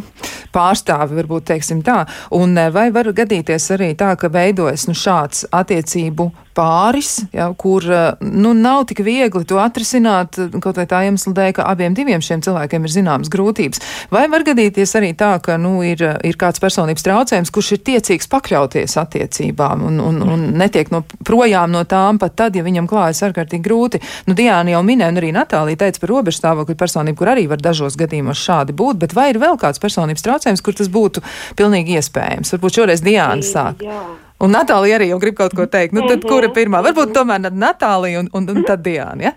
pārstāvi, 0.53 1.17
varbūt 1.21 1.49
teiksim 1.51 1.83
tā. 1.85 2.03
Un 2.35 2.57
eh, 2.57 2.71
vai 2.73 2.89
var 2.95 3.11
gadīties 3.15 3.69
arī 3.75 3.93
tā, 3.97 4.15
ka 4.19 4.31
veidojas 4.33 4.87
nu, 4.89 4.97
šāds 4.97 5.45
attiecību 5.55 6.31
pāris, 6.55 7.25
ja, 7.35 7.49
kur 7.59 7.83
eh, 7.91 8.23
nu, 8.23 8.53
nav 8.55 8.85
tik 8.89 9.01
viegli 9.05 9.43
to 9.47 9.59
atrisināt, 9.59 10.39
kaut 10.63 10.79
vai 10.79 10.87
tā 10.89 11.01
iemesla 11.07 11.33
dēļ, 11.35 11.51
ka 11.57 11.67
abiem 11.71 11.95
diviem 11.97 12.23
šiem 12.23 12.43
cilvēkiem 12.45 12.87
ir 12.87 12.93
zināmas 12.93 13.31
grūtības. 13.33 13.83
Vai 14.13 14.25
var 14.31 14.45
gadīties 14.47 14.95
arī 14.99 15.11
tā, 15.17 15.35
ka 15.43 15.57
nu, 15.61 15.77
ir, 15.85 16.01
ir 16.23 16.39
kāds 16.39 16.63
personības 16.63 17.03
traucējums, 17.05 17.51
kurš 17.53 17.73
ir 17.75 17.83
tiecīgs 17.91 18.31
pakļauties 18.31 18.95
attiecībām 19.01 19.83
un, 19.89 19.99
un, 20.03 20.21
un 20.35 20.45
netiek 20.55 20.91
no, 20.93 21.03
projām 21.27 21.73
no 21.75 21.83
tām 21.89 22.19
pat 22.21 22.37
tad, 22.39 22.55
ja 22.55 22.63
viņam 22.65 22.87
klājas 22.89 23.23
ārkārtīgi 23.27 23.65
grūti? 23.65 24.01
Nu, 24.29 24.37
Diāna 24.37 24.75
jau 24.75 24.83
minēja, 24.85 25.11
un 25.11 25.21
arī 25.21 25.33
Natālija 25.35 25.83
teica 25.83 26.03
par 26.03 26.13
robežu 26.13 26.39
stāvokļu 26.39 26.77
personību, 26.79 27.19
kur 27.19 27.33
arī 27.35 27.47
var 27.51 27.63
dažos 27.63 27.97
gadījumos 27.99 28.39
šādi 28.39 28.75
būt, 28.75 28.99
bet 29.03 29.15
vai 29.17 29.29
ir 29.33 29.41
vēl 29.41 29.59
kāds 29.59 29.81
personības 29.83 30.23
traucējums, 30.23 30.34
kur 30.61 30.73
tas 30.77 30.91
būtu 30.91 31.23
pilnīgi 31.55 31.97
iespējams? 31.99 32.53
Varbūt 32.55 32.79
šoreiz 32.79 33.03
Diāna 33.05 33.45
sāk. 33.45 33.83
Jā. 33.85 34.03
Un 34.43 34.51
Natālija 34.51 34.99
arī 34.99 35.09
jau 35.13 35.19
grib 35.19 35.37
kaut 35.39 35.55
ko 35.55 35.65
teikt. 35.65 35.93
Nu, 35.93 36.01
tad, 36.01 36.17
mm 36.17 36.21
-hmm. 36.21 36.29
Kura 36.29 36.49
pirmā? 36.49 36.83
Varbūt 36.83 37.13
tomēr 37.15 37.51
Natālija 37.51 38.19
un, 38.19 38.29
un, 38.33 38.49
un 38.49 38.63
tad 38.63 38.83
Diāna. 38.83 39.23
Ja? 39.23 39.33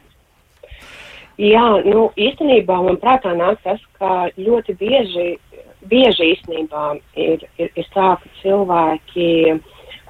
Jā, 1.39 1.67
nu, 1.87 2.09
īstenībā 2.19 2.81
man 2.83 2.97
prātā 2.99 3.31
nāk 3.39 3.61
tas, 3.63 3.79
ka 3.99 4.27
ļoti 4.35 4.75
bieži, 4.75 5.39
bieži 5.87 6.33
īstenībā 6.35 6.99
ir, 7.15 7.45
ir, 7.63 7.71
ir 7.79 7.87
tā, 7.95 8.17
ka 8.19 8.33
cilvēki, 8.43 9.61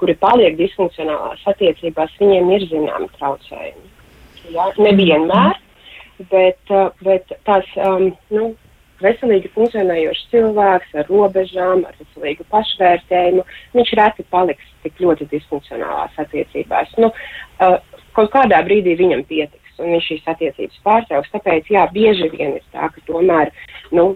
kuri 0.01 0.14
paliek 0.14 0.57
disfunkcionālās 0.57 1.43
attiecībās, 1.53 2.14
viņiem 2.20 2.51
ir 2.57 2.64
zināmi 2.70 3.11
traucējumi. 3.18 3.91
Jā, 4.55 4.70
nevienmēr, 4.78 5.61
bet, 6.30 6.72
bet 7.05 7.36
tās, 7.45 7.68
um, 7.76 8.09
nu, 8.32 8.55
veselīgi 9.03 9.51
funkcionējošs 9.55 10.26
cilvēks 10.32 10.96
ar 10.99 11.09
robežām, 11.11 11.84
ar 11.88 11.96
veselīgu 12.01 12.46
pašvērtējumu, 12.53 13.44
viņš 13.76 13.94
reti 14.01 14.26
paliks 14.32 14.74
tik 14.84 15.01
ļoti 15.03 15.28
disfunkcionālās 15.32 16.18
attiecībās. 16.24 16.94
Nu, 17.03 17.12
uh, 17.12 17.78
kaut 18.16 18.32
kādā 18.34 18.61
brīdī 18.66 18.96
viņam 18.99 19.24
pietiks, 19.28 19.76
un 19.78 19.94
viņš 19.94 20.11
šīs 20.11 20.30
attiecības 20.34 20.82
pārtrauks. 20.86 21.32
Tāpēc, 21.34 21.70
jā, 21.74 21.86
bieži 21.94 22.30
vien 22.34 22.57
ir 22.59 22.66
tā, 22.74 22.90
ka 22.94 23.05
tomēr 23.07 23.53
nu, 23.94 24.11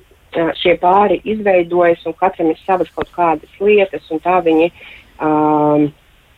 šie 0.59 0.76
pāri 0.83 1.20
izveidojas, 1.28 2.05
un 2.09 2.16
katram 2.18 2.53
ir 2.53 2.61
savas 2.66 2.91
kaut 2.97 3.11
kādas 3.14 3.59
lietas, 3.61 4.07
un 4.11 4.22
tā 4.24 4.39
viņi 4.45 4.70
um, 5.20 5.91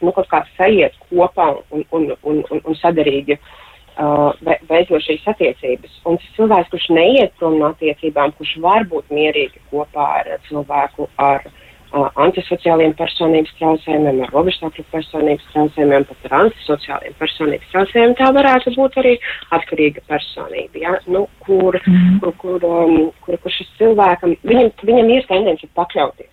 nu, 0.03 0.13
kaut 0.13 0.27
kā 0.33 0.43
sajiet 0.59 0.97
kopā 1.09 1.53
un, 1.71 1.85
un, 1.95 2.11
un, 2.27 2.43
un, 2.51 2.65
un 2.65 2.81
sadarīgi 2.81 3.39
uh, 3.39 3.53
veidot 3.99 5.03
šīs 5.05 5.27
attiecības. 5.31 6.01
Un 6.09 6.19
tas 6.19 6.33
cilvēks, 6.39 6.71
kurš 6.73 6.89
neiet 6.95 7.35
prom 7.39 7.59
no 7.61 7.71
attiecībām, 7.73 8.35
kurš 8.39 8.57
var 8.65 8.89
būt 8.91 9.13
mierīgi 9.15 9.63
kopā 9.71 10.09
ar 10.21 10.33
cilvēku 10.49 11.07
ar 11.23 11.47
uh, 11.47 12.09
antisociāliem 12.25 12.95
personības 12.99 13.55
traucējumiem, 13.59 14.23
ar 14.27 14.33
robežstāvokļu 14.35 14.85
personības 14.91 15.47
traucējumiem, 15.53 16.07
pat 16.09 16.29
ar 16.29 16.37
antisociāliem 16.41 17.17
personības 17.21 17.71
traucējumiem, 17.73 18.17
tā 18.19 18.31
varētu 18.35 18.75
būt 18.75 18.99
arī 19.03 19.15
atkarīga 19.55 20.03
personība, 20.11 20.81
ja? 20.83 20.95
nu, 21.07 21.27
kur, 21.47 21.79
mm. 21.87 22.19
kur, 22.23 22.35
kur, 22.43 22.67
um, 22.67 23.13
kur, 23.27 23.39
kur 23.43 23.55
šis 23.55 23.71
cilvēkam, 23.79 24.35
viņam, 24.43 24.73
viņam 24.83 25.13
ir 25.15 25.29
tendence 25.31 25.71
pakļauties. 25.79 26.33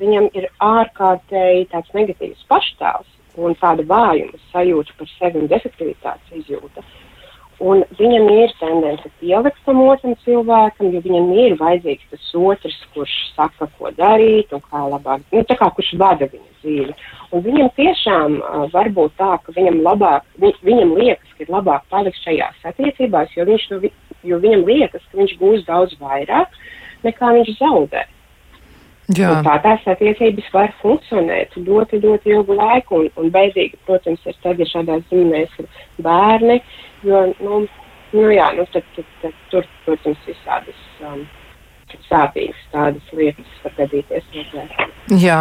Viņam 0.00 0.30
ir 0.38 0.46
ārkārtēji 0.64 1.66
tāds 1.74 1.90
negatīvs 1.96 2.46
pašstāvs, 2.48 3.10
un 3.36 3.56
tāda 3.60 3.86
vājuma 3.88 4.40
sajūta 4.50 4.98
par 4.98 5.08
sevi 5.16 5.40
un 5.40 5.48
defektivitātes 5.50 6.42
izjūta. 6.42 6.84
Un 7.62 7.84
viņam 7.94 8.24
ir 8.32 8.52
tendence 8.58 9.10
pielikt 9.20 9.60
tam 9.66 9.82
otram 9.84 10.16
cilvēkam, 10.24 10.88
jo 10.90 11.02
viņam 11.04 11.28
ir 11.44 11.52
vajadzīgs 11.60 12.08
tas 12.10 12.30
otrs, 12.34 12.78
kurš 12.94 13.12
saka, 13.36 13.68
ko 13.78 13.92
darīt 13.94 14.50
un 14.56 14.62
kā 14.64 14.82
labāk, 14.82 15.22
nu, 15.30 15.44
tā 15.46 15.54
kā 15.60 15.68
kurš 15.76 15.92
vada 16.00 16.26
viņa 16.26 16.56
dzīvi. 16.62 16.96
Un 17.30 17.44
viņam 17.44 17.70
tiešām 17.76 18.34
uh, 18.40 18.64
var 18.72 18.90
būt 18.96 19.14
tā, 19.20 19.36
ka 19.44 19.54
viņam, 19.54 19.78
labāk, 19.86 20.26
vi, 20.42 20.50
viņam 20.66 20.96
liekas, 20.98 21.36
ka 21.36 21.46
ir 21.46 21.52
labāk 21.54 21.86
palikt 21.92 22.18
šajās 22.24 22.66
attiecībās, 22.72 23.36
jo, 23.36 23.46
viņš, 23.46 23.68
jo 24.26 24.40
viņam 24.42 24.66
liekas, 24.66 25.06
ka 25.12 25.22
viņš 25.22 25.38
gūs 25.38 25.62
daudz 25.68 25.94
vairāk 26.02 26.58
nekā 27.06 27.30
viņš 27.38 27.54
zaudē. 27.60 28.06
Tā 29.44 29.56
tās 29.64 29.86
attiecības 29.90 30.48
var 30.54 30.72
funkcionēt 30.78 31.56
ļoti, 31.58 31.98
ļoti 32.04 32.34
ilgu 32.36 32.54
laiku, 32.54 33.02
un, 33.02 33.08
un 33.18 33.32
beidzīgi, 33.34 33.80
protams, 33.88 34.22
ir 34.30 34.36
tad, 34.44 34.62
ja 34.62 34.68
šādās 34.70 35.02
ģimenēs 35.10 35.58
ir 35.58 35.82
bērni, 36.06 36.60
jo, 37.08 37.24
nu, 37.42 37.62
nu 38.14 38.26
jā, 38.30 38.52
nu, 38.56 38.66
tad, 38.72 38.86
tad, 38.96 39.08
tad 39.24 39.40
tur, 39.50 39.66
protams, 39.86 40.22
visādas 40.28 40.86
um, 41.02 41.24
sāpīgas 42.06 42.62
tādas 42.72 43.12
lietas 43.16 43.58
var 43.64 43.74
gadīties. 43.82 44.30
Jā, 45.20 45.40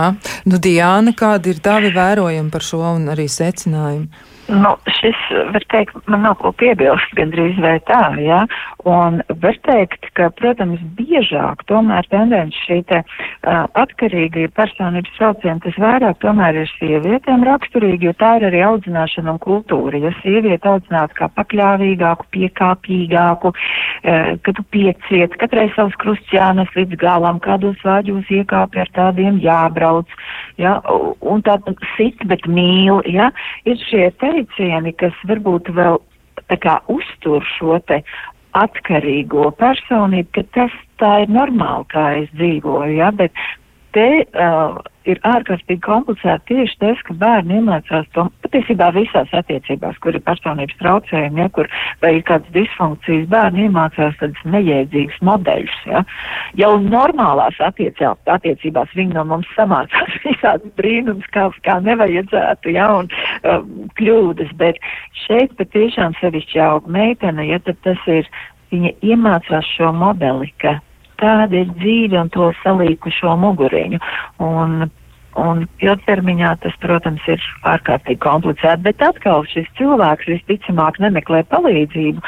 nu, 0.49 0.59
Diāna, 0.59 1.13
kādi 1.17 1.53
ir 1.53 1.61
tavi 1.63 1.93
vērojumi 1.95 2.51
par 2.51 2.65
šo 2.65 2.81
un 2.95 3.11
arī 3.13 3.29
secinājumi? 3.31 4.09
Nu, 4.51 4.73
šis, 4.99 5.15
var 5.53 5.63
teikt, 5.71 5.95
man 6.11 6.25
nav 6.25 6.35
ko 6.41 6.49
piebilst, 6.59 7.13
gandrīz 7.15 7.55
vai 7.63 7.77
tā, 7.87 8.01
jā. 8.19 8.41
Ja? 8.43 8.71
Un 8.89 9.21
var 9.39 9.55
teikt, 9.63 10.09
ka, 10.17 10.27
protams, 10.35 10.81
biežāk 10.97 11.63
tomēr 11.69 12.07
tendence 12.11 12.57
šī 12.65 12.81
te 12.89 12.99
uh, 13.03 13.69
atkarīga 13.79 14.49
personības 14.57 15.13
sauciena, 15.15 15.61
tas 15.63 15.77
vairāk 15.79 16.19
tomēr 16.23 16.63
ir 16.63 16.71
sievietēm 16.73 17.45
raksturīgi, 17.47 18.09
jo 18.09 18.13
tā 18.19 18.33
ir 18.39 18.47
arī 18.49 18.63
audzināšana 18.67 19.35
un 19.35 19.39
kultūra. 19.43 20.01
Ja 20.01 20.11
sieviete 20.19 20.67
audzinātu 20.73 21.19
kā 21.21 21.29
pakļāvīgāku, 21.37 22.27
piekāpīgāku, 22.35 23.53
uh, 23.53 24.33
ka 24.43 24.55
tu 24.57 24.67
pieciet, 24.75 25.37
katrai 25.39 25.69
savus 25.77 25.95
krustus 26.01 26.35
jānes 26.35 26.75
līdz 26.75 26.99
galam, 26.99 27.39
kādos 27.39 27.79
vāģos 27.87 28.27
iekāpi 28.41 28.83
ar 28.83 28.91
tādiem 28.97 29.39
jābrauc, 29.39 30.11
ja, 30.59 30.75
un 31.21 31.45
tā 31.45 31.55
sit, 31.95 32.19
bet 32.27 32.43
mīl, 32.49 32.99
ja, 33.07 33.31
ir 33.69 33.79
šie 33.87 34.09
teicieni, 34.41 34.93
kas 34.97 35.13
varbūt 35.27 35.71
vēl 35.75 35.99
kā 36.61 36.79
uztur 36.91 37.43
šo 37.57 37.79
te 37.87 38.01
atkarīgo 38.57 39.51
personību, 39.55 40.29
ka 40.35 40.43
tas 40.55 40.71
tā 40.99 41.11
ir 41.23 41.31
normāli, 41.31 41.87
kā 41.93 42.05
es 42.19 42.29
dzīvoju, 42.35 42.97
ja, 42.97 43.11
bet 43.11 43.31
te 43.95 44.07
uh, 44.23 44.79
ir 45.09 45.19
ārkārtīgi 45.25 45.81
komplicēti 45.85 46.53
tieši 46.53 46.77
tas, 46.81 46.99
ka 47.07 47.15
bērni 47.21 47.57
iemācās 47.57 48.07
to 48.15 48.27
patiesībā 48.45 48.91
visās 48.95 49.31
attiecībās, 49.37 49.97
kur 50.03 50.15
ir 50.17 50.23
personības 50.25 50.77
traucējumi, 50.81 51.41
ja, 51.41 51.47
kur 51.55 51.69
vai 52.03 52.13
ir 52.17 52.25
kādas 52.27 52.53
disfunkcijas, 52.55 53.27
bērni 53.31 53.65
iemācās 53.67 54.17
tādas 54.19 54.45
nejēdzīgas 54.53 55.17
modeļus. 55.25 55.79
Ja. 55.89 56.03
Jau 56.59 56.71
normālās 56.83 57.57
attiecībā, 57.63 58.13
attiecībās 58.35 58.93
viņi 58.97 59.17
no 59.17 59.25
mums 59.33 59.49
samācās 59.57 60.19
visādas 60.27 60.77
brīnums, 60.79 61.27
kā, 61.35 61.49
kā 61.65 61.79
nevajadzētu, 61.87 62.75
ja, 62.77 62.91
un 63.01 63.11
um, 63.41 63.89
kļūdas, 63.99 64.53
bet 64.61 64.79
šeit 65.25 65.57
patiešām 65.59 66.17
sevišķi 66.21 66.63
aug 66.67 66.89
meitene, 66.91 67.49
ja 67.49 67.61
tad 67.65 67.81
tas 67.87 68.09
ir, 68.11 68.29
viņa 68.71 68.95
iemācās 69.03 69.67
šo 69.75 69.91
modeli, 69.95 70.53
ka 70.61 70.77
tāda 71.21 71.61
ir 71.63 71.69
dzīve 71.77 72.19
un 72.21 72.31
to 72.33 72.49
salīkušo 72.63 73.35
muguriņu. 73.41 73.99
Un, 74.43 74.89
un 75.39 75.63
ilgtermiņā 75.83 76.51
tas, 76.63 76.75
protams, 76.83 77.23
ir 77.31 77.43
ārkārtīgi 77.71 78.19
komplicēti, 78.23 78.83
bet 78.87 79.03
atkal 79.05 79.45
šis 79.51 79.69
cilvēks 79.79 80.29
visticamāk 80.33 80.99
nemeklē 81.03 81.43
palīdzību, 81.53 82.23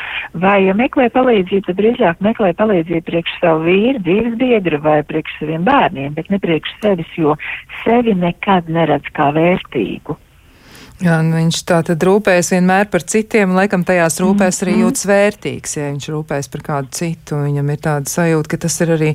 vai 0.45 0.57
ja 0.67 0.75
meklē 0.77 1.09
palīdzību, 1.15 1.65
tad 1.67 1.79
drīzāk 1.81 2.23
meklē 2.23 2.53
palīdzību 2.59 3.05
priekš 3.09 3.39
savu 3.41 3.67
vīru, 3.67 4.03
dzīves 4.07 4.37
biedru 4.39 4.81
vai 4.85 5.01
priekš 5.09 5.39
saviem 5.41 5.65
bērniem, 5.67 6.13
bet 6.19 6.31
ne 6.31 6.39
priekš 6.43 6.77
sevis, 6.81 7.17
jo 7.19 7.35
sevi 7.83 8.15
nekad 8.15 8.71
neredz 8.71 9.11
kā 9.17 9.33
vērtīgu. 9.35 10.17
Jā, 11.01 11.17
viņš 11.25 11.57
tā 11.67 11.79
tad 11.87 12.03
rūpējas 12.05 12.51
vienmēr 12.53 12.87
par 12.91 13.03
citiem, 13.09 13.55
laikam 13.57 13.81
tajās 13.83 14.19
rūpēs 14.21 14.61
arī 14.63 14.75
mhm. 14.75 14.83
jūtas 14.85 15.07
vērtīgs, 15.09 15.75
ja 15.79 15.87
viņš 15.89 16.05
rūpējas 16.13 16.49
par 16.53 16.63
kādu 16.67 16.91
citu. 16.93 17.39
Viņam 17.43 17.71
ir 17.73 17.79
tāda 17.81 18.11
sajūta, 18.11 18.51
ka 18.51 18.59
tas 18.65 18.77
ir 18.85 18.93
arī 18.93 19.09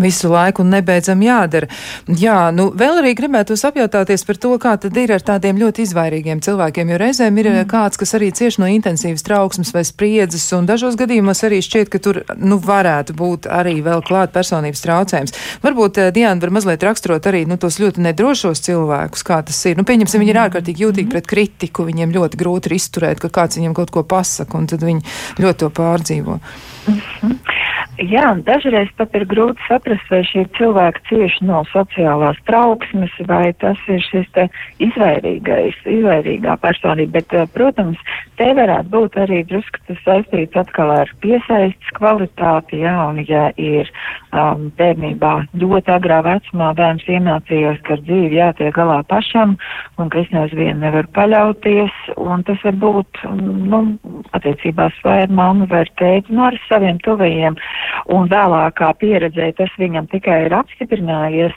visu 0.00 0.30
laiku 0.30 0.62
un 0.62 0.70
nebeidzam 0.72 1.20
jādara. 1.24 1.68
Jā, 2.06 2.38
nu 2.54 2.68
vēl 2.70 3.02
arī 3.02 3.12
gribētu 3.18 3.58
apjautāties 3.58 4.24
par 4.28 4.38
to, 4.40 4.52
kā 4.62 4.76
tad 4.80 4.96
ir 5.00 5.12
ar 5.16 5.24
tādiem 5.26 5.58
ļoti 5.60 5.84
izvairīgiem 5.88 6.40
cilvēkiem, 6.44 6.92
jo 6.92 7.00
reizēm 7.02 7.42
ir 7.42 7.50
mm. 7.50 7.68
kāds, 7.70 7.98
kas 8.00 8.14
arī 8.16 8.30
cieš 8.34 8.60
no 8.62 8.70
intensīvas 8.70 9.26
trauksmes 9.26 9.74
vai 9.74 9.84
spriedzes, 9.88 10.46
un 10.56 10.68
dažos 10.70 10.96
gadījumos 11.00 11.42
arī 11.46 11.60
šķiet, 11.64 11.90
ka 11.92 12.00
tur, 12.04 12.22
nu, 12.38 12.60
varētu 12.62 13.16
būt 13.18 13.50
arī 13.50 13.80
vēl 13.84 14.04
klāt 14.06 14.32
personības 14.36 14.84
traucējums. 14.84 15.36
Varbūt 15.64 16.00
uh, 16.00 16.10
Diana 16.14 16.40
var 16.40 16.54
mazliet 16.54 16.84
raksturot 16.86 17.26
arī, 17.30 17.44
nu, 17.48 17.58
tos 17.60 17.80
ļoti 17.82 18.04
nedrošos 18.06 18.62
cilvēkus, 18.64 19.26
kā 19.26 19.40
tas 19.48 19.60
ir. 19.68 19.78
Nu, 19.80 19.86
pieņemsim, 19.88 20.22
viņi 20.22 20.34
ir 20.34 20.38
mm. 20.38 20.46
ārkārtīgi 20.46 20.86
jūtīgi 20.86 21.08
mm. 21.08 21.14
Pret 21.24 21.44
kritiku 21.44 21.84
viņiem 21.84 22.12
ļoti 22.14 22.38
grūti 22.38 22.70
ir 22.70 22.76
izturēt, 22.78 23.20
ka 23.20 23.28
kāds 23.28 23.58
viņiem 23.58 23.74
kaut 23.74 23.90
ko 23.90 24.04
pasaka, 24.04 24.58
un 24.58 24.66
tad 24.66 24.84
viņi 24.84 25.02
ļoti 25.40 25.58
to 25.58 25.70
pārdzīvo. 25.70 26.38
Mm 26.88 27.00
-hmm. 27.20 27.38
Jā, 27.94 28.32
dažreiz 28.42 28.88
pat 28.98 29.12
ir 29.14 29.22
grūti 29.30 29.62
saprast, 29.68 30.08
vai 30.10 30.24
šie 30.26 30.42
cilvēki 30.56 31.02
cieši 31.06 31.44
no 31.46 31.60
sociālās 31.70 32.40
trauksmes, 32.48 33.12
vai 33.28 33.52
tas 33.62 33.78
ir 33.86 34.00
šis 34.02 34.26
izvairīgais, 34.82 35.78
izvairīgā 35.86 36.56
personība. 36.58 37.20
Bet, 37.20 37.34
eh, 37.38 37.46
protams, 37.54 38.00
te 38.34 38.48
varētu 38.50 38.90
būt 38.90 39.18
arī 39.22 39.44
drusku 39.46 39.78
tas 39.86 40.00
saistīts 40.02 40.58
atkal 40.58 40.90
ar 40.90 41.12
piesaistes 41.22 41.94
kvalitāti, 41.94 42.80
jā, 42.82 42.96
un 43.12 43.22
ja 43.28 43.52
ir 43.54 43.86
um, 44.32 44.72
bērnībā 44.74 45.46
ļoti 45.54 45.94
agrā 45.94 46.18
vecumā 46.26 46.72
bērns 46.74 47.06
iemācījās, 47.06 47.78
ka 47.86 47.94
ar 47.94 48.02
dzīvi 48.08 48.40
jātiek 48.40 48.74
galā 48.74 49.04
pašam, 49.06 49.54
un 50.02 50.10
ka 50.10 50.18
es 50.18 50.34
nevienu 50.34 50.64
vien 50.64 50.82
nevaru 50.82 51.14
paļauties, 51.14 51.94
un 52.18 52.42
tas 52.42 52.58
var 52.66 52.74
būt, 52.82 53.22
nu, 53.38 53.84
attiecībās 54.34 54.98
vai 55.06 55.20
ar 55.28 55.30
mammu 55.30 55.70
vai 55.70 55.84
ar 55.86 55.94
tēti, 56.02 56.34
nu, 56.34 56.42
ar 56.50 56.58
saviem 56.66 56.98
tuvajiem 57.06 57.54
un 58.12 58.28
vēlākā 58.32 58.92
pieredzē 59.00 59.52
tas 59.58 59.72
viņam 59.80 60.08
tikai 60.12 60.44
ir 60.46 60.56
apstiprinājies, 60.56 61.54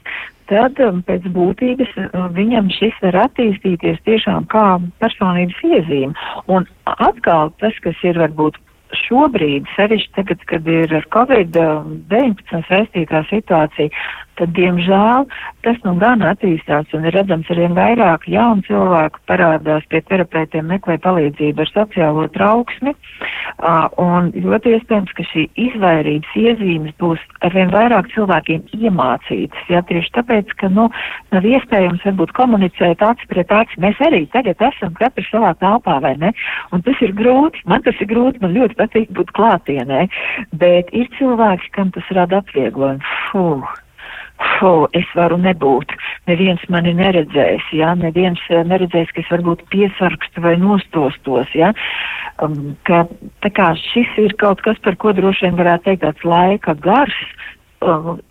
tad 0.52 0.80
um, 0.84 1.02
pēc 1.08 1.28
būtības 1.36 1.92
uh, 2.04 2.28
viņam 2.36 2.72
šis 2.74 2.96
var 3.04 3.20
attīstīties 3.26 4.00
tiešām 4.08 4.48
kā 4.54 4.68
personības 5.02 5.60
iezīme. 5.68 6.14
Un 6.48 6.68
atkal 6.96 7.52
tas, 7.62 7.76
kas 7.84 8.00
ir 8.08 8.20
varbūt 8.22 8.60
šobrīd, 8.96 9.68
sevišķi 9.76 10.14
tagad, 10.16 10.44
kad 10.48 10.68
ir 10.72 10.94
ar 10.96 11.08
Covid-19 11.12 12.64
saistītā 12.70 13.26
situācija, 13.28 13.92
tad, 14.38 14.54
diemžēl, 14.58 15.28
tas 15.66 15.80
nu 15.86 15.96
gan 16.02 16.24
attīstās 16.26 16.94
un 16.96 17.08
ir 17.08 17.16
redzams 17.18 17.50
arvien 17.54 17.76
vairāk 17.78 18.28
jaunu 18.32 18.64
cilvēku 18.68 19.22
parādās 19.30 19.86
pie 19.92 20.02
terapeitiem, 20.08 20.68
meklē 20.72 20.98
palīdzību 21.04 21.64
ar 21.64 21.72
sociālo 21.74 22.28
trauksmi, 22.36 22.94
uh, 22.94 23.88
un 24.02 24.32
ļoti 24.36 24.76
iespējams, 24.78 25.14
ka 25.18 25.26
šī 25.32 25.48
izvairības 25.68 26.36
iezīmes 26.40 26.96
būs 27.02 27.24
arvien 27.48 27.74
vairāk 27.74 28.12
cilvēkiem 28.14 28.68
iemācītas, 28.78 29.72
jā, 29.72 29.82
tieši 29.90 30.14
tāpēc, 30.20 30.54
ka, 30.62 30.72
nu, 30.74 30.88
nav 31.36 31.48
iespējams 31.48 32.06
varbūt 32.08 32.36
komunicēt 32.38 33.04
aci 33.06 33.30
pret 33.32 33.52
aci. 33.54 33.82
Mēs 33.84 34.00
arī 34.06 34.26
tagad 34.34 34.62
esam 34.70 34.94
katrs 35.00 35.30
savā 35.34 35.54
telpā, 35.62 35.98
vai 36.04 36.16
ne? 36.22 36.34
Un 36.76 36.86
tas 36.86 37.02
ir 37.06 37.16
grūti, 37.18 37.66
man 37.70 37.84
tas 37.86 37.98
ir 38.02 38.10
grūti, 38.12 38.42
man 38.44 38.56
ļoti 38.58 38.80
patīk 38.80 39.12
būt 39.18 39.34
klātienē, 39.38 40.06
bet 40.62 40.94
ir 40.96 41.10
cilvēki, 41.18 41.74
kam 41.78 41.92
tas 41.96 42.16
rada 42.16 42.42
atvieglojumu. 42.44 43.18
Fuh 43.32 43.76
Fu, 44.38 44.86
es 44.98 45.08
varu 45.18 45.40
nebūt, 45.42 45.94
neviens 46.30 46.62
mani 46.70 46.92
neredzēs, 46.98 47.64
ja, 47.74 47.96
neviens 47.98 48.42
eh, 48.54 48.62
neredzēs, 48.70 49.10
ka 49.14 49.24
es 49.24 49.32
varbūt 49.34 49.64
piesarkstu 49.74 50.44
vai 50.46 50.54
nostostos, 50.62 51.50
ja, 51.58 51.72
um, 52.46 52.76
ka 52.86 53.06
tā 53.46 53.52
kā 53.58 53.72
šis 53.82 54.14
ir 54.22 54.36
kaut 54.42 54.62
kas, 54.66 54.78
par 54.86 54.98
ko 55.02 55.16
droši 55.18 55.48
vien 55.48 55.58
varētu 55.58 55.90
teikt 55.90 56.06
tāds 56.06 56.28
laika 56.28 56.78
gars, 56.86 57.18
um, 57.82 58.22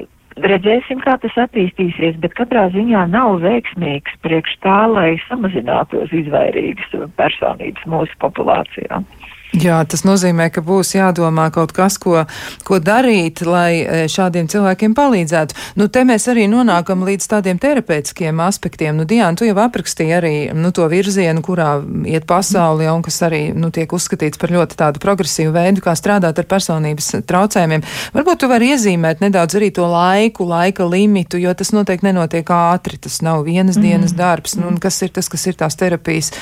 redzēsim, 0.47 1.03
kā 1.03 1.17
tas 1.23 1.35
attīstīsies, 1.47 2.21
bet 2.23 2.39
katrā 2.39 2.69
ziņā 2.75 3.07
nav 3.11 3.41
veiksmīgs 3.43 4.19
priekš 4.23 4.59
tā, 4.63 4.79
lai 4.93 5.17
samazinātos 5.27 6.15
izvairīgas 6.15 6.95
personības 7.19 7.87
mūsu 7.91 8.15
populācijā. 8.23 9.03
Jā, 9.57 9.79
tas 9.89 10.03
nozīmē, 10.05 10.51
ka 10.53 10.61
būs 10.61 10.91
jādomā 10.99 11.47
kaut 11.55 11.73
kas, 11.73 11.97
ko, 12.03 12.27
ko 12.67 12.77
darīt, 12.83 13.41
lai 13.47 13.81
e, 13.81 14.01
šādiem 14.13 14.51
cilvēkiem 14.53 14.93
palīdzētu. 14.97 15.57
Nu, 15.81 15.87
te 15.89 16.03
mēs 16.05 16.27
arī 16.29 16.45
nonākam 16.53 17.07
līdz 17.07 17.29
tādiem 17.31 17.61
terapeitiskiem 17.63 18.43
aspektiem. 18.45 18.99
Nu, 18.99 19.07
Diana, 19.09 19.33
tu 19.39 19.49
jau 19.49 19.57
aprakstīji 19.65 20.13
arī 20.13 20.33
nu, 20.53 20.75
to 20.77 20.85
virzienu, 20.93 21.41
kurā 21.47 21.79
iet 22.05 22.27
pasauli, 22.29 22.85
un 22.93 23.05
kas 23.07 23.17
arī 23.25 23.41
nu, 23.57 23.71
tiek 23.73 23.95
uzskatīts 23.97 24.41
par 24.43 24.53
ļoti 24.53 24.77
tādu 24.83 25.01
progresīvu 25.01 25.55
veidu, 25.57 25.85
kā 25.87 25.97
strādāt 25.97 26.37
ar 26.43 26.49
personības 26.51 27.15
traucējumiem. 27.25 27.87
Varbūt 28.19 28.45
tu 28.45 28.53
vari 28.53 28.75
iezīmēt 28.75 29.25
nedaudz 29.25 29.57
arī 29.57 29.73
to 29.73 29.89
laiku, 29.89 30.45
laika 30.53 30.85
limitu, 30.85 31.41
jo 31.41 31.57
tas 31.57 31.73
noteikti 31.73 32.11
nenotiek 32.11 32.53
ātri. 32.53 33.01
Tas 33.01 33.23
nav 33.25 33.47
vienas 33.49 33.81
mm. 33.81 33.89
dienas 33.89 34.13
darbs. 34.17 34.59
Nu, 34.61 34.75
kas 34.83 35.01
ir 35.07 35.17
tas, 35.17 35.33
kas 35.33 35.49
ir 35.49 35.57
tās 35.57 35.81
terapijas 35.81 36.35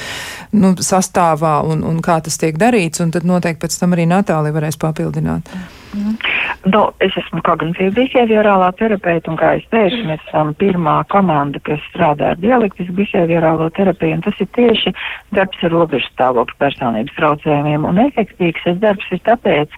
nu, 0.51 0.75
sastāvā 0.83 1.61
un, 1.71 1.87
un 1.87 2.03
kā 2.03 2.19
tas 2.25 2.43
tiek 2.43 2.59
darīts? 2.59 3.04
Un 3.07 3.15
tad 3.15 3.27
noteikti 3.29 3.65
pēc 3.65 3.79
tam 3.81 3.97
arī 3.97 4.09
Natālija 4.11 4.57
varēs 4.57 4.81
papildināt. 4.81 5.51
Mm. 5.95 6.17
Nu, 6.65 6.81
es 7.05 7.15
esmu 7.21 7.43
kognitīva 7.45 7.93
behaviorālā 7.99 8.71
terapeita, 8.79 9.31
un 9.31 9.39
kā 9.39 9.53
es 9.59 9.67
teicu, 9.73 10.01
mēs 10.09 10.23
esam 10.27 10.55
pirmā 10.59 10.97
komanda, 11.13 11.61
kas 11.67 11.83
strādā 11.91 12.33
ar 12.33 12.41
dialektisku 12.41 12.97
behaviorālo 12.99 13.69
terapiju, 13.77 14.17
un 14.19 14.25
tas 14.25 14.41
ir 14.41 14.49
tieši 14.57 14.95
darbs 15.37 15.63
ar 15.67 15.75
robežu 15.75 16.09
stāvokļu 16.15 16.59
personības 16.63 17.19
traucējumiem. 17.19 17.85
Un 17.91 18.01
efektīvs 18.07 18.65
šis 18.65 18.81
darbs 18.83 19.13
ir 19.13 19.21
tāpēc, 19.29 19.77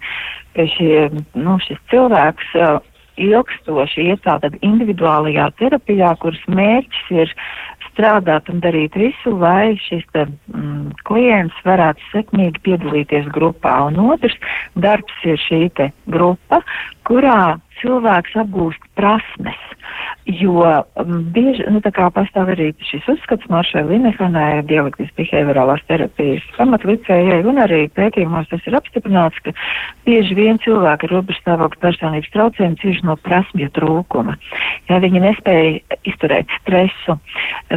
ka 0.56 0.68
šie, 0.76 1.08
nu, 1.34 1.58
šis 1.66 1.82
cilvēks 1.92 2.54
uh, 2.60 2.78
ilgstoši 3.16 4.10
iet 4.12 4.22
tātad 4.26 4.56
individuālajā 4.64 5.50
terapijā, 5.60 6.14
kuras 6.22 6.42
mērķis 6.48 7.12
ir 7.16 7.34
strādāt 7.96 8.50
un 8.52 8.60
darīt 8.60 8.96
visu, 9.00 9.32
lai 9.40 9.74
šis 9.88 10.04
te, 10.12 10.26
mm, 10.52 10.92
klients 11.08 11.56
varētu 11.64 12.04
sekmīgi 12.12 12.62
piedalīties 12.68 13.30
grupā. 13.32 13.78
Un 13.88 14.12
otrs 14.12 14.36
darbs 14.76 15.24
ir 15.24 15.40
šī 15.40 15.62
grupa, 16.12 16.60
kurā 17.08 17.56
cilvēks 17.82 18.36
apgūst 18.42 18.82
prasmes. 18.98 19.62
Jo 20.26 20.82
um, 20.98 21.20
bieži, 21.30 21.62
nu 21.70 21.78
pastāv 21.78 22.48
arī 22.50 22.72
šis 22.82 23.04
uzskats 23.12 23.46
Maršai 23.52 23.84
Linehanai, 23.86 24.64
dialektis 24.66 25.12
behaviorālās 25.14 25.84
terapijas 25.86 26.42
pamatlicējai, 26.56 27.44
un 27.46 27.60
arī 27.62 27.84
pētījumos 27.94 28.48
tas 28.50 28.64
ir 28.66 28.74
apstiprināts, 28.74 29.38
ka 29.44 29.54
bieži 30.08 30.34
vien 30.34 30.58
cilvēki 30.64 31.06
ar 31.06 31.14
robežstāvokļa 31.14 31.82
personības 31.84 32.32
traucējumu 32.34 32.80
cieši 32.82 33.06
no 33.06 33.14
prasmju 33.22 33.70
trūkuma. 33.78 34.34
Ja 34.90 34.98
viņi 35.02 35.22
nespēja 35.28 36.00
izturēt 36.10 36.50
stresu, 36.58 37.18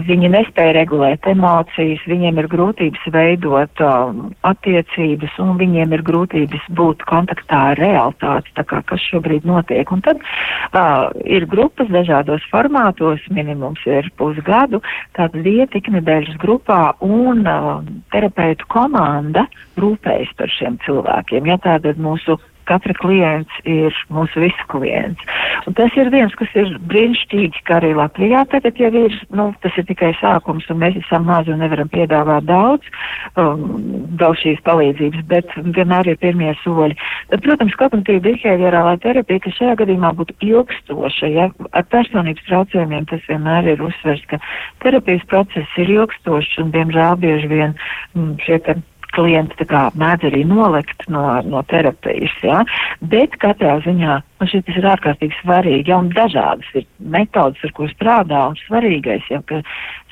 viņi 0.09 0.33
nespēja 0.33 0.73
regulēt 0.79 1.29
emocijas, 1.29 2.01
viņiem 2.09 2.41
ir 2.41 2.49
grūtības 2.49 3.05
veidot 3.13 3.85
um, 3.85 4.25
attiecības, 4.49 5.37
un 5.45 5.53
viņiem 5.61 5.93
ir 5.93 6.05
grūtības 6.09 6.65
būt 6.81 7.05
kontaktā 7.09 7.61
ar 7.75 7.81
realitāti, 7.81 8.57
tā 8.57 8.65
kā 8.65 8.81
kas 8.89 9.05
šobrīd 9.11 9.45
notiek. 9.49 9.88
Un 9.95 10.03
tad 10.05 10.21
uh, 10.21 11.09
ir 11.25 11.47
grupas 11.49 11.89
dažādos 11.93 12.45
formātos, 12.51 13.23
minimums 13.33 13.81
ir 13.89 14.09
pusgadu, 14.19 14.81
tātad 15.17 15.41
vieta 15.45 15.79
iknedēļas 15.79 16.37
grupā 16.41 16.81
un 17.05 17.45
uh, 17.47 17.81
terapeitu 18.13 18.69
komanda 18.71 19.47
rūpējas 19.79 20.35
par 20.39 20.53
šiem 20.53 20.79
cilvēkiem. 20.85 21.49
Ja 21.49 21.59
tātad 21.63 22.01
mūsu 22.01 22.39
katra 22.69 22.95
klients 22.97 23.61
ir 23.67 23.95
mūsu 24.13 24.43
visu 24.43 24.67
klients. 24.71 25.21
Un 25.67 25.75
tas 25.77 25.93
ir 25.99 26.11
viens, 26.13 26.33
kas 26.39 26.51
ir 26.57 26.71
brīnišķīgi, 26.91 27.63
ka 27.67 27.79
arī 27.79 27.91
Latvijā 27.97 28.45
tagad 28.51 28.79
jau 28.79 28.91
ir, 29.01 29.15
nu, 29.35 29.49
tas 29.63 29.75
ir 29.79 29.87
tikai 29.89 30.11
sākums, 30.19 30.67
un 30.71 30.81
mēs 30.83 30.99
esam 31.01 31.27
mazi 31.29 31.53
un 31.53 31.61
nevaram 31.63 31.89
piedāvāt 31.91 32.47
daudz, 32.49 32.89
um, 33.39 33.65
daudz 34.21 34.43
šīs 34.43 34.61
palīdzības, 34.67 35.25
bet 35.31 35.55
vienmēr 35.57 36.13
ir 36.13 36.19
pirmie 36.21 36.53
soļi. 36.63 36.97
Tad, 37.33 37.43
protams, 37.45 37.77
kognitīva 37.79 38.23
behaviorālā 38.29 38.95
terapija, 39.03 39.43
ka 39.45 39.55
šajā 39.57 39.79
gadījumā 39.83 40.13
būtu 40.19 40.37
ilgstoša, 40.49 41.33
ja 41.33 41.49
ar 41.71 41.89
personības 41.93 42.45
traucējumiem 42.49 43.09
tas 43.09 43.25
vienmēr 43.29 43.73
ir 43.73 43.83
uzsvers, 43.89 44.23
ka 44.31 44.41
terapijas 44.85 45.25
process 45.31 45.81
ir 45.81 45.91
ilgstošs 45.97 46.61
un, 46.63 46.71
diemžēl, 46.75 47.19
bieži 47.23 47.51
vien 47.51 47.75
mm, 48.15 48.37
šie 48.45 48.61
te 48.65 48.79
klienti 49.15 49.67
mēdz 49.69 50.27
arī 50.29 50.43
nolikt 50.47 51.05
no, 51.11 51.23
no 51.45 51.63
terapijas. 51.71 52.35
Ja? 52.45 52.63
Bet 53.11 53.37
katrā 53.41 53.79
ziņā 53.85 54.19
man 54.39 54.51
šis 54.51 54.69
ir 54.75 54.89
ārkārtīgi 54.93 55.39
svarīgi. 55.41 55.89
Ja, 55.91 56.01
dažādas 56.15 56.69
ir 56.77 56.85
metodas, 56.99 57.63
ar 57.63 57.73
ko 57.77 57.89
strādā, 57.91 58.45
un 58.51 58.59
svarīgais, 58.67 59.25
ja, 59.31 59.41
ka 59.49 59.61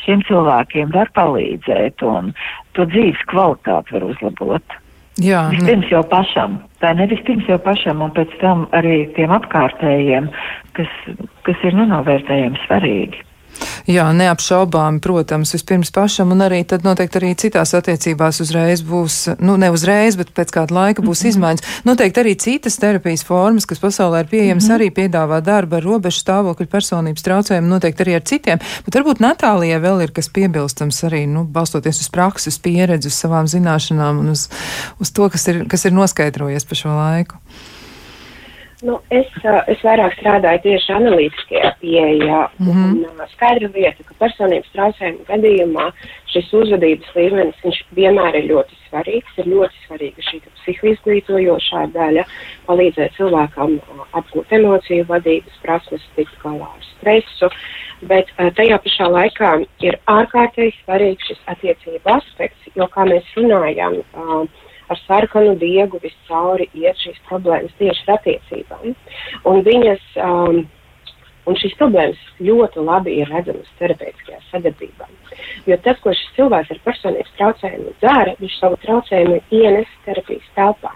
šiem 0.06 0.24
cilvēkiem 0.28 0.92
var 0.96 1.12
palīdzēt 1.18 2.04
un 2.08 2.34
to 2.78 2.88
dzīves 2.90 3.24
kvalitāti 3.32 3.98
var 3.98 4.10
uzlabot. 4.12 4.78
Jā, 5.18 5.48
nu. 5.48 5.56
vispirms 5.56 5.90
jau 5.90 6.04
pašam, 6.06 6.60
tā 6.82 6.92
nevis 6.94 7.24
pirms 7.26 7.48
jau 7.50 7.58
pašam, 7.62 8.04
un 8.06 8.12
pēc 8.14 8.36
tam 8.42 8.68
arī 8.78 9.08
tiem 9.16 9.34
apkārtējiem, 9.34 10.30
kas, 10.78 10.92
kas 11.48 11.64
ir 11.66 11.78
nenovērtējami 11.80 12.62
svarīgi. 12.68 13.24
Jā, 13.88 14.10
neapšaubām, 14.12 15.00
protams, 15.00 15.54
vispirms 15.56 15.94
pašam, 15.96 16.34
un 16.36 16.44
arī 16.44 16.60
tad 16.68 16.84
noteikti 16.84 17.22
arī 17.22 17.30
citās 17.40 17.72
attiecībās 17.78 18.42
uzreiz 18.44 18.82
būs, 18.84 19.20
nu, 19.40 19.56
ne 19.62 19.70
uzreiz, 19.72 20.18
bet 20.20 20.34
pēc 20.36 20.52
kāda 20.58 20.76
laika 20.76 21.02
būs 21.02 21.22
mm 21.22 21.24
-hmm. 21.24 21.30
izmaiņas. 21.30 21.64
Noteikti 21.88 22.22
arī 22.22 22.34
citas 22.36 22.76
terapijas 22.78 23.24
formas, 23.24 23.66
kas 23.66 23.80
pasaulē 23.80 24.20
ir 24.20 24.28
pieejamas, 24.28 24.68
mm 24.68 24.72
-hmm. 24.72 24.76
arī 24.76 24.88
piedāvā 24.92 25.42
darba 25.42 25.78
ar 25.78 25.84
robežu 25.84 26.20
stāvokļu 26.20 26.66
personības 26.66 27.24
traucējumu, 27.24 27.68
noteikti 27.68 28.04
arī 28.04 28.16
ar 28.16 28.22
citiem. 28.22 28.60
Bet 28.86 28.96
varbūt 28.96 29.20
Natālijai 29.20 29.80
vēl 29.82 30.04
ir 30.04 30.12
kas 30.12 30.30
piebilstams 30.30 31.04
arī, 31.04 31.28
nu, 31.28 31.44
balstoties 31.44 32.02
uz 32.02 32.10
prakses 32.10 32.60
pieredzi, 32.60 33.08
uz 33.08 33.14
savām 33.14 33.48
zināšanām 33.48 34.20
un 34.20 34.30
uz, 34.30 34.50
uz 35.00 35.12
to, 35.12 35.30
kas 35.30 35.48
ir, 35.48 35.66
kas 35.68 35.86
ir 35.86 35.92
noskaidrojies 35.92 36.66
pa 36.66 36.76
šo 36.76 36.90
laiku. 36.90 37.36
Nu, 38.88 38.96
es, 39.12 39.28
es 39.68 39.82
vairāk 39.84 40.14
strādāju 40.16 40.62
tieši 40.64 40.94
analītiskajā 40.96 41.72
pieejā. 41.82 42.42
Mm 42.60 42.68
-hmm. 42.68 42.92
un, 43.10 43.24
skaidra 43.34 43.70
lieta, 43.74 44.04
ka 44.08 44.14
personības 44.22 44.70
traucējumu 44.76 45.26
gadījumā 45.28 45.88
šis 46.32 46.54
uzvedības 46.60 47.10
līmenis 47.16 47.82
vienmēr 47.98 48.38
ir 48.40 48.46
ļoti 48.52 48.78
svarīgs. 48.86 49.34
Ir 49.42 49.50
ļoti 49.54 49.84
svarīga 49.88 50.24
šī 50.30 50.40
psihoizglītojošā 50.62 51.82
daļa, 51.98 52.24
palīdzēt 52.68 53.18
cilvēkam 53.18 53.80
apgūt 54.20 54.56
emociju 54.60 55.10
vadības 55.12 55.60
prasmes, 55.66 56.08
tikt 56.16 56.40
galā 56.44 56.70
ar 56.72 56.88
stresu. 56.94 57.52
Bet 58.08 58.32
tajā 58.56 58.78
pašā 58.86 59.10
laikā 59.18 59.52
ir 59.82 60.00
ārkārtīgi 60.06 60.78
svarīgs 60.86 61.28
šis 61.28 61.44
attiecību 61.54 62.14
aspekts, 62.14 62.72
jo, 62.76 62.88
kā 62.88 63.04
mēs 63.10 63.36
runājam, 63.36 64.00
uh, 64.14 64.48
ar 64.90 65.00
sarkanu 65.06 65.56
diegu 65.60 66.00
viscauri 66.04 66.70
iet 66.74 67.00
šīs 67.04 67.20
problēmas 67.28 67.76
tieši 67.80 68.06
ar 68.08 68.18
attiecībām. 68.18 68.96
Un 69.52 69.64
viņas, 69.68 70.04
um, 70.24 70.62
un 71.48 71.60
šīs 71.62 71.76
problēmas 71.80 72.22
ļoti 72.44 72.86
labi 72.88 73.18
ir 73.22 73.32
redzamas 73.34 73.74
terapeitiskajā 73.82 74.40
sadarbībā. 74.52 75.10
Jo 75.68 75.80
tas, 75.84 76.00
ko 76.04 76.14
šis 76.16 76.36
cilvēks 76.38 76.72
ar 76.76 76.84
personības 76.86 77.34
traucējumu 77.40 77.96
dara, 78.04 78.38
viņš 78.40 78.60
savu 78.62 78.80
traucējumu 78.86 79.42
ienes 79.62 79.92
terapijas 80.06 80.48
telpā. 80.56 80.94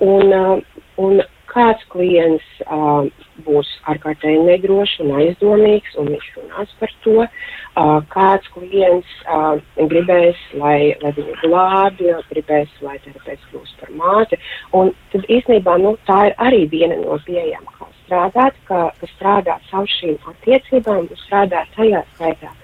Un, 0.00 0.32
uh, 0.32 0.82
un 1.04 1.20
kāds 1.50 1.82
klients 1.92 2.46
uh, 2.66 3.06
būs 3.46 3.68
ārkārtīgi 3.90 4.44
nedrošs 4.46 4.98
un 5.04 5.12
aizdomīgs, 5.18 5.96
un 6.00 6.12
viņš 6.14 6.28
runās 6.36 6.74
par 6.80 6.94
to. 7.04 7.16
Uh, 7.24 7.98
kāds 8.12 8.50
klients 8.54 9.10
uh, 9.24 9.58
gribēs, 9.90 10.38
lai, 10.60 10.92
lai 11.02 11.12
viņu 11.16 11.36
glābj, 11.44 12.12
gribēs, 12.32 12.72
lai 12.84 12.96
terapeits 13.04 13.46
kļūst 13.50 13.82
par 13.82 13.92
māti. 13.98 14.40
Un 14.76 14.92
tad 15.12 15.26
īstenībā 15.30 15.76
nu, 15.82 15.94
tā 16.08 16.30
ir 16.30 16.38
arī 16.42 16.64
viena 16.72 16.98
no 17.02 17.18
pieejām, 17.26 17.66
kā 17.78 17.90
strādāt, 18.02 18.58
ka, 18.68 18.88
ka 19.00 19.10
strādāt 19.14 19.70
caur 19.70 19.90
šīm 19.98 20.18
attiecībām 20.34 21.06
un 21.06 21.22
strādāt 21.26 21.70
tajā 21.76 22.02
skaitā 22.14 22.54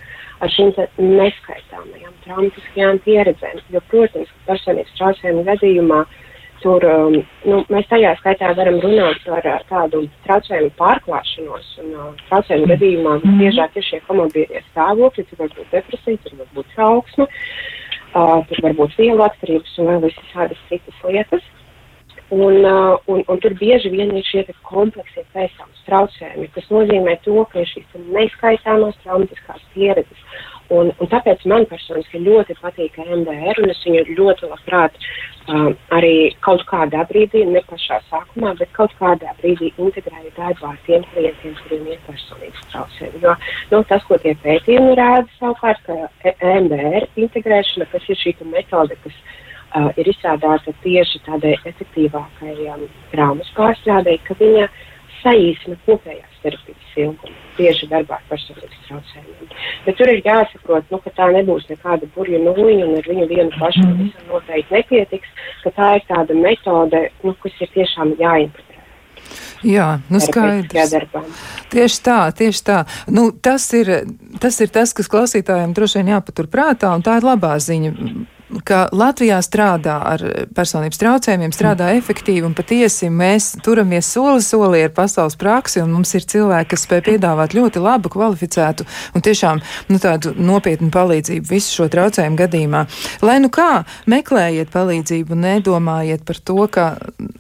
ar 0.45 0.53
šīm 0.53 0.75
neskaitāmajām 1.01 2.17
traumatiskajām 2.27 2.99
pieredzēm. 3.07 3.63
Jo, 3.73 3.81
protams, 3.89 4.33
personības 4.45 4.91
traucējumu 4.99 5.47
gadījumā 5.47 6.03
uh, 6.03 6.26
Tur 6.67 6.83
um, 6.91 7.13
nu, 7.47 7.59
mēs 7.71 7.87
tajā 7.87 8.11
skaitā 8.19 8.49
varam 8.59 8.81
runāt 8.83 9.21
par 9.23 9.45
uh, 9.47 9.61
tādu 9.69 10.01
traucējumu 10.25 10.73
pārklāšanos. 10.81 11.69
Un, 11.83 11.93
uh, 11.95 12.09
traucējumu 12.27 12.67
gadījumā 12.73 13.13
mm 13.13 13.21
-hmm. 13.23 13.37
biežāk 13.43 13.77
ir 13.79 13.87
šie 13.87 14.01
komobīlie 14.09 14.63
stāvokļi, 14.73 15.27
tur 15.29 15.45
var 15.45 15.53
būt 15.59 15.77
depresija, 15.77 16.19
tur 16.25 16.41
var 16.41 16.49
būt 16.57 16.73
trauksme, 16.75 17.29
uh, 17.29 18.41
tur 18.49 18.65
var 18.65 18.75
būt 18.81 18.99
vielu 18.99 19.23
atkarības 19.29 19.79
un 19.79 19.93
vēl 19.93 20.03
visas 20.09 20.59
citas 20.73 21.05
lietas. 21.05 21.47
Un, 22.31 22.65
uh, 22.67 22.99
un, 23.07 23.23
un 23.31 23.39
tur 23.39 23.55
bieži 23.55 23.93
vien 23.95 24.11
ir 24.17 24.27
šie 24.27 24.43
kompleksie 24.67 25.23
pēctāvus 25.35 25.87
traucējumi, 25.87 26.51
kas 26.57 26.67
nozīmē 26.75 27.21
to, 27.23 27.45
ka 27.53 27.63
ir 27.63 27.71
šīs 27.71 27.87
neskaitāmās 28.11 28.99
traumatiskās 29.05 29.63
pieredzes. 29.75 30.27
Un, 30.75 30.91
un 30.99 31.11
tāpēc 31.11 31.45
man 31.47 31.65
personiski 31.71 32.19
ļoti 32.25 32.57
patīk 32.59 32.97
MDR, 32.99 33.61
un 33.63 33.71
es 33.71 33.83
viņu 33.87 34.17
ļoti 34.19 34.49
labprāt 34.51 34.97
uh, 34.99 35.69
arī 35.95 36.33
kaut 36.43 36.65
kādā 36.67 37.05
brīdī, 37.07 37.45
ne 37.47 37.63
pašā 37.69 38.01
sākumā, 38.09 38.57
bet 38.59 38.73
kaut 38.75 38.95
kādā 38.99 39.35
brīdī 39.39 39.71
integrēju 39.79 40.33
darbā 40.39 40.73
ar 40.73 40.81
tiem 40.89 41.07
klientiem, 41.13 41.55
kuriem 41.63 41.87
ir 41.93 42.03
personības 42.09 42.67
traucējumi. 42.73 43.23
Jo 43.23 43.37
nu, 43.71 43.83
tas, 43.93 44.03
ko 44.09 44.19
tie 44.25 44.35
pētījumi 44.43 44.99
rāda 44.99 45.27
savukārt, 45.39 45.87
ka 45.87 46.35
MDR 46.43 47.07
integrēšana, 47.15 47.87
kas 47.93 48.11
ir 48.11 48.23
šī 48.25 48.35
metode, 48.51 48.99
kas 49.07 49.15
uh, 49.15 49.93
ir 49.95 50.11
izstrādāta 50.11 50.75
tieši 50.83 51.23
tādai 51.29 51.55
efektīvākai 51.63 52.57
um, 52.75 52.87
traumas 53.15 53.55
pārstrādē, 53.55 54.19
ka 54.27 54.35
viņa 54.43 54.67
saīsina 55.27 55.77
kopējās 55.87 56.39
terapijas 56.45 56.99
ilgumu 57.03 57.35
tieši 57.57 57.89
darbā 57.91 58.19
ar 58.21 58.29
personības 58.31 58.85
traucējumiem. 58.87 59.51
Bet 59.87 59.99
tur 59.99 60.13
ir 60.13 60.23
jāsaprot, 60.25 60.87
nu, 60.93 61.01
ka 61.03 61.13
tā 61.17 61.31
nebūs 61.35 61.67
nekāda 61.71 62.09
burbuļu 62.15 62.43
nūjiņa, 62.45 62.87
un 62.87 63.01
ar 63.01 63.11
viņu 63.11 63.27
vienu 63.33 63.51
pašu 63.57 63.83
mm 63.83 63.97
-hmm. 63.97 64.31
noteikti 64.31 64.77
nepietiks, 64.77 65.35
ka 65.65 65.75
tā 65.79 65.91
ir 65.97 66.07
tāda 66.11 66.39
metode, 66.39 67.03
nu, 67.25 67.35
kas 67.43 67.61
ir 67.61 67.73
tiešām 67.75 68.15
jāintegrē. 68.21 68.65
Jā, 69.67 69.99
nu 70.13 70.21
skaidrs. 70.21 70.95
Tieši 71.73 72.01
tā, 72.05 72.21
tieši 72.39 72.63
tā. 72.63 72.85
Nu, 73.09 73.33
tas, 73.33 73.73
ir, 73.75 74.07
tas 74.41 74.61
ir 74.61 74.69
tas, 74.69 74.93
kas 74.93 75.09
klausītājiem 75.11 75.75
droši 75.75 75.99
vien 75.99 76.13
jāpatur 76.15 76.47
prātā, 76.47 76.93
un 76.95 77.03
tā 77.03 77.17
ir 77.19 77.27
labā 77.27 77.57
ziņa 77.59 77.93
ka 78.67 78.87
Latvijā 78.95 79.39
strādā 79.43 79.97
ar 80.13 80.23
personības 80.55 81.01
traucējumiem, 81.01 81.53
strādā 81.55 81.91
efektīvi 81.97 82.47
un 82.47 82.55
patiesi 82.57 83.09
mēs 83.11 83.55
turamies 83.65 84.09
soli 84.15 84.43
solī 84.45 84.85
ar 84.87 84.93
pasaules 84.95 85.37
praksi 85.39 85.83
un 85.83 85.93
mums 85.95 86.15
ir 86.15 86.27
cilvēki, 86.31 86.71
kas 86.73 86.87
spēj 86.87 87.03
piedāvāt 87.11 87.57
ļoti 87.57 87.83
labu, 87.83 88.11
kvalificētu 88.13 88.87
un 89.17 89.25
tiešām 89.27 89.63
nu, 89.91 89.99
tādu 90.03 90.35
nopietnu 90.39 90.91
palīdzību 90.95 91.51
visu 91.51 91.81
šo 91.81 91.89
traucējumu 91.93 92.39
gadījumā. 92.39 92.85
Lai 93.27 93.39
nu 93.43 93.51
kā 93.53 93.85
meklējiet 94.11 94.71
palīdzību, 94.75 95.39
nedomājiet 95.43 96.25
par 96.27 96.39
to, 96.39 96.59
ka 96.71 96.87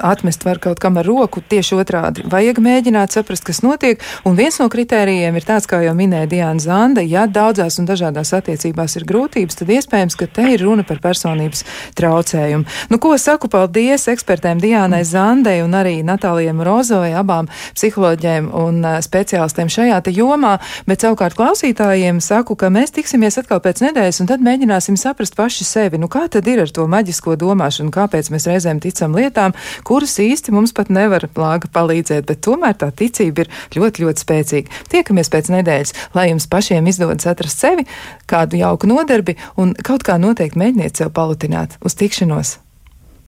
atmest 0.02 0.44
var 0.46 0.60
kaut 0.62 0.82
kam 0.82 0.98
ar 1.00 1.06
roku, 1.06 1.40
tieši 1.40 1.78
otrādi. 1.78 2.26
Vajag 2.30 2.60
mēģināt 2.62 3.14
saprast, 3.14 3.46
kas 3.46 3.62
notiek, 3.64 4.02
un 4.26 4.36
viens 4.38 4.58
no 4.60 4.68
kritērijiem 4.72 5.38
ir 5.38 5.46
tāds, 5.46 5.68
kā 5.70 5.80
jau 5.84 5.94
minēja 5.96 6.30
Diana 6.30 6.62
Zanda, 6.62 7.04
ja 7.04 7.26
daudzās 7.30 7.78
un 7.80 7.88
dažādās 7.88 8.34
attiecībās 8.36 8.98
ir 8.98 9.06
grūtības, 9.08 9.60
tad 9.60 9.72
iespējams, 9.76 10.18
ka 10.18 10.28
te 10.38 10.50
ir 10.54 10.64
runa 10.66 10.86
par 10.86 10.95
par 10.96 11.04
personības 11.12 11.64
traucējumu. 11.98 12.66
Nu, 12.90 13.00
ko 13.02 13.14
saku 13.20 13.50
paldies 13.52 14.08
ekspertēm 14.10 14.60
Diānai 14.62 15.04
Zandei 15.06 15.62
un 15.64 15.76
arī 15.76 16.00
Natālijai 16.06 16.54
Rozovai, 16.66 17.12
abām 17.16 17.48
psiholoģiem 17.76 18.48
un 18.56 18.82
uh, 18.84 18.98
speciālistiem 19.04 19.70
šajā 19.72 20.00
jomā, 20.16 20.56
bet 20.86 21.04
savukārt 21.04 21.36
klausītājiem 21.38 22.20
saku, 22.24 22.56
ka 22.58 22.70
mēs 22.72 22.94
tiksimies 22.96 23.38
atkal 23.40 23.60
pēc 23.64 23.82
nedēļas 23.84 24.20
un 24.22 24.30
tad 24.30 24.44
mēģināsim 24.44 24.96
saprast 25.00 25.36
paši 25.36 25.66
sevi. 25.66 26.00
Nu, 26.00 26.08
kā 26.12 26.26
tad 26.32 26.46
ir 26.50 26.62
ar 26.64 26.72
to 26.72 26.86
maģisko 26.90 27.36
domāšanu, 27.40 27.92
kāpēc 27.94 28.30
mēs 28.32 28.48
reizēm 28.50 28.80
ticam 28.82 29.16
lietām, 29.16 29.56
kuras 29.86 30.16
īsti 30.22 30.54
mums 30.54 30.74
pat 30.76 30.92
nevar 30.92 31.28
lāga 31.36 31.70
palīdzēt, 31.72 32.26
bet 32.28 32.42
tomēr 32.46 32.76
tā 32.78 32.90
ticība 32.94 33.44
ir 33.44 33.52
ļoti, 33.76 34.04
ļoti 34.06 34.24
spēcīga. 34.24 34.82
Tiekamies 34.92 35.32
pēc 35.32 35.50
nedēļas, 35.54 35.94
lai 36.16 36.28
jums 36.30 36.48
pašiem 36.50 36.86
izdodas 36.90 37.28
atrast 37.30 37.62
sevi, 37.62 37.86
kādu 38.30 38.60
jauku 38.60 38.88
nodarbi 38.90 39.36
un 39.60 39.74
kaut 39.86 40.06
kā 40.06 40.18
noteikti 40.20 40.60
mēģiniet 40.60 40.85
sev 40.94 41.10
palutināt. 41.10 41.74
Uz 41.82 41.98
tikšanos! 41.98 42.65